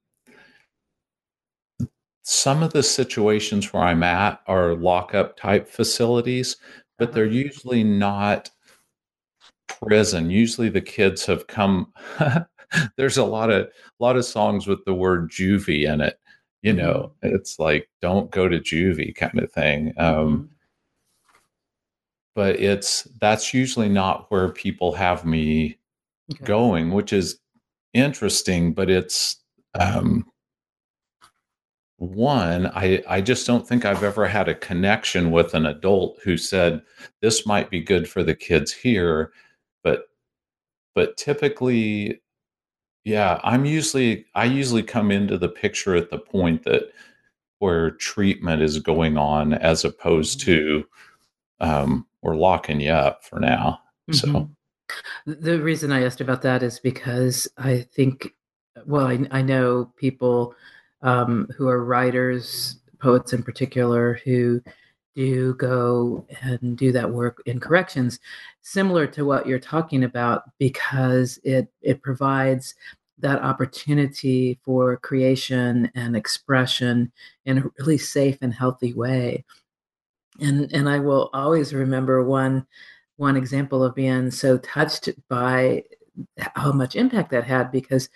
some 2.23 2.63
of 2.63 2.73
the 2.73 2.83
situations 2.83 3.71
where 3.71 3.83
I'm 3.83 4.03
at 4.03 4.41
are 4.47 4.75
lockup 4.75 5.37
type 5.37 5.67
facilities, 5.67 6.57
but 6.97 7.13
they're 7.13 7.25
Uh-huh. 7.25 7.33
usually 7.33 7.83
not 7.83 8.49
prison. 9.67 10.29
Usually 10.29 10.69
the 10.69 10.81
kids 10.81 11.25
have 11.25 11.47
come 11.47 11.93
there's 12.97 13.17
a 13.17 13.23
lot 13.25 13.51
of 13.51 13.69
lot 13.99 14.17
of 14.17 14.25
songs 14.25 14.67
with 14.67 14.83
the 14.85 14.93
word 14.93 15.29
juvie 15.31 15.87
in 15.91 16.01
it. 16.01 16.19
You 16.61 16.73
Mhm. 16.73 16.77
know, 16.77 17.11
it's 17.21 17.59
like 17.59 17.89
don't 18.01 18.31
go 18.31 18.47
to 18.47 18.59
juvie 18.59 19.15
kind 19.15 19.39
of 19.39 19.51
thing. 19.51 19.93
Um, 19.97 20.49
Mhm. 20.49 20.49
but 22.35 22.59
it's 22.59 23.03
that's 23.21 23.53
usually 23.53 23.89
not 23.89 24.29
where 24.31 24.49
people 24.49 24.93
have 24.93 25.25
me 25.25 25.77
Okay. 26.31 26.45
going, 26.45 26.91
which 26.91 27.13
is 27.13 27.39
interesting, 27.93 28.73
but 28.73 28.89
it's 28.89 29.37
um 29.79 30.25
one 31.97 32.67
i 32.67 33.01
i 33.07 33.21
just 33.21 33.47
don't 33.47 33.65
think 33.67 33.85
i've 33.85 34.03
ever 34.03 34.27
had 34.27 34.49
a 34.49 34.55
connection 34.55 35.31
with 35.31 35.53
an 35.53 35.65
adult 35.65 36.19
who 36.23 36.35
said 36.35 36.81
this 37.21 37.45
might 37.45 37.69
be 37.69 37.79
good 37.81 38.07
for 38.07 38.21
the 38.21 38.35
kids 38.35 38.73
here 38.73 39.31
but 39.81 40.09
but 40.93 41.15
typically 41.15 42.21
yeah 43.05 43.39
i'm 43.43 43.63
usually 43.65 44.25
i 44.35 44.43
usually 44.43 44.83
come 44.83 45.11
into 45.11 45.37
the 45.37 45.47
picture 45.47 45.95
at 45.95 46.09
the 46.09 46.17
point 46.19 46.63
that 46.63 46.91
where 47.59 47.91
treatment 47.91 48.61
is 48.61 48.79
going 48.79 49.17
on 49.17 49.53
as 49.53 49.85
opposed 49.85 50.39
Mhm. 50.39 50.43
to 50.43 50.87
um 51.61 52.05
we're 52.21 52.35
locking 52.35 52.81
you 52.81 52.91
up 52.91 53.23
for 53.23 53.39
now 53.39 53.79
so 54.11 54.27
Mhm. 54.27 54.49
Th- 55.25 55.37
The 55.39 55.61
reason 55.61 55.91
I 55.91 56.03
asked 56.03 56.21
about 56.21 56.41
that 56.43 56.61
is 56.61 56.79
because 56.79 57.47
I 57.57 57.79
think, 57.79 58.33
well, 58.85 59.07
I, 59.07 59.25
I 59.31 59.41
know 59.41 59.91
people 59.97 60.53
um, 61.01 61.47
who 61.57 61.67
are 61.67 61.83
writers, 61.83 62.79
poets 62.99 63.33
in 63.33 63.41
particular, 63.43 64.19
who 64.25 64.61
do 65.15 65.53
go 65.55 66.25
and 66.41 66.77
do 66.77 66.91
that 66.91 67.09
work 67.09 67.41
in 67.45 67.59
corrections, 67.59 68.19
similar 68.61 69.07
to 69.07 69.25
what 69.25 69.47
you're 69.47 69.59
talking 69.59 70.03
about, 70.03 70.43
because 70.59 71.39
it 71.43 71.67
it 71.81 72.01
provides 72.01 72.75
that 73.19 73.41
opportunity 73.41 74.59
for 74.63 74.97
creation 74.97 75.89
and 75.95 76.15
expression 76.15 77.11
in 77.45 77.59
a 77.59 77.71
really 77.79 77.97
safe 77.97 78.37
and 78.41 78.53
healthy 78.53 78.93
way. 78.93 79.45
And 80.41 80.71
and 80.73 80.89
I 80.89 80.99
will 80.99 81.29
always 81.33 81.73
remember 81.73 82.23
one 82.23 82.65
one 83.17 83.37
example 83.37 83.83
of 83.83 83.95
being 83.95 84.31
so 84.31 84.57
touched 84.57 85.09
by 85.29 85.83
how 86.37 86.71
much 86.71 86.95
impact 86.95 87.31
that 87.31 87.45
had 87.45 87.71
because 87.71 88.09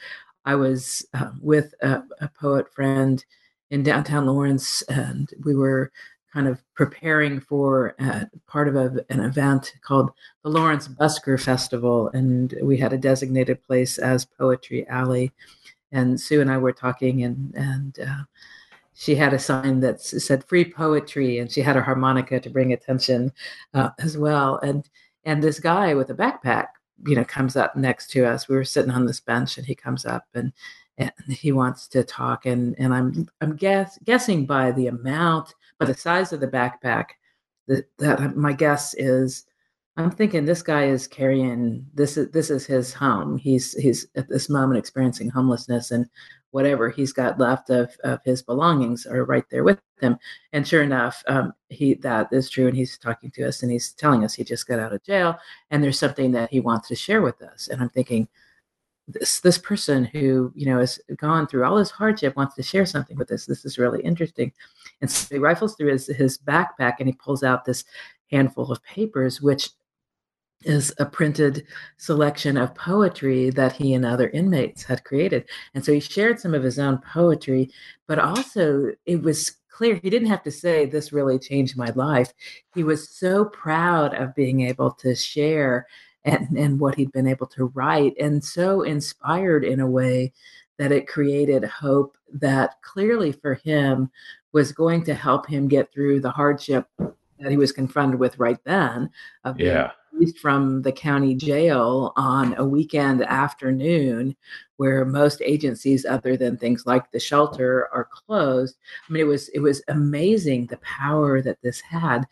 I 0.46 0.56
was 0.56 1.06
uh, 1.14 1.32
with 1.42 1.74
a, 1.82 2.02
a 2.22 2.30
poet 2.30 2.74
friend 2.74 3.24
in 3.72 3.84
downtown 3.84 4.26
Lawrence, 4.26 4.82
and 4.84 5.30
we 5.46 5.56
were 5.56 5.92
kind 6.34 6.48
of 6.48 6.62
preparing 6.76 7.40
for 7.40 7.96
uh, 8.00 8.26
part 8.48 8.68
of 8.68 8.76
a, 8.76 9.06
an 9.10 9.20
event 9.22 9.74
called 9.82 10.12
the 10.44 10.50
Lawrence 10.50 10.88
Busker 10.88 11.42
Festival, 11.42 12.10
and 12.10 12.54
we 12.62 12.78
had 12.78 12.94
a 12.94 12.98
designated 12.98 13.64
place 13.64 13.98
as 13.98 14.26
Poetry 14.26 14.88
Alley. 14.88 15.32
And 15.92 16.20
Sue 16.20 16.42
and 16.42 16.52
I 16.52 16.58
were 16.58 16.74
talking, 16.74 17.24
and 17.24 17.54
and 17.56 18.00
uh, 18.00 18.24
she 19.00 19.16
had 19.16 19.34
a 19.34 19.40
sign 19.40 19.80
that 19.80 20.02
said 20.02 20.44
free 20.44 20.66
poetry 20.66 21.40
and 21.40 21.50
she 21.50 21.62
had 21.62 21.78
a 21.78 21.82
harmonica 21.82 22.38
to 22.38 22.50
bring 22.50 22.74
attention 22.74 23.32
uh, 23.74 23.90
as 24.00 24.18
well 24.18 24.60
and 24.62 24.90
and 25.24 25.42
this 25.42 25.60
guy 25.60 25.94
with 25.94 26.10
a 26.10 26.14
backpack 26.14 26.68
you 27.06 27.16
know 27.16 27.24
comes 27.24 27.56
up 27.56 27.78
next 27.78 28.12
to 28.12 28.26
us 28.26 28.50
we 28.50 28.56
were 28.58 28.66
sitting 28.66 28.92
on 28.92 29.06
this 29.06 29.22
bench 29.22 29.58
and 29.58 29.66
he 29.66 29.74
comes 29.74 30.06
up 30.06 30.26
and 30.34 30.52
and 30.98 31.12
he 31.30 31.54
wants 31.54 31.88
to 31.88 32.04
talk 32.04 32.46
and 32.46 32.76
and 32.78 32.94
i'm 32.94 33.28
i'm 33.40 33.56
guess, 33.56 33.98
guessing 34.04 34.46
by 34.46 34.70
the 34.72 34.88
amount 34.88 35.56
by 35.80 35.86
the 35.86 35.94
size 35.94 36.34
of 36.34 36.40
the 36.40 36.48
backpack 36.48 37.06
that, 37.68 37.86
that 37.98 38.36
my 38.36 38.54
guess 38.54 38.94
is 38.96 39.46
i'm 39.98 40.12
thinking 40.12 40.46
this 40.46 40.62
guy 40.62 40.86
is 40.86 41.08
carrying 41.08 41.86
this 41.94 42.18
is 42.18 42.30
this 42.32 42.50
is 42.50 42.66
his 42.66 42.94
home 42.94 43.38
he's 43.38 43.74
he's 43.74 44.08
at 44.16 44.30
this 44.30 44.50
moment 44.50 44.78
experiencing 44.78 45.30
homelessness 45.30 45.92
and 45.92 46.10
whatever 46.52 46.90
he's 46.90 47.14
got 47.14 47.40
left 47.40 47.70
of, 47.70 47.96
of 48.04 48.20
his 48.24 48.42
belongings 48.42 49.06
are 49.06 49.24
right 49.26 49.46
there 49.52 49.64
with 49.64 49.80
him. 50.02 50.18
And 50.54 50.68
sure 50.68 50.82
enough, 50.82 51.24
um, 51.28 51.54
he 51.70 51.94
that 51.96 52.30
is 52.32 52.50
true. 52.50 52.68
And 52.68 52.76
he's 52.76 52.98
talking 52.98 53.32
to 53.32 53.48
us 53.48 53.62
and 53.62 53.72
he's 53.72 53.92
telling 53.92 54.24
us 54.24 54.34
he 54.34 54.44
just 54.44 54.68
got 54.68 54.80
out 54.80 54.94
of 54.94 55.04
jail 55.04 55.38
and 55.70 55.84
there's 55.84 56.00
something 56.00 56.32
that 56.32 56.50
he 56.50 56.60
wants 56.60 56.88
to 56.88 56.96
share 56.96 57.22
with 57.22 57.42
us. 57.42 57.68
And 57.68 57.82
I'm 57.82 57.90
thinking, 57.90 58.28
this 59.08 59.40
this 59.40 59.58
person 59.58 60.06
who 60.06 60.52
you 60.56 60.68
know 60.68 60.80
has 60.80 61.00
gone 61.18 61.48
through 61.48 61.66
all 61.66 61.78
this 61.78 61.90
hardship 61.90 62.36
wants 62.36 62.56
to 62.56 62.64
share 62.64 62.86
something 62.86 63.18
with 63.18 63.32
us. 63.32 63.46
This 63.46 63.66
is 63.66 63.80
really 63.80 64.02
interesting. 64.04 64.52
And 65.02 65.10
so 65.10 65.36
he 65.36 65.40
rifles 65.40 65.76
through 65.76 65.92
his, 65.92 66.08
his 66.08 66.38
backpack 66.38 66.96
and 67.00 67.08
he 67.08 67.14
pulls 67.14 67.44
out 67.44 67.66
this 67.66 67.84
handful 68.32 68.72
of 68.72 68.84
papers, 68.84 69.42
which 69.42 69.70
is 70.64 70.94
a 71.00 71.06
printed 71.06 71.66
selection 71.98 72.58
of 72.58 72.76
poetry 72.76 73.50
that 73.50 73.74
he 73.74 73.94
and 73.94 74.06
other 74.06 74.30
inmates 74.30 74.84
had 74.84 75.04
created. 75.04 75.46
And 75.74 75.84
so 75.84 75.94
he 75.94 76.00
shared 76.00 76.40
some 76.40 76.54
of 76.54 76.64
his 76.64 76.78
own 76.78 76.98
poetry, 76.98 77.72
but 78.08 78.20
also 78.20 78.92
it 79.06 79.22
was 79.22 79.56
clear 79.70 79.96
he 79.96 80.10
didn't 80.10 80.28
have 80.28 80.44
to 80.44 80.52
say, 80.52 80.86
This 80.86 81.14
really 81.14 81.40
changed 81.40 81.78
my 81.78 81.92
life. 81.96 82.34
He 82.76 82.84
was 82.84 83.10
so 83.10 83.46
proud 83.46 84.14
of 84.14 84.36
being 84.36 84.62
able 84.62 84.92
to 84.92 85.16
share 85.16 85.88
and, 86.26 86.58
and 86.58 86.80
what 86.80 86.96
he'd 86.96 87.14
been 87.14 87.28
able 87.28 87.48
to 87.48 87.68
write, 87.68 88.14
and 88.20 88.44
so 88.44 88.82
inspired 88.82 89.64
in 89.64 89.80
a 89.80 89.90
way 89.90 90.34
that 90.78 90.92
it 90.92 91.08
created 91.08 91.64
hope 91.64 92.18
that 92.34 92.82
clearly 92.82 93.32
for 93.32 93.56
him 93.56 94.10
was 94.54 94.72
going 94.72 95.04
to 95.04 95.14
help 95.14 95.48
him 95.48 95.68
get 95.68 95.92
through 95.94 96.20
the 96.22 96.32
hardship 96.32 96.88
that 97.40 97.52
he 97.52 97.58
was 97.58 97.72
confronted 97.72 98.20
with 98.20 98.38
right 98.40 98.60
then 98.66 99.10
of 99.44 99.58
being 99.58 99.70
yeah. 99.70 99.92
released 100.12 100.40
from 100.40 100.82
the 100.82 100.92
county 100.92 101.36
jail 101.36 102.14
on 102.16 102.54
a 102.58 102.66
weekend 102.66 103.22
afternoon 103.24 104.36
where 104.78 105.06
most 105.06 105.42
agencies 105.42 106.06
other 106.06 106.36
than 106.36 106.58
things 106.58 106.86
like 106.86 107.12
the 107.12 107.20
shelter 107.20 107.88
are 107.94 108.10
closed. 108.12 108.78
I 109.08 109.14
mean 109.14 109.22
it 109.22 109.28
was 109.28 109.50
it 109.50 109.60
was 109.60 109.82
amazing 109.88 110.68
the 110.68 110.78
power 110.78 111.42
that 111.42 111.62
this 111.62 111.82
had. 111.82 112.28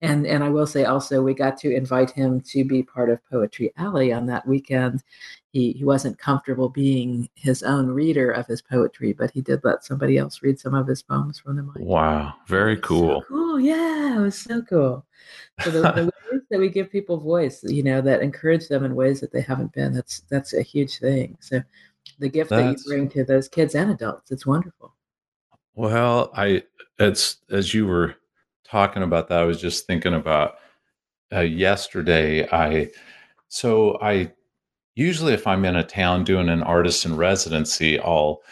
And 0.00 0.26
and 0.26 0.42
i 0.42 0.48
will 0.48 0.66
say 0.66 0.84
also 0.84 1.22
we 1.22 1.32
got 1.32 1.56
to 1.58 1.74
invite 1.74 2.10
him 2.10 2.40
to 2.40 2.64
be 2.64 2.82
part 2.82 3.08
of 3.08 3.24
poetry 3.30 3.72
alley 3.76 4.12
on 4.12 4.26
that 4.26 4.46
weekend 4.46 5.02
he 5.52 5.72
he 5.72 5.84
wasn't 5.84 6.18
comfortable 6.18 6.68
being 6.68 7.28
his 7.34 7.62
own 7.62 7.86
reader 7.88 8.30
of 8.30 8.46
his 8.46 8.62
poetry 8.62 9.12
but 9.12 9.30
he 9.30 9.40
did 9.40 9.60
let 9.62 9.84
somebody 9.84 10.18
else 10.18 10.42
read 10.42 10.58
some 10.58 10.74
of 10.74 10.86
his 10.86 11.02
poems 11.02 11.38
from 11.38 11.56
the 11.56 11.62
mic. 11.62 11.76
Wow 11.76 12.34
very 12.46 12.78
cool 12.78 13.20
so 13.20 13.26
cool. 13.28 13.60
yeah 13.60 14.16
it 14.16 14.20
was 14.20 14.38
so 14.38 14.62
cool. 14.62 15.04
So 15.62 15.70
the, 15.70 15.82
the 15.92 16.04
ways 16.32 16.42
that 16.50 16.58
we 16.58 16.68
give 16.68 16.90
people 16.90 17.18
voice 17.18 17.62
you 17.64 17.82
know 17.82 18.00
that 18.00 18.22
encourage 18.22 18.68
them 18.68 18.84
in 18.84 18.94
ways 18.94 19.20
that 19.20 19.32
they 19.32 19.42
haven't 19.42 19.72
been 19.72 19.92
that's 19.92 20.20
that's 20.30 20.54
a 20.54 20.62
huge 20.62 20.98
thing. 20.98 21.36
So 21.40 21.62
the 22.18 22.28
gift 22.28 22.50
that 22.50 22.78
you 22.78 22.84
bring 22.84 23.08
to 23.10 23.24
those 23.24 23.48
kids 23.48 23.74
and 23.74 23.90
adults 23.90 24.30
it's 24.30 24.46
wonderful. 24.46 24.94
Well, 25.74 26.30
I 26.34 26.64
it's 26.98 27.38
as 27.50 27.72
you 27.74 27.86
were 27.86 28.16
talking 28.64 29.02
about 29.02 29.28
that, 29.28 29.40
I 29.40 29.44
was 29.44 29.60
just 29.60 29.86
thinking 29.86 30.14
about 30.14 30.56
uh, 31.32 31.40
yesterday. 31.40 32.48
I 32.50 32.90
so 33.48 33.98
I 34.00 34.32
usually 34.94 35.32
if 35.32 35.46
I'm 35.46 35.64
in 35.64 35.76
a 35.76 35.84
town 35.84 36.24
doing 36.24 36.48
an 36.48 36.62
artist 36.62 37.04
in 37.04 37.16
residency, 37.16 37.98
I'll 38.00 38.42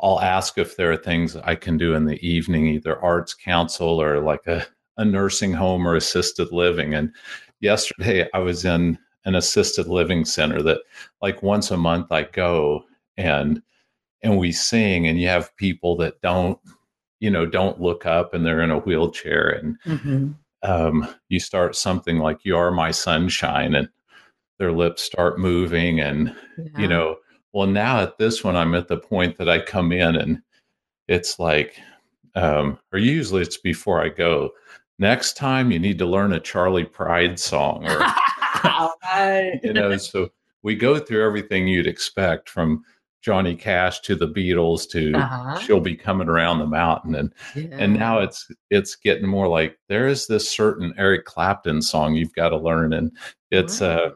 I'll 0.00 0.20
ask 0.20 0.58
if 0.58 0.76
there 0.76 0.92
are 0.92 0.96
things 0.96 1.36
I 1.36 1.54
can 1.54 1.78
do 1.78 1.94
in 1.94 2.04
the 2.04 2.24
evening, 2.26 2.66
either 2.66 3.00
arts 3.00 3.32
council 3.32 4.00
or 4.00 4.20
like 4.20 4.46
a, 4.46 4.66
a 4.98 5.04
nursing 5.04 5.54
home 5.54 5.88
or 5.88 5.96
assisted 5.96 6.52
living. 6.52 6.94
And 6.94 7.12
yesterday 7.60 8.28
I 8.34 8.40
was 8.40 8.64
in 8.64 8.98
an 9.24 9.34
assisted 9.34 9.86
living 9.86 10.24
center 10.24 10.62
that 10.62 10.80
like 11.22 11.42
once 11.42 11.70
a 11.70 11.76
month 11.76 12.12
I 12.12 12.24
go 12.24 12.84
and 13.16 13.62
and 14.22 14.38
we 14.38 14.52
sing 14.52 15.06
and 15.06 15.20
you 15.20 15.28
have 15.28 15.56
people 15.56 15.96
that 15.96 16.20
don't 16.20 16.58
you 17.20 17.30
know 17.30 17.46
don't 17.46 17.80
look 17.80 18.06
up 18.06 18.34
and 18.34 18.44
they're 18.44 18.62
in 18.62 18.70
a 18.70 18.78
wheelchair 18.78 19.48
and 19.48 19.76
mm-hmm. 19.84 20.30
um, 20.62 21.08
you 21.28 21.40
start 21.40 21.74
something 21.74 22.18
like 22.18 22.44
you 22.44 22.56
are 22.56 22.70
my 22.70 22.90
sunshine 22.90 23.74
and 23.74 23.88
their 24.58 24.72
lips 24.72 25.02
start 25.02 25.38
moving 25.38 26.00
and 26.00 26.34
yeah. 26.58 26.80
you 26.80 26.88
know 26.88 27.16
well 27.52 27.66
now 27.66 28.00
at 28.00 28.18
this 28.18 28.42
one 28.42 28.56
i'm 28.56 28.74
at 28.74 28.88
the 28.88 28.96
point 28.96 29.36
that 29.36 29.48
i 29.48 29.58
come 29.58 29.92
in 29.92 30.16
and 30.16 30.40
it's 31.08 31.38
like 31.38 31.78
um, 32.34 32.78
or 32.92 32.98
usually 32.98 33.42
it's 33.42 33.56
before 33.56 34.02
i 34.02 34.08
go 34.08 34.50
next 34.98 35.36
time 35.36 35.70
you 35.70 35.78
need 35.78 35.98
to 35.98 36.06
learn 36.06 36.32
a 36.32 36.40
charley 36.40 36.84
pride 36.84 37.38
song 37.38 37.86
or 37.86 38.00
you 39.62 39.72
know 39.72 39.96
so 39.96 40.28
we 40.62 40.74
go 40.74 40.98
through 40.98 41.24
everything 41.24 41.68
you'd 41.68 41.86
expect 41.86 42.48
from 42.48 42.82
Johnny 43.22 43.56
Cash 43.56 44.00
to 44.02 44.14
the 44.14 44.28
Beatles 44.28 44.88
to 44.90 45.12
uh-huh. 45.12 45.58
she'll 45.58 45.80
be 45.80 45.96
coming 45.96 46.28
around 46.28 46.60
the 46.60 46.66
mountain 46.66 47.16
and 47.16 47.32
yeah. 47.56 47.68
and 47.72 47.94
now 47.94 48.20
it's 48.20 48.48
it's 48.70 48.94
getting 48.94 49.26
more 49.26 49.48
like 49.48 49.78
there 49.88 50.06
is 50.06 50.28
this 50.28 50.48
certain 50.48 50.94
Eric 50.96 51.24
Clapton 51.24 51.82
song 51.82 52.14
you've 52.14 52.34
got 52.34 52.50
to 52.50 52.56
learn 52.56 52.92
and 52.92 53.10
it's 53.50 53.82
uh 53.82 54.10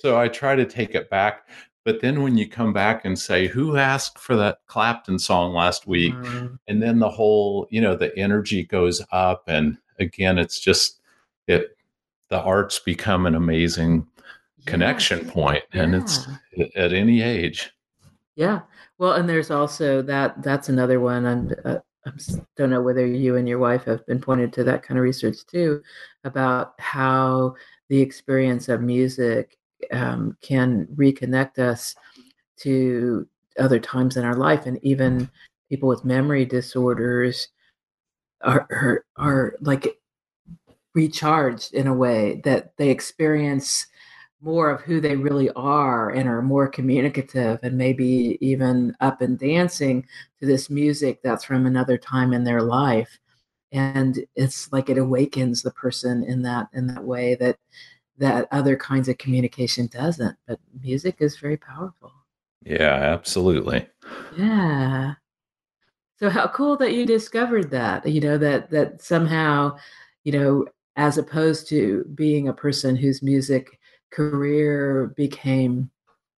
so 0.00 0.18
I 0.18 0.28
try 0.28 0.56
to 0.56 0.64
take 0.64 0.94
it 0.94 1.10
back 1.10 1.48
but 1.84 2.00
then 2.00 2.22
when 2.22 2.36
you 2.36 2.48
come 2.48 2.72
back 2.72 3.04
and 3.04 3.18
say 3.18 3.46
who 3.46 3.76
asked 3.76 4.18
for 4.18 4.36
that 4.36 4.58
Clapton 4.66 5.18
song 5.18 5.54
last 5.54 5.86
week 5.86 6.14
mm. 6.14 6.58
and 6.68 6.82
then 6.82 6.98
the 6.98 7.10
whole 7.10 7.66
you 7.70 7.80
know 7.80 7.94
the 7.94 8.16
energy 8.18 8.64
goes 8.64 9.02
up 9.12 9.44
and 9.46 9.78
again 9.98 10.38
it's 10.38 10.60
just 10.60 11.00
it 11.46 11.76
the 12.28 12.40
arts 12.40 12.78
become 12.78 13.26
an 13.26 13.34
amazing 13.34 14.06
yeah. 14.58 14.64
connection 14.70 15.28
point 15.28 15.64
and 15.72 15.92
yeah. 15.92 16.00
it's 16.00 16.26
at 16.76 16.92
any 16.92 17.22
age 17.22 17.72
yeah. 18.40 18.60
Well, 18.96 19.12
and 19.12 19.28
there's 19.28 19.50
also 19.50 20.00
that 20.00 20.42
that's 20.42 20.70
another 20.70 20.98
one. 20.98 21.26
I'm, 21.26 21.50
uh, 21.62 21.78
I 22.06 22.10
don't 22.56 22.70
know 22.70 22.80
whether 22.80 23.06
you 23.06 23.36
and 23.36 23.46
your 23.46 23.58
wife 23.58 23.84
have 23.84 24.06
been 24.06 24.18
pointed 24.18 24.50
to 24.54 24.64
that 24.64 24.82
kind 24.82 24.96
of 24.96 25.04
research 25.04 25.44
too 25.46 25.82
about 26.24 26.72
how 26.78 27.54
the 27.90 28.00
experience 28.00 28.70
of 28.70 28.80
music 28.80 29.58
um, 29.92 30.36
can 30.40 30.86
reconnect 30.94 31.58
us 31.58 31.94
to 32.58 33.26
other 33.58 33.78
times 33.78 34.16
in 34.16 34.24
our 34.24 34.36
life, 34.36 34.66
and 34.66 34.78
even 34.82 35.30
people 35.68 35.88
with 35.88 36.04
memory 36.04 36.44
disorders 36.44 37.48
are 38.42 38.66
are, 38.70 39.04
are 39.16 39.56
like 39.60 40.00
recharged 40.94 41.74
in 41.74 41.86
a 41.86 41.94
way 41.94 42.40
that 42.44 42.76
they 42.76 42.90
experience 42.90 43.86
more 44.42 44.70
of 44.70 44.80
who 44.80 45.00
they 45.00 45.16
really 45.16 45.50
are 45.50 46.10
and 46.10 46.28
are 46.28 46.42
more 46.42 46.66
communicative 46.66 47.58
and 47.62 47.76
maybe 47.76 48.38
even 48.40 48.94
up 49.00 49.20
and 49.20 49.38
dancing 49.38 50.06
to 50.40 50.46
this 50.46 50.70
music 50.70 51.20
that's 51.22 51.44
from 51.44 51.66
another 51.66 51.98
time 51.98 52.32
in 52.32 52.44
their 52.44 52.62
life. 52.62 53.18
And 53.72 54.24
it's 54.34 54.72
like 54.72 54.88
it 54.88 54.98
awakens 54.98 55.62
the 55.62 55.70
person 55.72 56.24
in 56.24 56.42
that 56.42 56.68
in 56.72 56.86
that 56.88 57.04
way 57.04 57.34
that 57.36 57.58
that 58.20 58.46
other 58.52 58.76
kinds 58.76 59.08
of 59.08 59.18
communication 59.18 59.86
doesn't 59.88 60.36
but 60.46 60.60
music 60.80 61.16
is 61.18 61.36
very 61.38 61.56
powerful 61.56 62.12
yeah 62.64 62.94
absolutely 62.94 63.86
yeah 64.38 65.14
so 66.18 66.30
how 66.30 66.46
cool 66.48 66.76
that 66.76 66.92
you 66.92 67.04
discovered 67.04 67.70
that 67.70 68.06
you 68.06 68.20
know 68.20 68.38
that 68.38 68.70
that 68.70 69.02
somehow 69.02 69.76
you 70.24 70.32
know 70.32 70.64
as 70.96 71.18
opposed 71.18 71.68
to 71.68 72.04
being 72.14 72.48
a 72.48 72.52
person 72.52 72.94
whose 72.94 73.22
music 73.22 73.78
career 74.10 75.12
became 75.16 75.90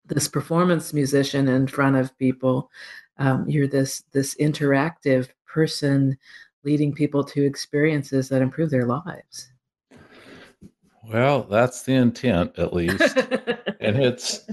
this 0.07 0.28
performance 0.28 0.93
musician 0.93 1.49
in 1.49 1.66
front 1.66 1.97
of 1.97 2.16
people. 2.18 2.70
Um, 3.18 3.49
you're 3.49 3.66
this 3.66 4.05
this 4.12 4.35
interactive 4.37 5.28
person 5.47 6.18
leading 6.64 6.95
people 6.95 7.24
to 7.24 7.45
experiences 7.45 8.28
that 8.28 8.43
improve 8.43 8.70
their 8.70 8.87
lives. 8.87 9.51
Well, 11.05 11.42
that's 11.44 11.82
the 11.82 11.94
intent, 11.94 12.59
at 12.59 12.72
least, 12.72 13.16
and 13.80 13.96
it's 14.03 14.46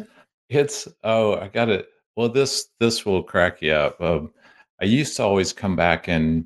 it's 0.50 0.88
oh, 1.04 1.36
I 1.36 1.48
got 1.48 1.70
it. 1.70 1.88
Well, 2.16 2.30
this 2.30 2.70
this 2.80 3.06
will 3.06 3.24
crack 3.24 3.62
you 3.62 3.72
up. 3.74 4.02
Um, 4.02 4.34
I 4.82 4.86
used 4.86 5.16
to 5.18 5.24
always 5.24 5.54
come 5.54 5.76
back 5.76 6.08
and 6.08 6.46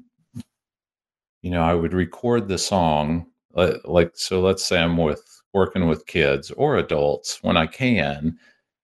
you 1.41 1.51
know 1.51 1.61
I 1.61 1.73
would 1.73 1.93
record 1.93 2.47
the 2.47 2.57
song 2.57 3.25
uh, 3.55 3.75
like 3.85 4.11
so. 4.15 4.41
Let's 4.41 4.65
say 4.65 4.81
I'm 4.81 4.97
with 4.97 5.23
working 5.53 5.87
with 5.87 6.07
kids 6.07 6.51
or 6.51 6.77
adults 6.77 7.39
when 7.43 7.57
I 7.57 7.67
can. 7.67 8.37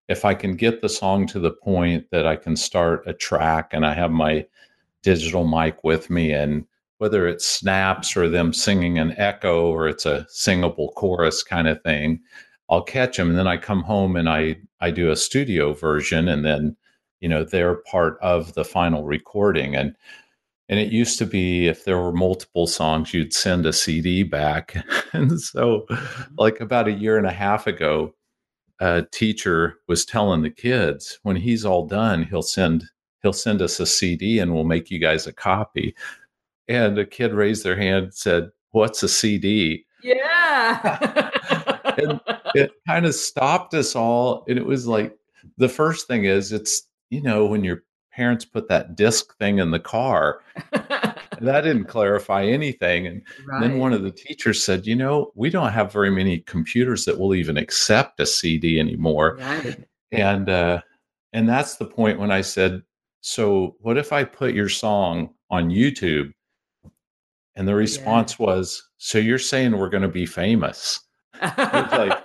If 0.08 0.26
I 0.26 0.34
can 0.34 0.56
get 0.56 0.82
the 0.82 0.90
song 0.90 1.28
to 1.28 1.40
the 1.40 1.52
point 1.52 2.06
that 2.12 2.26
I 2.26 2.36
can 2.36 2.56
start 2.56 3.04
a 3.08 3.14
track 3.14 3.70
and 3.74 3.86
I 3.86 3.94
have 3.94 4.12
my 4.12 4.46
digital 5.04 5.48
mic 5.48 5.84
with 5.84 6.10
me, 6.10 6.32
and 6.34 6.66
whether 7.00 7.28
it's 7.28 7.46
snaps 7.46 8.16
or 8.16 8.30
them 8.30 8.54
singing 8.54 9.00
an 9.00 9.16
echo 9.18 9.68
or 9.68 9.88
it's 9.88 10.06
a 10.06 10.26
singable 10.30 10.92
chorus 10.96 11.44
kind 11.44 11.68
of 11.68 11.82
thing, 11.82 12.20
I'll 12.70 12.84
catch 12.84 13.18
them. 13.18 13.30
And 13.30 13.38
then 13.38 13.48
I 13.48 13.58
come 13.58 13.82
home 13.82 14.16
and 14.16 14.30
I, 14.30 14.58
I 14.80 14.92
do 14.92 15.10
a 15.10 15.16
studio 15.16 15.74
version, 15.74 16.28
and 16.28 16.46
then, 16.46 16.78
you 17.20 17.28
know, 17.28 17.44
they're 17.44 17.82
part 17.90 18.18
of 18.22 18.54
the 18.54 18.64
final 18.64 19.04
recording. 19.06 19.76
And 19.76 19.96
and 20.70 20.80
it 20.80 20.92
used 20.92 21.18
to 21.18 21.26
be 21.26 21.68
if 21.68 21.84
there 21.86 21.98
were 21.98 22.14
multiple 22.14 22.68
songs 22.68 23.12
you'd 23.12 23.34
send 23.34 23.66
a 23.66 23.74
cd 23.74 24.22
back 24.22 24.86
and 25.14 25.42
so 25.42 25.86
mm-hmm. 25.90 26.36
like 26.38 26.62
about 26.62 26.88
a 26.88 26.92
year 26.92 27.18
and 27.18 27.26
a 27.26 27.32
half 27.32 27.66
ago 27.66 28.14
a 28.80 29.04
teacher 29.12 29.76
was 29.88 30.06
telling 30.06 30.44
the 30.44 30.50
kids 30.50 31.20
when 31.24 31.36
he's 31.36 31.66
all 31.66 31.88
done 31.88 32.24
he'll 32.24 32.44
send 32.44 32.86
he'll 33.24 33.34
send 33.34 33.62
us 33.62 33.80
a 33.80 33.86
cd 33.86 34.38
and 34.40 34.54
we'll 34.54 34.64
make 34.64 34.92
you 34.92 35.00
guys 35.00 35.26
a 35.26 35.34
copy 35.34 35.96
and 36.70 36.98
a 36.98 37.06
kid 37.06 37.34
raised 37.34 37.64
their 37.64 37.76
hand 37.76 38.06
and 38.06 38.14
said 38.14 38.50
what's 38.72 39.04
a 39.04 39.10
cd 39.10 39.86
yeah 40.02 41.30
and 41.98 42.22
it 42.56 42.72
kind 42.88 43.06
of 43.06 43.14
stopped 43.14 43.74
us 43.74 43.96
all 43.96 44.46
and 44.48 44.58
it 44.58 44.66
was 44.66 44.88
like 44.88 45.18
the 45.58 45.70
first 45.70 46.08
thing 46.08 46.24
is 46.24 46.54
it's 46.54 46.84
you 47.10 47.22
know 47.22 47.46
when 47.46 47.64
you're 47.64 47.84
parents 48.20 48.44
put 48.44 48.68
that 48.68 48.98
disc 48.98 49.38
thing 49.38 49.60
in 49.60 49.72
the 49.72 49.80
car. 49.80 50.42
that 50.72 51.62
didn't 51.62 51.86
clarify 51.86 52.44
anything. 52.44 53.08
And 53.08 53.22
right. 53.48 53.62
then 53.62 53.78
one 53.78 53.94
of 53.94 54.04
the 54.04 54.12
teachers 54.12 54.62
said, 54.62 54.86
You 54.86 54.98
know, 54.98 55.32
we 55.36 55.50
don't 55.50 55.72
have 55.72 55.94
very 55.94 56.12
many 56.12 56.40
computers 56.40 57.06
that 57.06 57.18
will 57.18 57.34
even 57.34 57.56
accept 57.56 58.20
a 58.20 58.26
CD 58.26 58.78
anymore. 58.78 59.38
Right. 59.40 59.86
And, 60.12 60.50
uh, 60.50 60.82
and 61.32 61.48
that's 61.48 61.78
the 61.78 61.86
point 61.86 62.20
when 62.20 62.30
I 62.30 62.42
said, 62.42 62.84
So 63.22 63.78
what 63.80 63.98
if 63.98 64.12
I 64.12 64.26
put 64.26 64.54
your 64.54 64.68
song 64.68 65.30
on 65.50 65.70
YouTube? 65.70 66.34
And 67.60 67.68
the 67.68 67.76
response 67.76 68.38
yeah. 68.40 68.46
was, 68.46 68.90
So 68.98 69.18
you're 69.18 69.38
saying 69.38 69.78
we're 69.78 69.90
going 69.90 70.04
to 70.04 70.08
be 70.08 70.26
famous? 70.26 71.02
like, 71.42 72.18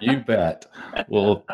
you 0.00 0.16
bet. 0.26 0.64
We'll 1.08 1.44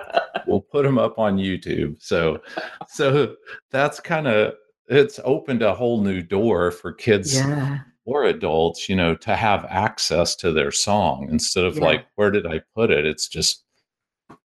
we'll 0.46 0.60
put 0.60 0.84
them 0.84 0.96
up 0.96 1.18
on 1.18 1.36
YouTube. 1.36 2.00
So 2.00 2.40
so 2.88 3.34
that's 3.72 3.98
kind 3.98 4.28
of 4.28 4.54
it's 4.86 5.18
opened 5.24 5.62
a 5.62 5.74
whole 5.74 6.02
new 6.02 6.22
door 6.22 6.70
for 6.70 6.92
kids 6.92 7.34
yeah. 7.34 7.80
or 8.04 8.24
adults, 8.24 8.88
you 8.88 8.94
know, 8.94 9.16
to 9.16 9.34
have 9.34 9.64
access 9.66 10.36
to 10.36 10.52
their 10.52 10.70
song 10.70 11.28
instead 11.30 11.64
of 11.64 11.78
yeah. 11.78 11.84
like 11.84 12.06
where 12.14 12.30
did 12.30 12.46
I 12.46 12.60
put 12.76 12.92
it? 12.92 13.06
It's 13.06 13.28
just 13.28 13.64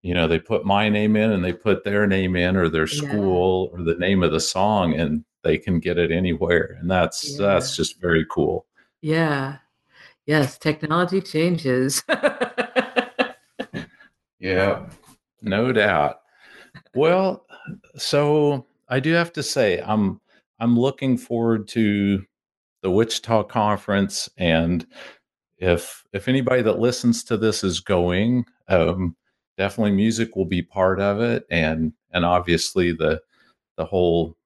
you 0.03 0.15
know, 0.15 0.29
they 0.29 0.39
put 0.39 0.67
my 0.67 0.91
name 0.91 1.17
in 1.17 1.33
and 1.33 1.43
they 1.43 1.53
put 1.53 1.85
their 1.85 2.07
name 2.07 2.37
in 2.37 2.57
or 2.57 2.69
their 2.69 2.87
school 2.87 3.71
yeah. 3.73 3.81
or 3.81 3.85
the 3.85 3.99
name 3.99 4.23
of 4.23 4.33
the 4.33 4.41
song 4.41 4.95
and 4.95 5.25
they 5.43 5.59
can 5.59 5.80
get 5.80 5.99
it 5.99 6.11
anywhere. 6.11 6.76
And 6.80 6.91
that's 6.91 7.36
that's 7.36 7.76
just 7.76 8.01
very 8.01 8.26
cool. 8.30 8.66
Yeah. 9.01 9.59
Yes, 10.26 10.59
technology 10.59 11.20
changes. 11.20 12.03
Yeah, 14.41 14.86
no 15.43 15.70
doubt. 15.70 16.20
Well, 16.95 17.47
so 17.97 18.66
I 18.88 18.99
do 18.99 19.12
have 19.12 19.32
to 19.34 19.43
say 19.43 19.82
I'm 19.84 20.20
I'm 20.59 20.78
looking 20.78 21.18
forward 21.18 21.68
to 21.68 22.24
the 22.82 22.91
Wichita 22.91 23.45
conference, 23.45 24.30
and 24.38 24.86
if 25.59 26.05
if 26.14 26.26
anybody 26.26 26.62
that 26.62 26.78
listens 26.78 27.22
to 27.24 27.36
this 27.36 27.62
is 27.62 27.80
going, 27.80 28.47
um, 28.68 29.14
definitely 29.59 29.93
music 29.93 30.34
will 30.34 30.47
be 30.47 30.62
part 30.62 31.01
of 31.01 31.20
it, 31.20 31.45
and 31.51 31.93
and 32.12 32.24
obviously 32.24 32.93
the 32.93 33.20
the 33.76 33.84
whole 33.84 34.36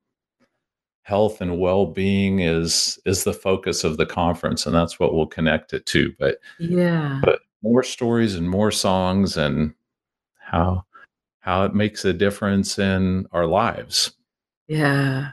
health 1.05 1.41
and 1.41 1.61
well-being 1.61 2.41
is 2.41 2.99
is 3.05 3.25
the 3.25 3.33
focus 3.33 3.85
of 3.85 3.99
the 3.99 4.07
conference 4.07 4.67
and 4.67 4.75
that's 4.75 4.99
what 4.99 5.15
we'll 5.15 5.27
connect 5.27 5.73
it 5.73 5.87
to. 5.87 6.13
But 6.19 6.39
yeah. 6.59 7.21
but 7.23 7.41
more 7.63 7.83
stories 7.83 8.35
and 8.35 8.49
more 8.49 8.71
songs 8.71 9.37
and 9.37 9.75
how 10.39 10.85
how 11.41 11.65
it 11.65 11.75
makes 11.75 12.05
a 12.05 12.13
difference 12.13 12.79
in 12.79 13.27
our 13.33 13.47
lives. 13.47 14.13
Yeah. 14.67 15.33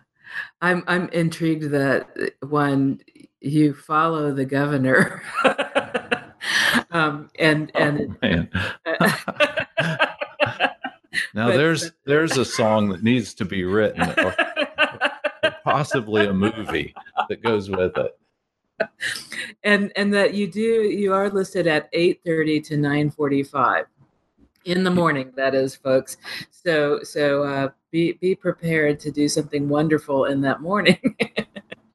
I'm 0.62 0.84
i'm 0.88 1.10
intrigued 1.10 1.72
that 1.72 2.08
when 2.48 3.02
you 3.42 3.74
follow 3.74 4.32
the 4.34 4.46
governor 4.46 5.22
um 6.92 7.30
and 7.40 7.72
and 7.76 8.18
oh, 8.24 8.46
now 11.34 11.48
but, 11.48 11.58
there's 11.58 11.92
there's 12.06 12.38
a 12.38 12.46
song 12.46 12.90
that 12.90 13.04
needs 13.04 13.34
to 13.34 13.46
be 13.46 13.64
written 13.64 14.02
possibly 15.64 16.26
a 16.26 16.34
movie 16.34 16.94
that 17.30 17.42
goes 17.42 17.70
with 17.70 17.98
it. 17.98 18.18
And 19.64 19.92
and 19.96 20.14
that 20.14 20.34
you 20.34 20.48
do 20.48 20.60
you 20.62 21.14
are 21.14 21.30
listed 21.30 21.68
at 21.68 21.92
8:30 21.94 22.64
to 22.66 22.76
9:45 22.76 23.86
in 24.66 24.84
the 24.84 24.92
morning 24.92 25.32
that 25.36 25.54
is 25.54 25.76
folks. 25.76 26.18
So 26.50 27.04
so 27.04 27.44
uh, 27.44 27.70
be 27.92 28.14
be 28.14 28.36
prepared 28.36 29.00
to 29.02 29.12
do 29.12 29.28
something 29.28 29.70
wonderful 29.70 30.26
in 30.26 30.42
that 30.42 30.62
morning. 30.62 30.98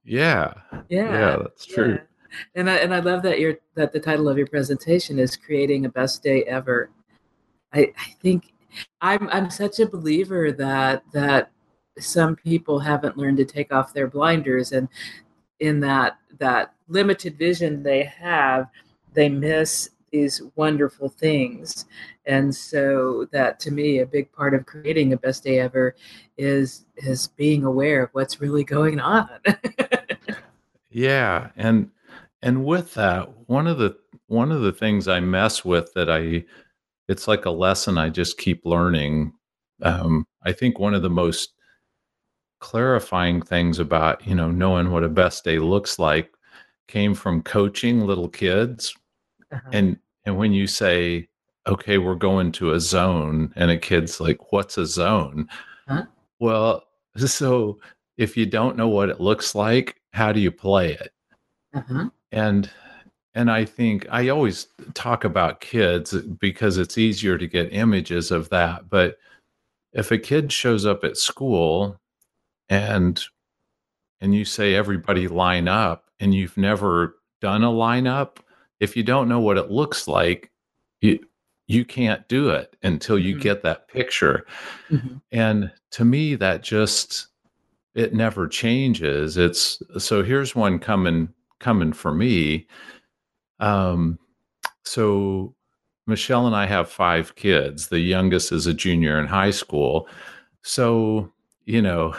Yeah. 0.07 0.55
Yeah. 0.89 1.13
Yeah 1.13 1.37
that's 1.39 1.67
true. 1.67 1.95
Yeah. 1.95 2.37
and 2.55 2.71
I, 2.71 2.77
and 2.77 2.95
I 2.95 3.01
love 3.01 3.23
that 3.23 3.41
your 3.41 3.57
that 3.75 3.93
the 3.93 4.01
title 4.01 4.29
of 4.29 4.39
your 4.39 4.47
presentation 4.47 5.19
is 5.19 5.37
creating 5.37 5.85
a 5.85 5.89
best 5.89 6.23
day 6.23 6.45
ever. 6.45 6.91
I, 7.73 7.93
I 7.99 8.11
think 8.23 8.53
I'm 9.01 9.29
I'm 9.31 9.51
such 9.51 9.81
a 9.81 9.87
believer 9.87 10.53
that 10.53 11.03
that 11.13 11.51
some 11.99 12.37
people 12.37 12.79
haven't 12.79 13.17
learned 13.17 13.37
to 13.39 13.45
take 13.45 13.73
off 13.73 13.95
their 13.95 14.07
blinders 14.07 14.73
and 14.73 14.89
in 15.61 15.81
that 15.81 16.19
that 16.39 16.75
limited 16.89 17.39
vision 17.39 17.83
they 17.83 18.05
have 18.05 18.69
they 19.15 19.29
miss 19.29 19.91
these 20.13 20.43
wonderful 20.55 21.09
things. 21.09 21.87
And 22.27 22.55
so 22.55 23.27
that 23.33 23.59
to 23.61 23.71
me 23.71 23.99
a 23.99 24.07
big 24.07 24.31
part 24.33 24.55
of 24.55 24.67
creating 24.67 25.13
a 25.13 25.17
best 25.17 25.45
day 25.45 25.59
ever 25.61 25.95
is 26.39 26.85
is 26.97 27.29
being 27.29 27.65
aware 27.65 28.03
of 28.05 28.11
what's 28.13 28.41
really 28.41 28.65
going 28.65 29.01
on. 29.01 29.29
Yeah 30.91 31.51
and 31.57 31.91
and 32.41 32.65
with 32.65 32.95
that 32.95 33.29
one 33.49 33.67
of 33.67 33.77
the 33.77 33.99
one 34.29 34.51
of 34.51 34.63
the 34.63 34.73
things 34.73 35.09
i 35.09 35.21
mess 35.21 35.63
with 35.63 35.93
that 35.93 36.09
i 36.09 36.43
it's 37.07 37.29
like 37.29 37.45
a 37.45 37.51
lesson 37.51 37.99
i 37.99 38.09
just 38.09 38.39
keep 38.39 38.65
learning 38.65 39.35
um, 39.83 40.25
i 40.45 40.53
think 40.53 40.79
one 40.79 40.95
of 40.95 41.03
the 41.03 41.11
most 41.11 41.53
clarifying 42.67 43.41
things 43.41 43.79
about 43.79 44.27
you 44.27 44.35
know 44.35 44.51
knowing 44.51 44.91
what 44.91 45.05
a 45.05 45.09
best 45.09 45.45
day 45.45 45.61
looks 45.61 46.01
like 46.01 46.33
came 46.89 47.15
from 47.15 47.41
coaching 47.41 48.05
little 48.05 48.29
kids 48.29 48.93
uh-huh. 49.53 49.71
and 49.73 49.97
and 50.25 50.37
when 50.37 50.53
you 50.53 50.67
say 50.67 51.29
okay 51.69 51.97
we're 51.97 52.17
going 52.17 52.51
to 52.51 52.73
a 52.73 52.81
zone 52.81 53.53
and 53.55 53.71
a 53.71 53.79
kid's 53.79 54.19
like 54.19 54.51
what's 54.51 54.79
a 54.79 54.85
zone 54.85 55.49
huh? 55.87 56.03
well 56.41 56.83
so 57.17 57.79
if 58.17 58.37
you 58.37 58.45
don't 58.45 58.77
know 58.77 58.89
what 58.89 59.11
it 59.11 59.21
looks 59.21 59.55
like 59.55 60.01
how 60.13 60.33
do 60.33 60.41
you 60.41 60.51
play 60.51 60.91
it 60.91 61.13
uh-huh. 61.73 62.11
and 62.33 62.69
and 63.37 63.49
i 63.49 63.65
think 63.65 64.05
i 64.11 64.29
always 64.29 64.67
talk 64.95 65.23
about 65.23 65.61
kids 65.61 66.15
because 66.41 66.79
it's 66.79 66.99
easier 66.99 67.39
to 67.39 67.47
get 67.47 67.73
images 67.73 68.33
of 68.33 68.49
that 68.49 68.91
but 68.91 69.19
if 69.93 70.11
a 70.11 70.19
kid 70.19 70.53
shows 70.53 70.85
up 70.85 71.05
at 71.05 71.17
school 71.17 72.01
and 72.69 73.25
and 74.21 74.35
you 74.35 74.45
say 74.45 74.75
everybody 74.75 75.29
line 75.29 75.69
up 75.69 76.11
and 76.21 76.35
you've 76.35 76.57
never 76.57 77.17
done 77.41 77.63
a 77.63 77.71
lineup 77.71 78.39
if 78.81 78.97
you 78.97 79.03
don't 79.03 79.29
know 79.29 79.41
what 79.41 79.59
it 79.59 79.71
looks 79.71 80.09
like 80.09 80.51
you 81.01 81.19
you 81.69 81.85
can't 81.85 82.27
do 82.29 82.51
it 82.51 82.77
until 82.83 83.19
you 83.19 83.35
mm-hmm. 83.35 83.43
get 83.43 83.63
that 83.63 83.89
picture. 83.89 84.47
Mm-hmm. 84.91 85.17
and 85.33 85.73
to 85.91 86.05
me 86.05 86.35
that 86.37 86.63
just 86.63 87.29
it 87.95 88.13
never 88.13 88.47
changes. 88.47 89.39
It's 89.39 89.83
so 89.99 90.23
here's 90.23 90.55
one 90.55 90.79
coming 90.79 91.29
coming 91.61 91.93
for 91.93 92.15
me. 92.15 92.67
Um 93.59 94.19
so 94.85 95.55
michelle 96.07 96.47
and 96.47 96.55
i 96.55 96.67
have 96.67 96.89
five 96.89 97.35
kids. 97.35 97.89
The 97.89 98.01
youngest 98.01 98.53
is 98.53 98.67
a 98.67 98.75
junior 98.75 99.19
in 99.19 99.27
high 99.27 99.51
school. 99.51 100.09
So 100.63 101.33
you 101.67 101.83
know, 101.83 102.17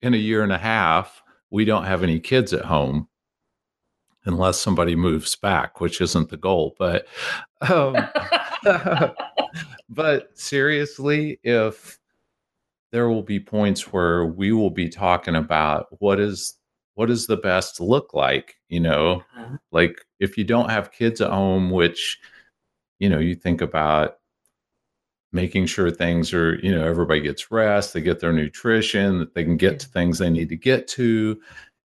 in 0.00 0.14
a 0.14 0.18
year 0.18 0.42
and 0.42 0.52
a 0.52 0.58
half, 0.58 1.22
we 1.50 1.64
don't 1.64 1.84
have 1.84 2.02
any 2.02 2.18
kids 2.18 2.52
at 2.52 2.64
home 2.64 3.08
unless 4.24 4.58
somebody 4.58 4.96
moves 4.96 5.36
back, 5.36 5.80
which 5.80 6.00
isn't 6.00 6.30
the 6.30 6.36
goal. 6.36 6.74
But, 6.78 7.06
um, 7.60 7.96
but 9.88 10.36
seriously, 10.36 11.38
if 11.44 11.98
there 12.92 13.08
will 13.08 13.22
be 13.22 13.40
points 13.40 13.92
where 13.92 14.24
we 14.24 14.52
will 14.52 14.70
be 14.70 14.88
talking 14.88 15.34
about 15.34 15.86
what 16.00 16.20
is 16.20 16.54
what 16.94 17.06
does 17.06 17.26
the 17.26 17.38
best 17.38 17.80
look 17.80 18.12
like 18.12 18.56
you 18.68 18.78
know 18.78 19.22
uh-huh. 19.36 19.56
like 19.72 20.04
if 20.20 20.36
you 20.36 20.44
don't 20.44 20.70
have 20.70 20.92
kids 20.92 21.20
at 21.20 21.30
home 21.30 21.70
which 21.70 22.18
you 22.98 23.08
know 23.08 23.18
you 23.18 23.34
think 23.34 23.62
about 23.62 24.18
making 25.32 25.66
sure 25.66 25.90
things 25.90 26.32
are, 26.34 26.56
you 26.56 26.74
know, 26.74 26.86
everybody 26.86 27.20
gets 27.20 27.50
rest, 27.50 27.94
they 27.94 28.00
get 28.00 28.20
their 28.20 28.32
nutrition, 28.32 29.18
that 29.18 29.34
they 29.34 29.44
can 29.44 29.56
get 29.56 29.80
to 29.80 29.88
things 29.88 30.18
they 30.18 30.30
need 30.30 30.50
to 30.50 30.56
get 30.56 30.86
to. 30.88 31.40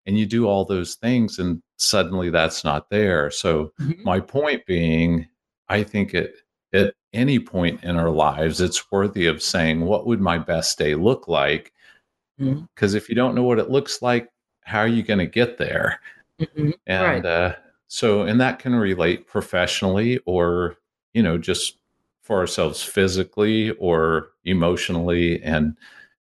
And 0.06 0.18
you 0.18 0.26
do 0.26 0.48
all 0.48 0.66
those 0.66 0.95
things, 0.95 1.39
and 1.39 1.62
suddenly 1.78 2.30
that's 2.30 2.64
not 2.64 2.89
there. 2.89 3.30
So, 3.32 3.74
mm-hmm. 3.80 4.04
my 4.04 4.20
point 4.20 4.66
being, 4.66 5.28
I 5.68 5.84
think 5.84 6.14
it, 6.14 6.36
at 6.74 6.93
any 7.14 7.39
point 7.39 7.84
in 7.84 7.98
our 7.98 8.10
lives, 8.10 8.62
it's 8.62 8.91
worthy 8.91 9.26
of 9.26 9.41
saying, 9.41 9.82
What 9.82 10.06
would 10.08 10.22
my 10.22 10.38
best 10.38 10.78
day 10.78 10.95
look 10.95 11.28
like? 11.28 11.74
Because 12.38 12.58
mm-hmm. 12.91 12.98
if 12.98 13.10
you 13.10 13.16
don't 13.16 13.36
know 13.36 13.43
what 13.43 13.60
it 13.60 13.70
looks 13.70 14.02
like, 14.02 14.30
how 14.62 14.80
are 14.80 14.88
you 14.88 15.04
going 15.04 15.20
to 15.20 15.26
get 15.26 15.58
there? 15.58 16.00
Mm-hmm. 16.39 16.72
And 16.86 17.24
right. 17.24 17.26
uh, 17.26 17.56
so, 17.88 18.22
and 18.22 18.39
that 18.39 18.60
can 18.60 18.76
relate 18.76 19.28
professionally 19.28 20.20
or, 20.26 20.76
you 21.14 21.24
know, 21.24 21.38
just 21.38 21.80
for 22.28 22.39
ourselves 22.39 22.84
physically 22.84 23.71
or 23.71 24.32
emotionally 24.43 25.41
and 25.43 25.78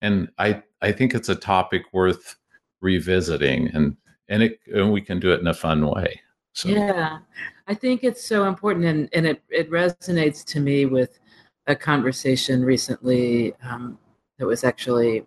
and 0.01 0.29
i 0.39 0.59
i 0.81 0.91
think 0.91 1.13
it's 1.13 1.29
a 1.29 1.35
topic 1.35 1.83
worth 1.93 2.37
revisiting 2.81 3.67
and 3.75 3.95
and 4.27 4.41
it 4.41 4.59
and 4.73 4.91
we 4.91 4.99
can 4.99 5.19
do 5.19 5.31
it 5.31 5.39
in 5.39 5.45
a 5.45 5.53
fun 5.53 5.85
way 5.85 6.19
so. 6.53 6.69
Yeah 6.69 7.19
i 7.67 7.75
think 7.75 8.03
it's 8.03 8.25
so 8.25 8.45
important 8.45 8.85
and 8.85 9.09
and 9.13 9.27
it 9.27 9.43
it 9.49 9.69
resonates 9.69 10.43
to 10.45 10.59
me 10.59 10.87
with 10.87 11.19
a 11.67 11.75
conversation 11.75 12.65
recently 12.65 13.53
um, 13.61 13.99
that 14.39 14.47
was 14.47 14.63
actually 14.63 15.23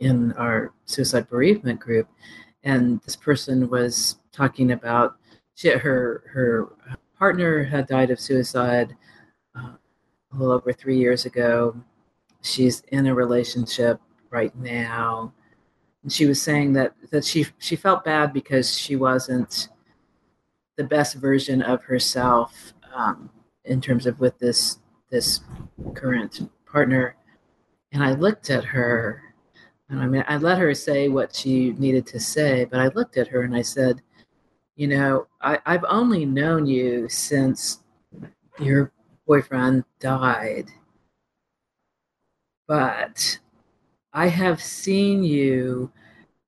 in 0.00 0.32
our 0.32 0.72
suicide 0.86 1.28
bereavement 1.28 1.78
group 1.78 2.08
and 2.64 3.00
this 3.02 3.14
person 3.14 3.70
was 3.70 4.18
talking 4.32 4.72
about 4.72 5.18
she, 5.54 5.70
her 5.70 6.24
her 6.32 6.72
partner 7.16 7.62
had 7.62 7.86
died 7.86 8.10
of 8.10 8.18
suicide 8.18 8.96
uh, 9.54 9.74
a 10.32 10.36
little 10.36 10.54
over 10.54 10.72
three 10.72 10.98
years 10.98 11.26
ago. 11.26 11.76
She's 12.42 12.82
in 12.88 13.06
a 13.06 13.14
relationship 13.14 14.00
right 14.30 14.54
now. 14.56 15.32
And 16.02 16.12
she 16.12 16.26
was 16.26 16.40
saying 16.40 16.72
that, 16.74 16.94
that 17.10 17.24
she, 17.24 17.46
she 17.58 17.76
felt 17.76 18.04
bad 18.04 18.32
because 18.32 18.76
she 18.76 18.96
wasn't 18.96 19.68
the 20.76 20.84
best 20.84 21.16
version 21.16 21.60
of 21.60 21.82
herself 21.82 22.72
um, 22.94 23.28
in 23.64 23.80
terms 23.80 24.06
of 24.06 24.18
with 24.18 24.38
this 24.38 24.78
this 25.10 25.40
current 25.94 26.48
partner. 26.64 27.16
And 27.92 28.02
I 28.02 28.12
looked 28.12 28.50
at 28.50 28.64
her, 28.64 29.22
and 29.88 30.00
I 30.00 30.06
mean, 30.06 30.24
I 30.28 30.36
let 30.36 30.58
her 30.58 30.74
say 30.74 31.08
what 31.08 31.34
she 31.34 31.72
needed 31.72 32.06
to 32.06 32.20
say, 32.20 32.64
but 32.64 32.80
I 32.80 32.88
looked 32.88 33.16
at 33.16 33.28
her 33.28 33.42
and 33.42 33.54
I 33.54 33.62
said, 33.62 34.00
You 34.76 34.88
know, 34.88 35.26
I, 35.42 35.58
I've 35.66 35.84
only 35.88 36.24
known 36.24 36.66
you 36.66 37.08
since 37.08 37.80
your 38.58 38.92
boyfriend 39.30 39.84
died. 40.00 40.66
But 42.66 43.38
I 44.12 44.26
have 44.26 44.60
seen 44.60 45.22
you 45.22 45.92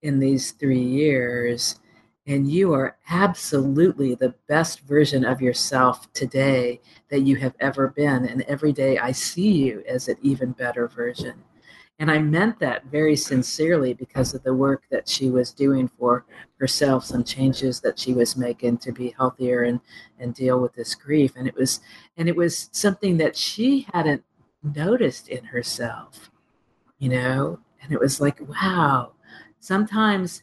in 0.02 0.18
these 0.18 0.50
three 0.50 0.82
years, 0.82 1.78
and 2.26 2.50
you 2.50 2.72
are 2.72 2.96
absolutely 3.08 4.16
the 4.16 4.34
best 4.48 4.80
version 4.80 5.24
of 5.24 5.40
yourself 5.40 6.12
today 6.12 6.80
that 7.08 7.20
you 7.20 7.36
have 7.36 7.54
ever 7.60 7.86
been. 7.86 8.26
And 8.26 8.42
every 8.48 8.72
day 8.72 8.98
I 8.98 9.12
see 9.12 9.52
you 9.52 9.84
as 9.86 10.08
an 10.08 10.16
even 10.20 10.50
better 10.50 10.88
version. 10.88 11.34
And 12.02 12.10
I 12.10 12.18
meant 12.18 12.58
that 12.58 12.86
very 12.86 13.14
sincerely 13.14 13.94
because 13.94 14.34
of 14.34 14.42
the 14.42 14.52
work 14.52 14.82
that 14.90 15.08
she 15.08 15.30
was 15.30 15.52
doing 15.52 15.86
for 15.86 16.26
herself, 16.58 17.04
some 17.04 17.22
changes 17.22 17.80
that 17.82 17.96
she 17.96 18.12
was 18.12 18.36
making 18.36 18.78
to 18.78 18.90
be 18.90 19.14
healthier 19.16 19.62
and, 19.62 19.78
and 20.18 20.34
deal 20.34 20.58
with 20.58 20.74
this 20.74 20.96
grief. 20.96 21.34
And 21.36 21.46
it 21.46 21.54
was 21.54 21.78
and 22.16 22.28
it 22.28 22.34
was 22.34 22.68
something 22.72 23.18
that 23.18 23.36
she 23.36 23.86
hadn't 23.94 24.24
noticed 24.64 25.28
in 25.28 25.44
herself, 25.44 26.32
you 26.98 27.08
know? 27.08 27.60
And 27.80 27.92
it 27.92 28.00
was 28.00 28.20
like, 28.20 28.40
wow. 28.48 29.12
sometimes 29.60 30.42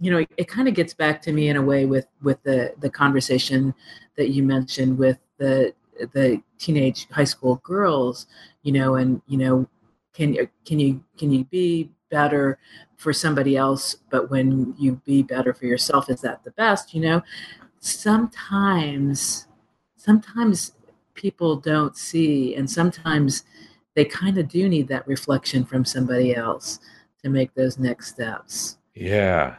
you 0.00 0.10
know 0.10 0.18
it, 0.18 0.30
it 0.36 0.48
kind 0.48 0.66
of 0.66 0.74
gets 0.74 0.92
back 0.92 1.22
to 1.22 1.32
me 1.32 1.48
in 1.48 1.56
a 1.56 1.62
way 1.62 1.86
with 1.86 2.08
with 2.20 2.42
the 2.42 2.74
the 2.80 2.90
conversation 2.90 3.72
that 4.16 4.30
you 4.30 4.42
mentioned 4.42 4.98
with 4.98 5.18
the 5.38 5.72
the 6.12 6.42
teenage 6.58 7.08
high 7.10 7.24
school 7.24 7.56
girls 7.62 8.26
you 8.62 8.72
know 8.72 8.96
and 8.96 9.22
you 9.26 9.38
know 9.38 9.66
can 10.16 10.34
can 10.64 10.78
you 10.78 11.04
can 11.18 11.30
you 11.30 11.44
be 11.44 11.90
better 12.10 12.58
for 12.96 13.12
somebody 13.12 13.56
else 13.56 13.96
but 14.10 14.30
when 14.30 14.74
you 14.78 15.00
be 15.04 15.22
better 15.22 15.52
for 15.52 15.66
yourself 15.66 16.08
is 16.08 16.20
that 16.22 16.42
the 16.44 16.50
best 16.52 16.94
you 16.94 17.00
know? 17.00 17.22
Sometimes 17.80 19.46
sometimes 19.96 20.72
people 21.14 21.56
don't 21.56 21.96
see 21.96 22.54
and 22.54 22.70
sometimes 22.70 23.44
they 23.94 24.04
kind 24.04 24.38
of 24.38 24.48
do 24.48 24.68
need 24.68 24.88
that 24.88 25.06
reflection 25.06 25.64
from 25.64 25.84
somebody 25.84 26.34
else 26.34 26.80
to 27.22 27.30
make 27.30 27.54
those 27.54 27.78
next 27.78 28.08
steps. 28.08 28.78
Yeah. 28.94 29.56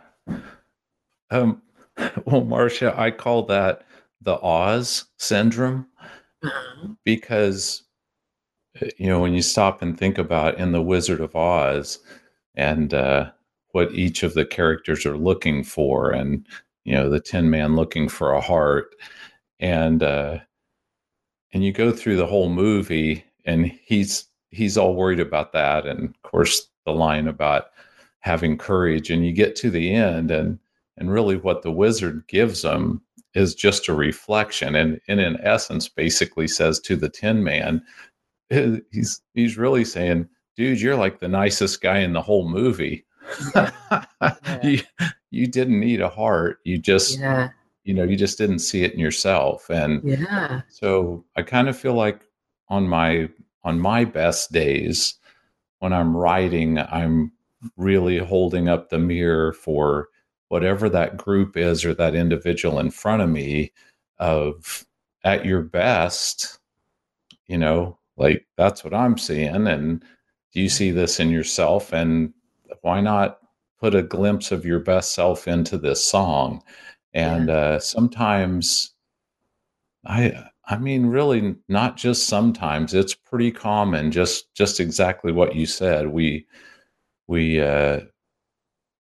Um 1.29 1.61
well 2.25 2.43
marcia 2.43 2.93
i 2.99 3.09
call 3.09 3.43
that 3.43 3.83
the 4.21 4.39
oz 4.41 5.05
syndrome 5.17 5.87
uh-huh. 6.43 6.89
because 7.03 7.83
you 8.97 9.07
know 9.07 9.19
when 9.19 9.33
you 9.33 9.41
stop 9.41 9.81
and 9.81 9.97
think 9.97 10.17
about 10.17 10.57
in 10.57 10.71
the 10.71 10.81
wizard 10.81 11.21
of 11.21 11.35
oz 11.35 11.99
and 12.55 12.93
uh, 12.93 13.29
what 13.71 13.91
each 13.91 14.23
of 14.23 14.33
the 14.33 14.45
characters 14.45 15.05
are 15.05 15.17
looking 15.17 15.63
for 15.63 16.11
and 16.11 16.45
you 16.83 16.93
know 16.93 17.09
the 17.09 17.19
tin 17.19 17.49
man 17.49 17.75
looking 17.75 18.09
for 18.09 18.33
a 18.33 18.41
heart 18.41 18.95
and 19.59 20.03
uh 20.03 20.37
and 21.53 21.63
you 21.63 21.71
go 21.71 21.91
through 21.91 22.15
the 22.15 22.27
whole 22.27 22.49
movie 22.49 23.23
and 23.45 23.67
he's 23.83 24.25
he's 24.51 24.77
all 24.77 24.95
worried 24.95 25.19
about 25.19 25.53
that 25.53 25.85
and 25.85 26.09
of 26.09 26.21
course 26.23 26.67
the 26.85 26.91
line 26.91 27.27
about 27.27 27.65
having 28.19 28.57
courage 28.57 29.09
and 29.09 29.25
you 29.25 29.31
get 29.31 29.55
to 29.55 29.69
the 29.69 29.93
end 29.93 30.31
and 30.31 30.59
and 30.97 31.11
really 31.11 31.35
what 31.37 31.61
the 31.61 31.71
wizard 31.71 32.23
gives 32.27 32.63
him 32.63 33.01
is 33.33 33.53
just 33.53 33.87
a 33.87 33.93
reflection 33.93 34.75
and, 34.75 34.99
and 35.07 35.19
in 35.19 35.37
essence 35.41 35.87
basically 35.87 36.47
says 36.47 36.79
to 36.79 36.95
the 36.95 37.09
tin 37.09 37.43
man 37.43 37.81
he's 38.91 39.21
he's 39.33 39.57
really 39.57 39.83
saying 39.83 40.27
dude 40.55 40.79
you're 40.79 40.95
like 40.95 41.19
the 41.19 41.27
nicest 41.27 41.81
guy 41.81 41.99
in 41.99 42.13
the 42.13 42.21
whole 42.21 42.47
movie 42.47 43.05
yeah. 43.55 44.03
you, 44.63 44.79
you 45.31 45.47
didn't 45.47 45.79
need 45.79 46.01
a 46.01 46.09
heart 46.09 46.59
you 46.63 46.77
just 46.77 47.19
yeah. 47.19 47.49
you 47.83 47.93
know 47.93 48.03
you 48.03 48.15
just 48.15 48.37
didn't 48.37 48.59
see 48.59 48.83
it 48.83 48.93
in 48.93 48.99
yourself 48.99 49.69
and 49.69 50.01
yeah 50.03 50.61
so 50.69 51.25
i 51.35 51.41
kind 51.41 51.67
of 51.67 51.77
feel 51.77 51.93
like 51.93 52.21
on 52.69 52.87
my 52.87 53.29
on 53.63 53.79
my 53.79 54.05
best 54.05 54.51
days 54.53 55.15
when 55.79 55.91
i'm 55.91 56.15
writing 56.15 56.79
i'm 56.79 57.31
really 57.75 58.17
holding 58.17 58.69
up 58.69 58.89
the 58.89 58.99
mirror 58.99 59.51
for 59.51 60.07
whatever 60.47 60.87
that 60.87 61.17
group 61.17 61.57
is 61.57 61.83
or 61.83 61.93
that 61.93 62.15
individual 62.15 62.79
in 62.79 62.89
front 62.89 63.21
of 63.21 63.29
me 63.29 63.73
of 64.19 64.85
at 65.25 65.45
your 65.45 65.61
best 65.61 66.59
you 67.47 67.57
know 67.57 67.97
like 68.17 68.45
that's 68.57 68.83
what 68.83 68.93
i'm 68.93 69.17
seeing 69.17 69.67
and 69.67 70.03
do 70.53 70.61
you 70.61 70.69
see 70.69 70.91
this 70.91 71.19
in 71.19 71.29
yourself 71.29 71.93
and 71.93 72.33
why 72.81 72.99
not 73.01 73.39
put 73.79 73.95
a 73.95 74.03
glimpse 74.03 74.51
of 74.51 74.65
your 74.65 74.79
best 74.79 75.13
self 75.13 75.47
into 75.47 75.77
this 75.77 76.03
song 76.03 76.61
and 77.13 77.49
yeah. 77.49 77.55
uh, 77.55 77.79
sometimes 77.79 78.93
i 80.05 80.33
i 80.65 80.77
mean 80.77 81.05
really 81.05 81.55
not 81.69 81.97
just 81.97 82.27
sometimes 82.27 82.93
it's 82.93 83.13
pretty 83.13 83.51
common 83.51 84.11
just 84.11 84.53
just 84.55 84.79
exactly 84.79 85.31
what 85.31 85.55
you 85.55 85.65
said 85.65 86.07
we 86.07 86.45
we 87.27 87.61
uh 87.61 87.99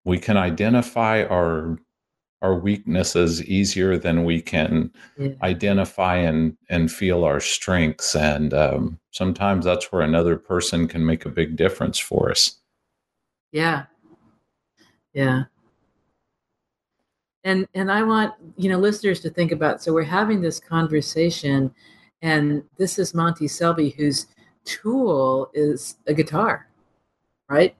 we 0.05 0.17
can 0.17 0.37
identify 0.37 1.23
our 1.23 1.77
our 2.43 2.59
weaknesses 2.59 3.41
easier 3.45 3.97
than 3.97 4.25
we 4.25 4.41
can 4.41 4.91
yeah. 5.17 5.29
identify 5.41 6.17
and 6.17 6.57
and 6.69 6.91
feel 6.91 7.23
our 7.23 7.39
strengths 7.39 8.15
and 8.15 8.53
um, 8.53 8.99
sometimes 9.13 9.63
that's 9.63 9.91
where 9.91 10.01
another 10.01 10.35
person 10.35 10.87
can 10.87 11.05
make 11.05 11.25
a 11.25 11.29
big 11.29 11.55
difference 11.55 11.97
for 11.97 12.29
us. 12.29 12.57
Yeah. 13.53 13.85
Yeah. 15.13 15.43
And 17.45 17.67
and 17.75 17.91
i 17.91 18.01
want 18.01 18.33
you 18.55 18.69
know 18.69 18.79
listeners 18.79 19.19
to 19.19 19.29
think 19.29 19.51
about 19.51 19.83
so 19.83 19.91
we're 19.91 20.03
having 20.03 20.39
this 20.39 20.61
conversation 20.61 21.75
and 22.21 22.63
this 22.77 22.97
is 22.97 23.13
monty 23.13 23.49
selby 23.49 23.89
whose 23.89 24.27
tool 24.63 25.51
is 25.53 25.97
a 26.07 26.13
guitar 26.13 26.69
right? 27.53 27.75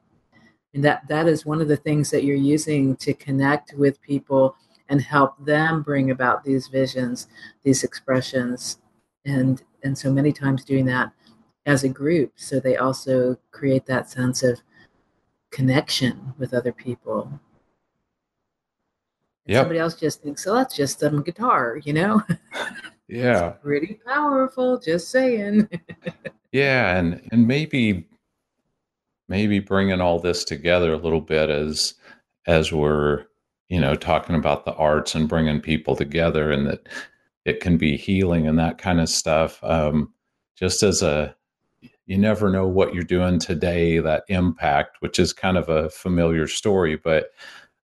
And 0.73 0.83
that 0.83 1.07
that 1.07 1.27
is 1.27 1.45
one 1.45 1.61
of 1.61 1.67
the 1.67 1.77
things 1.77 2.09
that 2.11 2.23
you're 2.23 2.35
using 2.35 2.95
to 2.97 3.13
connect 3.13 3.73
with 3.73 4.01
people 4.01 4.55
and 4.89 5.01
help 5.01 5.33
them 5.43 5.81
bring 5.81 6.11
about 6.11 6.43
these 6.43 6.67
visions 6.67 7.27
these 7.63 7.83
expressions 7.83 8.79
and 9.25 9.63
and 9.83 9.97
so 9.97 10.11
many 10.11 10.31
times 10.31 10.65
doing 10.65 10.85
that 10.85 11.11
as 11.65 11.83
a 11.83 11.89
group 11.89 12.33
so 12.35 12.59
they 12.59 12.77
also 12.77 13.37
create 13.51 13.85
that 13.85 14.09
sense 14.09 14.43
of 14.43 14.61
connection 15.51 16.33
with 16.37 16.53
other 16.53 16.71
people. 16.71 17.39
Yeah 19.45 19.59
somebody 19.59 19.79
else 19.79 19.95
just 19.95 20.21
thinks 20.21 20.47
oh 20.47 20.55
that's 20.55 20.75
just 20.75 20.99
some 20.99 21.21
guitar 21.23 21.79
you 21.83 21.93
know? 21.93 22.21
Yeah. 23.09 23.49
Pretty 23.61 23.99
powerful 24.05 24.79
just 24.79 25.09
saying. 25.09 25.69
Yeah 26.51 26.97
and 26.97 27.27
and 27.31 27.47
maybe 27.47 28.07
maybe 29.27 29.59
bringing 29.59 30.01
all 30.01 30.19
this 30.19 30.43
together 30.43 30.93
a 30.93 30.97
little 30.97 31.21
bit 31.21 31.49
as 31.49 31.95
as 32.45 32.71
we're 32.71 33.25
you 33.69 33.79
know 33.79 33.95
talking 33.95 34.35
about 34.35 34.65
the 34.65 34.73
arts 34.75 35.15
and 35.15 35.27
bringing 35.27 35.59
people 35.59 35.95
together 35.95 36.51
and 36.51 36.67
that 36.67 36.87
it 37.45 37.59
can 37.59 37.77
be 37.77 37.97
healing 37.97 38.47
and 38.47 38.59
that 38.59 38.77
kind 38.77 39.01
of 39.01 39.09
stuff 39.09 39.63
um, 39.63 40.13
just 40.55 40.83
as 40.83 41.01
a 41.01 41.35
you 42.05 42.17
never 42.17 42.49
know 42.49 42.67
what 42.67 42.93
you're 42.93 43.03
doing 43.03 43.39
today 43.39 43.99
that 43.99 44.23
impact 44.27 44.97
which 44.99 45.19
is 45.19 45.33
kind 45.33 45.57
of 45.57 45.69
a 45.69 45.89
familiar 45.89 46.47
story 46.47 46.95
but 46.95 47.31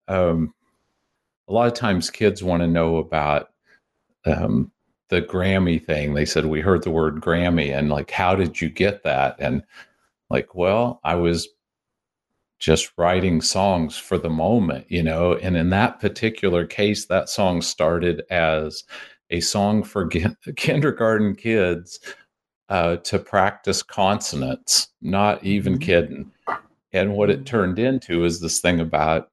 um, 0.07 0.53
a 1.47 1.53
lot 1.53 1.67
of 1.67 1.73
times 1.73 2.09
kids 2.09 2.43
want 2.43 2.61
to 2.61 2.67
know 2.67 2.97
about 2.97 3.49
um, 4.25 4.71
the 5.09 5.21
grammy 5.21 5.83
thing 5.83 6.13
they 6.13 6.25
said 6.25 6.45
we 6.45 6.61
heard 6.61 6.83
the 6.83 6.91
word 6.91 7.15
grammy 7.21 7.75
and 7.75 7.89
like 7.89 8.11
how 8.11 8.35
did 8.35 8.59
you 8.59 8.69
get 8.69 9.03
that 9.03 9.35
and 9.39 9.63
like, 10.29 10.53
well, 10.55 10.99
I 11.03 11.15
was 11.15 11.47
just 12.59 12.91
writing 12.97 13.41
songs 13.41 13.97
for 13.97 14.17
the 14.17 14.29
moment, 14.29 14.85
you 14.89 15.01
know. 15.01 15.35
And 15.35 15.55
in 15.55 15.69
that 15.69 15.99
particular 15.99 16.65
case, 16.65 17.05
that 17.05 17.29
song 17.29 17.61
started 17.61 18.23
as 18.29 18.83
a 19.29 19.39
song 19.39 19.83
for 19.83 20.07
kindergarten 20.07 21.35
kids 21.35 21.99
uh, 22.69 22.97
to 22.97 23.19
practice 23.19 23.83
consonants, 23.83 24.89
not 25.01 25.43
even 25.43 25.73
mm-hmm. 25.73 25.81
kidding. 25.81 26.31
And 26.93 27.13
what 27.13 27.29
it 27.29 27.37
mm-hmm. 27.37 27.45
turned 27.45 27.79
into 27.79 28.25
is 28.25 28.39
this 28.39 28.59
thing 28.59 28.79
about, 28.79 29.31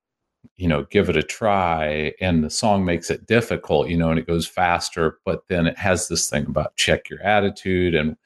you 0.56 0.68
know, 0.68 0.84
give 0.90 1.08
it 1.08 1.16
a 1.16 1.22
try. 1.22 2.12
And 2.20 2.42
the 2.42 2.50
song 2.50 2.84
makes 2.84 3.10
it 3.10 3.26
difficult, 3.26 3.88
you 3.88 3.96
know, 3.96 4.10
and 4.10 4.18
it 4.18 4.26
goes 4.26 4.46
faster. 4.46 5.18
But 5.24 5.42
then 5.48 5.66
it 5.66 5.78
has 5.78 6.08
this 6.08 6.30
thing 6.30 6.46
about 6.46 6.76
check 6.76 7.10
your 7.10 7.22
attitude. 7.22 7.94
And, 7.94 8.16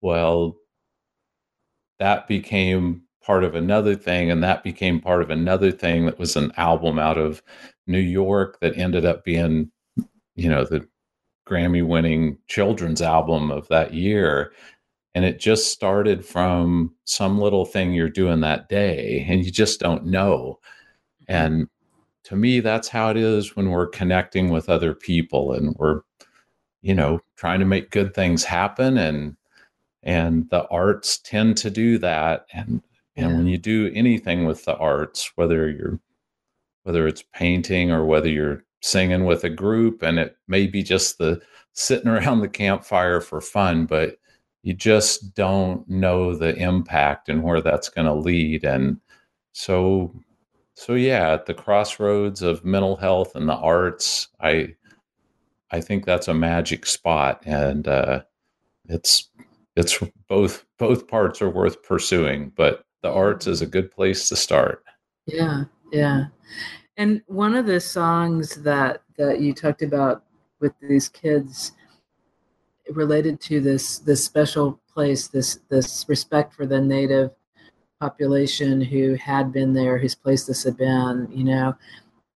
well, 0.00 0.56
that 1.98 2.28
became 2.28 3.02
part 3.22 3.42
of 3.42 3.56
another 3.56 3.96
thing 3.96 4.30
and 4.30 4.42
that 4.44 4.62
became 4.62 5.00
part 5.00 5.20
of 5.20 5.30
another 5.30 5.72
thing 5.72 6.06
that 6.06 6.16
was 6.18 6.36
an 6.36 6.52
album 6.56 6.96
out 6.96 7.18
of 7.18 7.42
New 7.88 7.98
York 7.98 8.60
that 8.60 8.76
ended 8.78 9.04
up 9.04 9.24
being 9.24 9.70
you 10.36 10.48
know 10.48 10.64
the 10.64 10.86
Grammy 11.46 11.86
winning 11.86 12.38
children's 12.48 13.00
album 13.00 13.50
of 13.50 13.68
that 13.68 13.94
year. 13.94 14.52
And 15.14 15.24
it 15.24 15.38
just 15.40 15.72
started 15.72 16.24
from 16.24 16.94
some 17.04 17.40
little 17.40 17.64
thing 17.64 17.94
you're 17.94 18.10
doing 18.10 18.40
that 18.40 18.68
day 18.68 19.24
and 19.28 19.44
you 19.44 19.50
just 19.50 19.80
don't 19.80 20.04
know. 20.04 20.58
Mm-hmm. 21.28 21.34
And 21.34 21.68
to 22.24 22.36
me 22.36 22.60
that's 22.60 22.88
how 22.88 23.10
it 23.10 23.16
is 23.16 23.54
when 23.54 23.70
we're 23.70 23.86
connecting 23.86 24.50
with 24.50 24.68
other 24.68 24.94
people 24.94 25.52
and 25.52 25.74
we're 25.76 26.00
you 26.82 26.94
know 26.94 27.20
trying 27.36 27.60
to 27.60 27.66
make 27.66 27.90
good 27.90 28.14
things 28.14 28.44
happen. 28.44 28.98
And 28.98 29.36
and 30.02 30.50
the 30.50 30.66
arts 30.68 31.18
tend 31.18 31.56
to 31.58 31.70
do 31.70 31.98
that. 31.98 32.46
And 32.52 32.82
and 33.16 33.30
yeah. 33.30 33.36
when 33.36 33.46
you 33.46 33.56
do 33.56 33.90
anything 33.94 34.44
with 34.44 34.64
the 34.64 34.76
arts 34.76 35.32
whether 35.36 35.70
you're 35.70 36.00
whether 36.82 37.06
it's 37.06 37.24
painting 37.32 37.90
or 37.90 38.04
whether 38.04 38.28
you're 38.28 38.65
singing 38.86 39.24
with 39.24 39.42
a 39.42 39.50
group 39.50 40.00
and 40.02 40.18
it 40.18 40.36
may 40.46 40.66
be 40.66 40.80
just 40.82 41.18
the 41.18 41.40
sitting 41.72 42.08
around 42.16 42.40
the 42.40 42.48
campfire 42.48 43.20
for 43.20 43.40
fun 43.40 43.84
but 43.84 44.18
you 44.62 44.72
just 44.72 45.34
don't 45.34 45.88
know 45.88 46.34
the 46.34 46.54
impact 46.56 47.28
and 47.28 47.42
where 47.42 47.60
that's 47.60 47.88
going 47.88 48.06
to 48.06 48.14
lead 48.14 48.64
and 48.64 48.98
so 49.52 50.14
so 50.74 50.94
yeah 50.94 51.32
at 51.32 51.46
the 51.46 51.54
crossroads 51.54 52.42
of 52.42 52.64
mental 52.64 52.96
health 52.96 53.34
and 53.34 53.48
the 53.48 53.56
arts 53.56 54.28
i 54.40 54.72
i 55.72 55.80
think 55.80 56.04
that's 56.04 56.28
a 56.28 56.34
magic 56.34 56.86
spot 56.86 57.42
and 57.44 57.88
uh 57.88 58.22
it's 58.88 59.30
it's 59.74 60.00
both 60.28 60.64
both 60.78 61.08
parts 61.08 61.42
are 61.42 61.50
worth 61.50 61.82
pursuing 61.82 62.52
but 62.56 62.84
the 63.02 63.10
arts 63.10 63.48
is 63.48 63.62
a 63.62 63.66
good 63.66 63.90
place 63.90 64.28
to 64.28 64.36
start 64.36 64.84
yeah 65.26 65.64
Yeah. 65.92 66.26
And 66.96 67.22
one 67.26 67.54
of 67.54 67.66
the 67.66 67.80
songs 67.80 68.56
that 68.62 69.02
that 69.18 69.40
you 69.40 69.52
talked 69.52 69.82
about 69.82 70.24
with 70.60 70.72
these 70.80 71.08
kids 71.08 71.72
related 72.90 73.40
to 73.42 73.60
this 73.60 73.98
this 73.98 74.24
special 74.24 74.80
place, 74.92 75.28
this 75.28 75.60
this 75.68 76.06
respect 76.08 76.54
for 76.54 76.66
the 76.66 76.80
native 76.80 77.30
population 78.00 78.80
who 78.80 79.14
had 79.14 79.52
been 79.52 79.72
there, 79.72 79.98
whose 79.98 80.14
place 80.14 80.44
this 80.44 80.64
had 80.64 80.76
been, 80.76 81.28
you 81.30 81.44
know, 81.44 81.74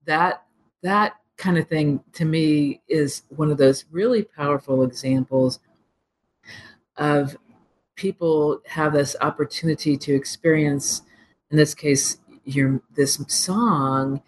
that 0.06 0.42
that 0.82 1.14
kind 1.36 1.56
of 1.56 1.68
thing 1.68 2.02
to 2.12 2.24
me 2.24 2.80
is 2.88 3.22
one 3.28 3.50
of 3.50 3.59
those 3.59 3.84
really 3.92 4.24
powerful 4.24 4.82
examples 4.82 5.61
of 6.96 7.36
people 7.94 8.61
have 8.66 8.92
this 8.92 9.14
opportunity 9.20 9.96
to 9.96 10.14
experience 10.14 11.02
in 11.50 11.56
this 11.56 11.74
case 11.74 12.18
your 12.44 12.80
this 12.94 13.14
song 13.28 14.20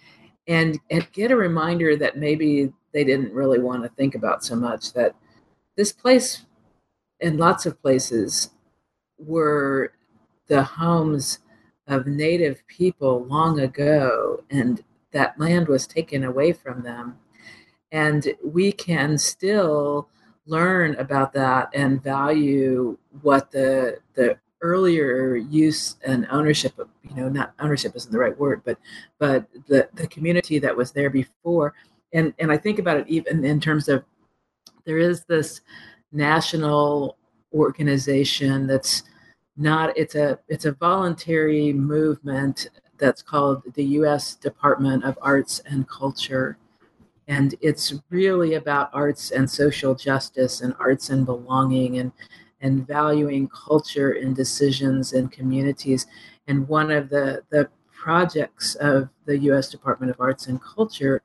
and 0.50 0.80
and 0.90 1.10
get 1.12 1.30
a 1.30 1.36
reminder 1.36 1.96
that 1.96 2.18
maybe 2.18 2.72
they 2.92 3.04
didn't 3.04 3.32
really 3.32 3.60
want 3.60 3.84
to 3.84 3.88
think 3.90 4.16
about 4.16 4.44
so 4.44 4.56
much 4.56 4.92
that 4.92 5.14
this 5.76 5.92
place 5.92 6.44
and 7.20 7.38
lots 7.38 7.66
of 7.66 7.80
places 7.80 8.50
were 9.16 9.92
the 10.48 10.62
homes 10.62 11.38
of 11.86 12.06
native 12.06 12.66
people 12.66 13.24
long 13.26 13.60
ago 13.60 14.42
and 14.50 14.82
that 15.12 15.38
land 15.38 15.68
was 15.68 15.86
taken 15.86 16.24
away 16.24 16.52
from 16.52 16.82
them. 16.82 17.16
And 17.92 18.34
we 18.44 18.72
can 18.72 19.18
still 19.18 20.08
learn 20.46 20.96
about 20.96 21.32
that 21.32 21.70
and 21.74 22.02
value 22.02 22.98
what 23.22 23.52
the 23.52 24.00
the 24.14 24.36
earlier 24.62 25.36
use 25.36 25.96
and 26.04 26.26
ownership 26.30 26.78
of 26.78 26.88
you 27.02 27.14
know 27.16 27.28
not 27.28 27.54
ownership 27.60 27.94
isn't 27.96 28.12
the 28.12 28.18
right 28.18 28.38
word 28.38 28.62
but 28.64 28.78
but 29.18 29.46
the 29.68 29.88
the 29.94 30.06
community 30.08 30.58
that 30.58 30.76
was 30.76 30.92
there 30.92 31.10
before. 31.10 31.74
And 32.12 32.34
and 32.38 32.50
i 32.50 32.56
think 32.56 32.78
about 32.78 32.96
it 32.96 33.08
even 33.08 33.44
in 33.44 33.60
terms 33.60 33.88
of 33.88 34.04
there 34.84 34.98
is 34.98 35.24
this 35.24 35.60
national 36.12 37.16
organization 37.54 38.66
that's 38.66 39.04
not 39.56 39.96
it's 39.96 40.14
a 40.14 40.38
it's 40.48 40.64
a 40.64 40.72
voluntary 40.72 41.72
movement 41.72 42.68
that's 43.00 43.22
called 43.22 43.62
the 43.74 43.84
US 43.84 44.36
Department 44.36 45.04
of 45.04 45.18
Arts 45.20 45.60
and 45.66 45.88
Culture. 45.88 46.58
And 47.26 47.54
it's 47.60 47.94
really 48.10 48.54
about 48.54 48.90
arts 48.92 49.30
and 49.30 49.50
social 49.50 49.94
justice 49.94 50.60
and 50.60 50.74
arts 50.78 51.10
and 51.10 51.24
belonging 51.24 51.98
and 51.98 52.12
and 52.60 52.86
valuing 52.86 53.48
culture 53.48 54.12
in 54.12 54.34
decisions 54.34 55.12
and 55.12 55.32
communities. 55.32 56.06
And 56.46 56.68
one 56.68 56.90
of 56.90 57.08
the, 57.08 57.42
the 57.50 57.68
projects 57.92 58.74
of 58.76 59.08
the 59.26 59.38
US 59.38 59.68
Department 59.70 60.10
of 60.10 60.20
Arts 60.20 60.46
and 60.46 60.60
Culture 60.60 61.22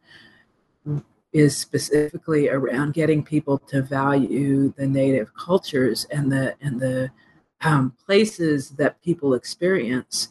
is 1.34 1.58
specifically 1.58 2.50
around 2.50 2.94
getting 2.94 3.24
people 3.24 3.58
to 3.58 3.82
value 3.82 4.74
the 4.78 4.88
native 4.88 5.34
cultures 5.36 6.06
and 6.12 6.32
the 6.32 6.56
and 6.62 6.80
the 6.80 7.12
um, 7.62 7.94
places 8.06 8.70
that 8.72 9.02
people 9.02 9.34
experience 9.34 10.30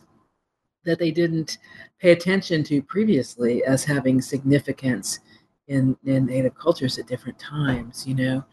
that 0.84 0.98
they 0.98 1.10
didn't 1.10 1.58
pay 1.98 2.12
attention 2.12 2.62
to 2.62 2.82
previously 2.82 3.64
as 3.64 3.84
having 3.84 4.20
significance 4.20 5.20
in, 5.66 5.96
in 6.04 6.26
native 6.26 6.54
cultures 6.54 6.98
at 6.98 7.06
different 7.06 7.38
times, 7.38 8.06
you 8.06 8.14
know 8.14 8.44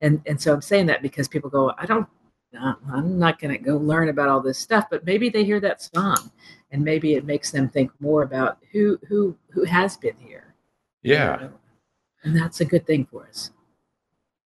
and 0.00 0.20
and 0.26 0.40
so 0.40 0.52
i'm 0.52 0.62
saying 0.62 0.86
that 0.86 1.02
because 1.02 1.28
people 1.28 1.50
go 1.50 1.72
i 1.78 1.86
don't 1.86 2.06
uh, 2.60 2.74
i'm 2.92 3.18
not 3.18 3.38
going 3.38 3.52
to 3.52 3.58
go 3.58 3.76
learn 3.76 4.08
about 4.08 4.28
all 4.28 4.40
this 4.40 4.58
stuff 4.58 4.86
but 4.90 5.04
maybe 5.04 5.28
they 5.28 5.44
hear 5.44 5.60
that 5.60 5.82
song 5.82 6.30
and 6.70 6.84
maybe 6.84 7.14
it 7.14 7.24
makes 7.24 7.50
them 7.50 7.68
think 7.68 7.90
more 8.00 8.22
about 8.22 8.58
who 8.72 8.98
who 9.08 9.36
who 9.50 9.64
has 9.64 9.96
been 9.96 10.16
here. 10.18 10.54
Yeah. 11.02 11.40
you 11.40 11.46
know? 11.46 11.52
and 12.24 12.36
that's 12.36 12.60
a 12.60 12.64
good 12.64 12.86
thing 12.86 13.06
for 13.06 13.26
us. 13.26 13.50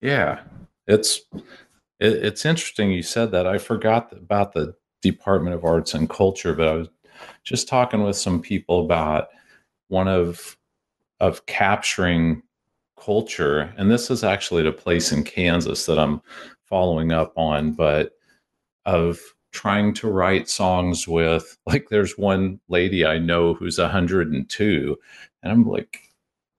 Yeah. 0.01 0.41
It's 0.87 1.23
it, 1.99 2.13
it's 2.13 2.45
interesting 2.45 2.93
you 2.93 3.03
said 3.03 3.33
that. 3.33 3.47
I 3.47 3.59
forgot 3.59 4.13
about 4.13 4.53
the 4.53 4.75
department 5.03 5.55
of 5.55 5.65
arts 5.65 5.95
and 5.95 6.11
culture 6.11 6.53
but 6.53 6.69
i 6.69 6.75
was 6.75 6.89
just 7.43 7.67
talking 7.67 8.03
with 8.03 8.17
some 8.17 8.39
people 8.39 8.85
about 8.85 9.29
one 9.89 10.07
of 10.09 10.59
of 11.21 11.47
capturing 11.47 12.43
culture, 13.01 13.73
and 13.77 13.91
this 13.91 14.11
is 14.11 14.23
actually 14.23 14.67
a 14.67 14.73
place 14.73 15.13
in 15.13 15.25
Kansas 15.25 15.87
that 15.87 15.99
I'm 15.99 16.23
following 16.69 17.13
up 17.13 17.33
on, 17.37 17.73
but 17.73 18.13
of 18.87 19.21
trying 19.53 19.93
to 19.95 20.09
write 20.09 20.49
songs 20.49 21.09
with 21.09 21.59
like 21.67 21.89
there's 21.89 22.17
one 22.17 22.61
lady 22.69 23.05
I 23.05 23.19
know 23.19 23.55
who's 23.55 23.79
102 23.79 24.97
and 25.43 25.53
I'm 25.53 25.67
like 25.67 26.01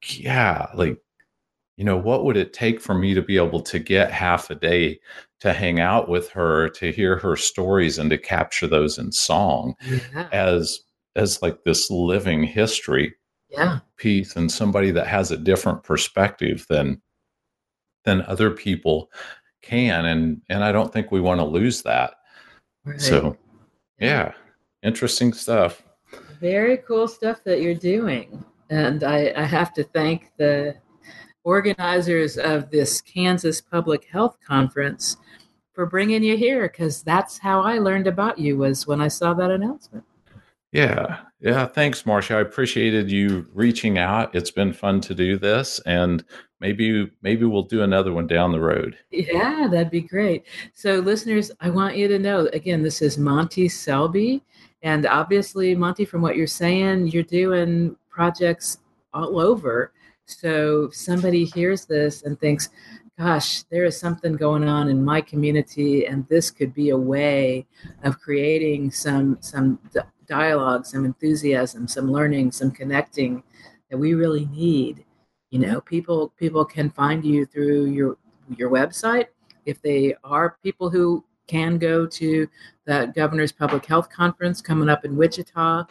yeah 0.03 0.67
like 0.75 0.97
you 1.77 1.85
know 1.85 1.97
what 1.97 2.25
would 2.25 2.37
it 2.37 2.53
take 2.53 2.81
for 2.81 2.93
me 2.93 3.13
to 3.13 3.21
be 3.21 3.37
able 3.37 3.61
to 3.61 3.79
get 3.79 4.11
half 4.11 4.49
a 4.49 4.55
day 4.55 4.99
to 5.39 5.53
hang 5.53 5.79
out 5.79 6.09
with 6.09 6.29
her 6.29 6.69
to 6.69 6.91
hear 6.91 7.17
her 7.17 7.35
stories 7.35 7.97
and 7.97 8.09
to 8.09 8.17
capture 8.17 8.67
those 8.67 8.97
in 8.97 9.11
song 9.11 9.75
yeah. 9.85 10.27
as 10.31 10.81
as 11.15 11.41
like 11.41 11.63
this 11.63 11.89
living 11.89 12.43
history 12.43 13.13
yeah. 13.51 13.79
piece 13.97 14.35
and 14.35 14.51
somebody 14.51 14.91
that 14.91 15.07
has 15.07 15.31
a 15.31 15.37
different 15.37 15.83
perspective 15.83 16.65
than 16.69 17.01
than 18.03 18.21
other 18.23 18.49
people 18.49 19.11
can 19.61 20.05
and 20.05 20.41
and 20.49 20.63
I 20.63 20.71
don't 20.71 20.91
think 20.91 21.11
we 21.11 21.21
want 21.21 21.39
to 21.39 21.45
lose 21.45 21.81
that. 21.83 22.15
Right. 22.83 22.99
So 22.99 23.37
yeah, 23.99 24.33
interesting 24.81 25.33
stuff. 25.33 25.83
Very 26.39 26.77
cool 26.77 27.07
stuff 27.07 27.43
that 27.43 27.61
you're 27.61 27.75
doing. 27.75 28.43
And 28.69 29.03
I, 29.03 29.33
I 29.35 29.43
have 29.43 29.73
to 29.73 29.83
thank 29.83 30.31
the 30.37 30.75
organizers 31.43 32.37
of 32.37 32.69
this 32.71 33.01
Kansas 33.01 33.61
Public 33.61 34.05
Health 34.05 34.37
Conference 34.45 35.17
for 35.73 35.85
bringing 35.85 36.23
you 36.23 36.37
here 36.37 36.63
because 36.63 37.01
that's 37.03 37.37
how 37.37 37.61
I 37.61 37.79
learned 37.79 38.07
about 38.07 38.39
you 38.39 38.57
was 38.57 38.87
when 38.87 39.01
I 39.01 39.07
saw 39.07 39.33
that 39.35 39.51
announcement. 39.51 40.03
Yeah. 40.71 41.19
Yeah. 41.41 41.65
Thanks, 41.65 42.05
Marcia. 42.05 42.35
I 42.35 42.41
appreciated 42.41 43.11
you 43.11 43.47
reaching 43.53 43.97
out. 43.97 44.33
It's 44.33 44.51
been 44.51 44.73
fun 44.73 45.01
to 45.01 45.13
do 45.13 45.37
this 45.37 45.79
and 45.85 46.23
maybe 46.61 47.11
maybe 47.21 47.45
we'll 47.45 47.63
do 47.63 47.81
another 47.81 48.13
one 48.13 48.27
down 48.27 48.51
the 48.51 48.61
road. 48.61 48.97
Yeah, 49.11 49.67
that'd 49.69 49.91
be 49.91 50.01
great. 50.01 50.45
So 50.73 50.99
listeners, 50.99 51.51
I 51.59 51.69
want 51.69 51.97
you 51.97 52.07
to 52.07 52.19
know 52.19 52.47
again, 52.53 52.83
this 52.83 53.01
is 53.01 53.17
Monty 53.17 53.67
Selby. 53.67 54.43
And 54.83 55.05
obviously, 55.05 55.75
Monty, 55.75 56.05
from 56.05 56.21
what 56.21 56.35
you're 56.35 56.47
saying, 56.47 57.07
you're 57.07 57.23
doing 57.23 57.95
projects 58.09 58.79
all 59.13 59.39
over. 59.39 59.91
So 60.25 60.89
somebody 60.91 61.45
hears 61.45 61.85
this 61.85 62.23
and 62.23 62.39
thinks, 62.39 62.69
gosh, 63.19 63.63
there 63.63 63.83
is 63.83 63.99
something 63.99 64.35
going 64.35 64.63
on 64.63 64.87
in 64.87 65.03
my 65.03 65.21
community, 65.21 66.05
and 66.05 66.27
this 66.27 66.49
could 66.49 66.73
be 66.73 66.89
a 66.89 66.97
way 66.97 67.67
of 68.03 68.19
creating 68.19 68.91
some 68.91 69.37
some 69.41 69.77
dialogue, 70.31 70.85
some 70.85 71.03
enthusiasm, 71.03 71.87
some 71.89 72.09
learning, 72.09 72.51
some 72.53 72.71
connecting 72.71 73.43
that 73.89 73.97
we 73.97 74.13
really 74.13 74.45
need. 74.45 75.03
You 75.49 75.59
know, 75.59 75.81
people 75.81 76.29
people 76.37 76.63
can 76.63 76.89
find 76.89 77.25
you 77.25 77.45
through 77.45 77.87
your 77.87 78.17
your 78.55 78.69
website. 78.69 79.27
If 79.65 79.81
they 79.81 80.15
are 80.23 80.57
people 80.63 80.89
who 80.89 81.25
can 81.47 81.77
go 81.77 82.07
to 82.07 82.47
the 82.85 83.11
governor's 83.13 83.51
public 83.51 83.85
health 83.85 84.09
conference 84.09 84.61
coming 84.61 84.87
up 84.87 85.03
in 85.03 85.17
Wichita, 85.17 85.83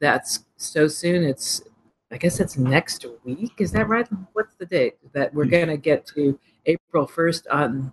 that's 0.00 0.44
so 0.56 0.88
soon. 0.88 1.22
It's 1.22 1.62
I 2.10 2.16
guess 2.16 2.40
it's 2.40 2.58
next 2.58 3.06
week. 3.24 3.52
Is 3.58 3.70
that 3.72 3.88
right? 3.88 4.08
What's 4.32 4.54
the 4.56 4.66
date 4.66 4.96
that 5.12 5.32
we're 5.32 5.44
mm-hmm. 5.44 5.50
going 5.50 5.68
to 5.68 5.76
get 5.76 6.04
to 6.14 6.38
April 6.66 7.06
1st 7.06 7.42
on 7.50 7.92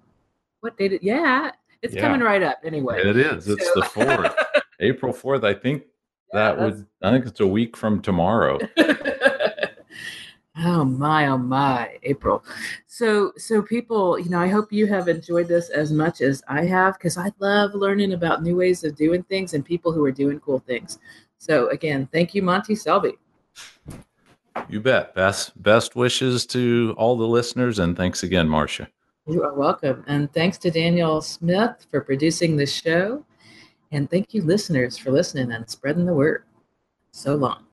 what 0.62 0.78
date? 0.78 1.02
Yeah, 1.04 1.52
it's 1.84 1.94
yeah. 1.94 2.02
coming 2.02 2.22
right 2.22 2.44
up 2.44 2.60
anyway. 2.64 3.02
It 3.02 3.18
is. 3.18 3.48
It's 3.48 3.66
so. 3.74 3.80
the 3.80 3.86
4th. 3.86 4.36
April 4.82 5.14
4th, 5.14 5.44
I 5.44 5.54
think 5.54 5.84
that 6.34 6.60
would 6.60 6.86
I 7.02 7.12
think 7.12 7.26
it's 7.26 7.40
a 7.40 7.48
week 7.48 7.76
from 7.76 8.02
tomorrow. 8.02 8.60
oh 10.58 10.86
my, 10.86 11.28
oh 11.28 11.38
my, 11.38 11.98
April. 12.04 12.44
So 12.88 13.34
so 13.38 13.62
people, 13.62 14.20
you 14.20 14.30
know, 14.30 14.40
I 14.40 14.48
hope 14.48 14.72
you 14.72 14.88
have 14.88 15.08
enjoyed 15.08 15.48
this 15.48 15.70
as 15.70 15.92
much 15.92 16.22
as 16.22 16.44
I 16.48 16.66
have 16.66 16.98
because 16.98 17.18
I 17.18 17.32
love 17.40 17.74
learning 17.74 18.14
about 18.14 18.44
new 18.44 18.56
ways 18.56 18.84
of 18.84 18.96
doing 18.96 19.24
things 19.24 19.54
and 19.54 19.66
people 19.66 19.92
who 19.92 20.04
are 20.06 20.12
doing 20.12 20.40
cool 20.40 20.60
things. 20.60 21.00
So 21.38 21.70
again, 21.70 22.08
thank 22.12 22.34
you, 22.34 22.42
Monty 22.42 22.76
Selby. 22.76 23.18
You 24.70 24.80
bet. 24.80 25.16
Best 25.16 25.62
best 25.62 25.96
wishes 25.96 26.46
to 26.48 26.94
all 26.98 27.18
the 27.18 27.28
listeners 27.28 27.80
and 27.80 27.96
thanks 27.96 28.24
again, 28.24 28.48
Marcia. 28.48 28.88
You 29.28 29.44
are 29.44 29.54
welcome. 29.54 30.04
And 30.08 30.32
thanks 30.34 30.58
to 30.60 30.72
Daniel 30.72 31.22
Smith 31.22 31.86
for 31.92 32.02
producing 32.02 32.58
the 32.58 32.66
show. 32.66 33.24
And 33.92 34.10
thank 34.10 34.34
you, 34.34 34.42
listeners, 34.42 34.98
for 34.98 35.12
listening 35.12 35.52
and 35.52 35.70
spreading 35.70 36.06
the 36.06 36.14
word. 36.14 36.44
So 37.12 37.36
long. 37.36 37.66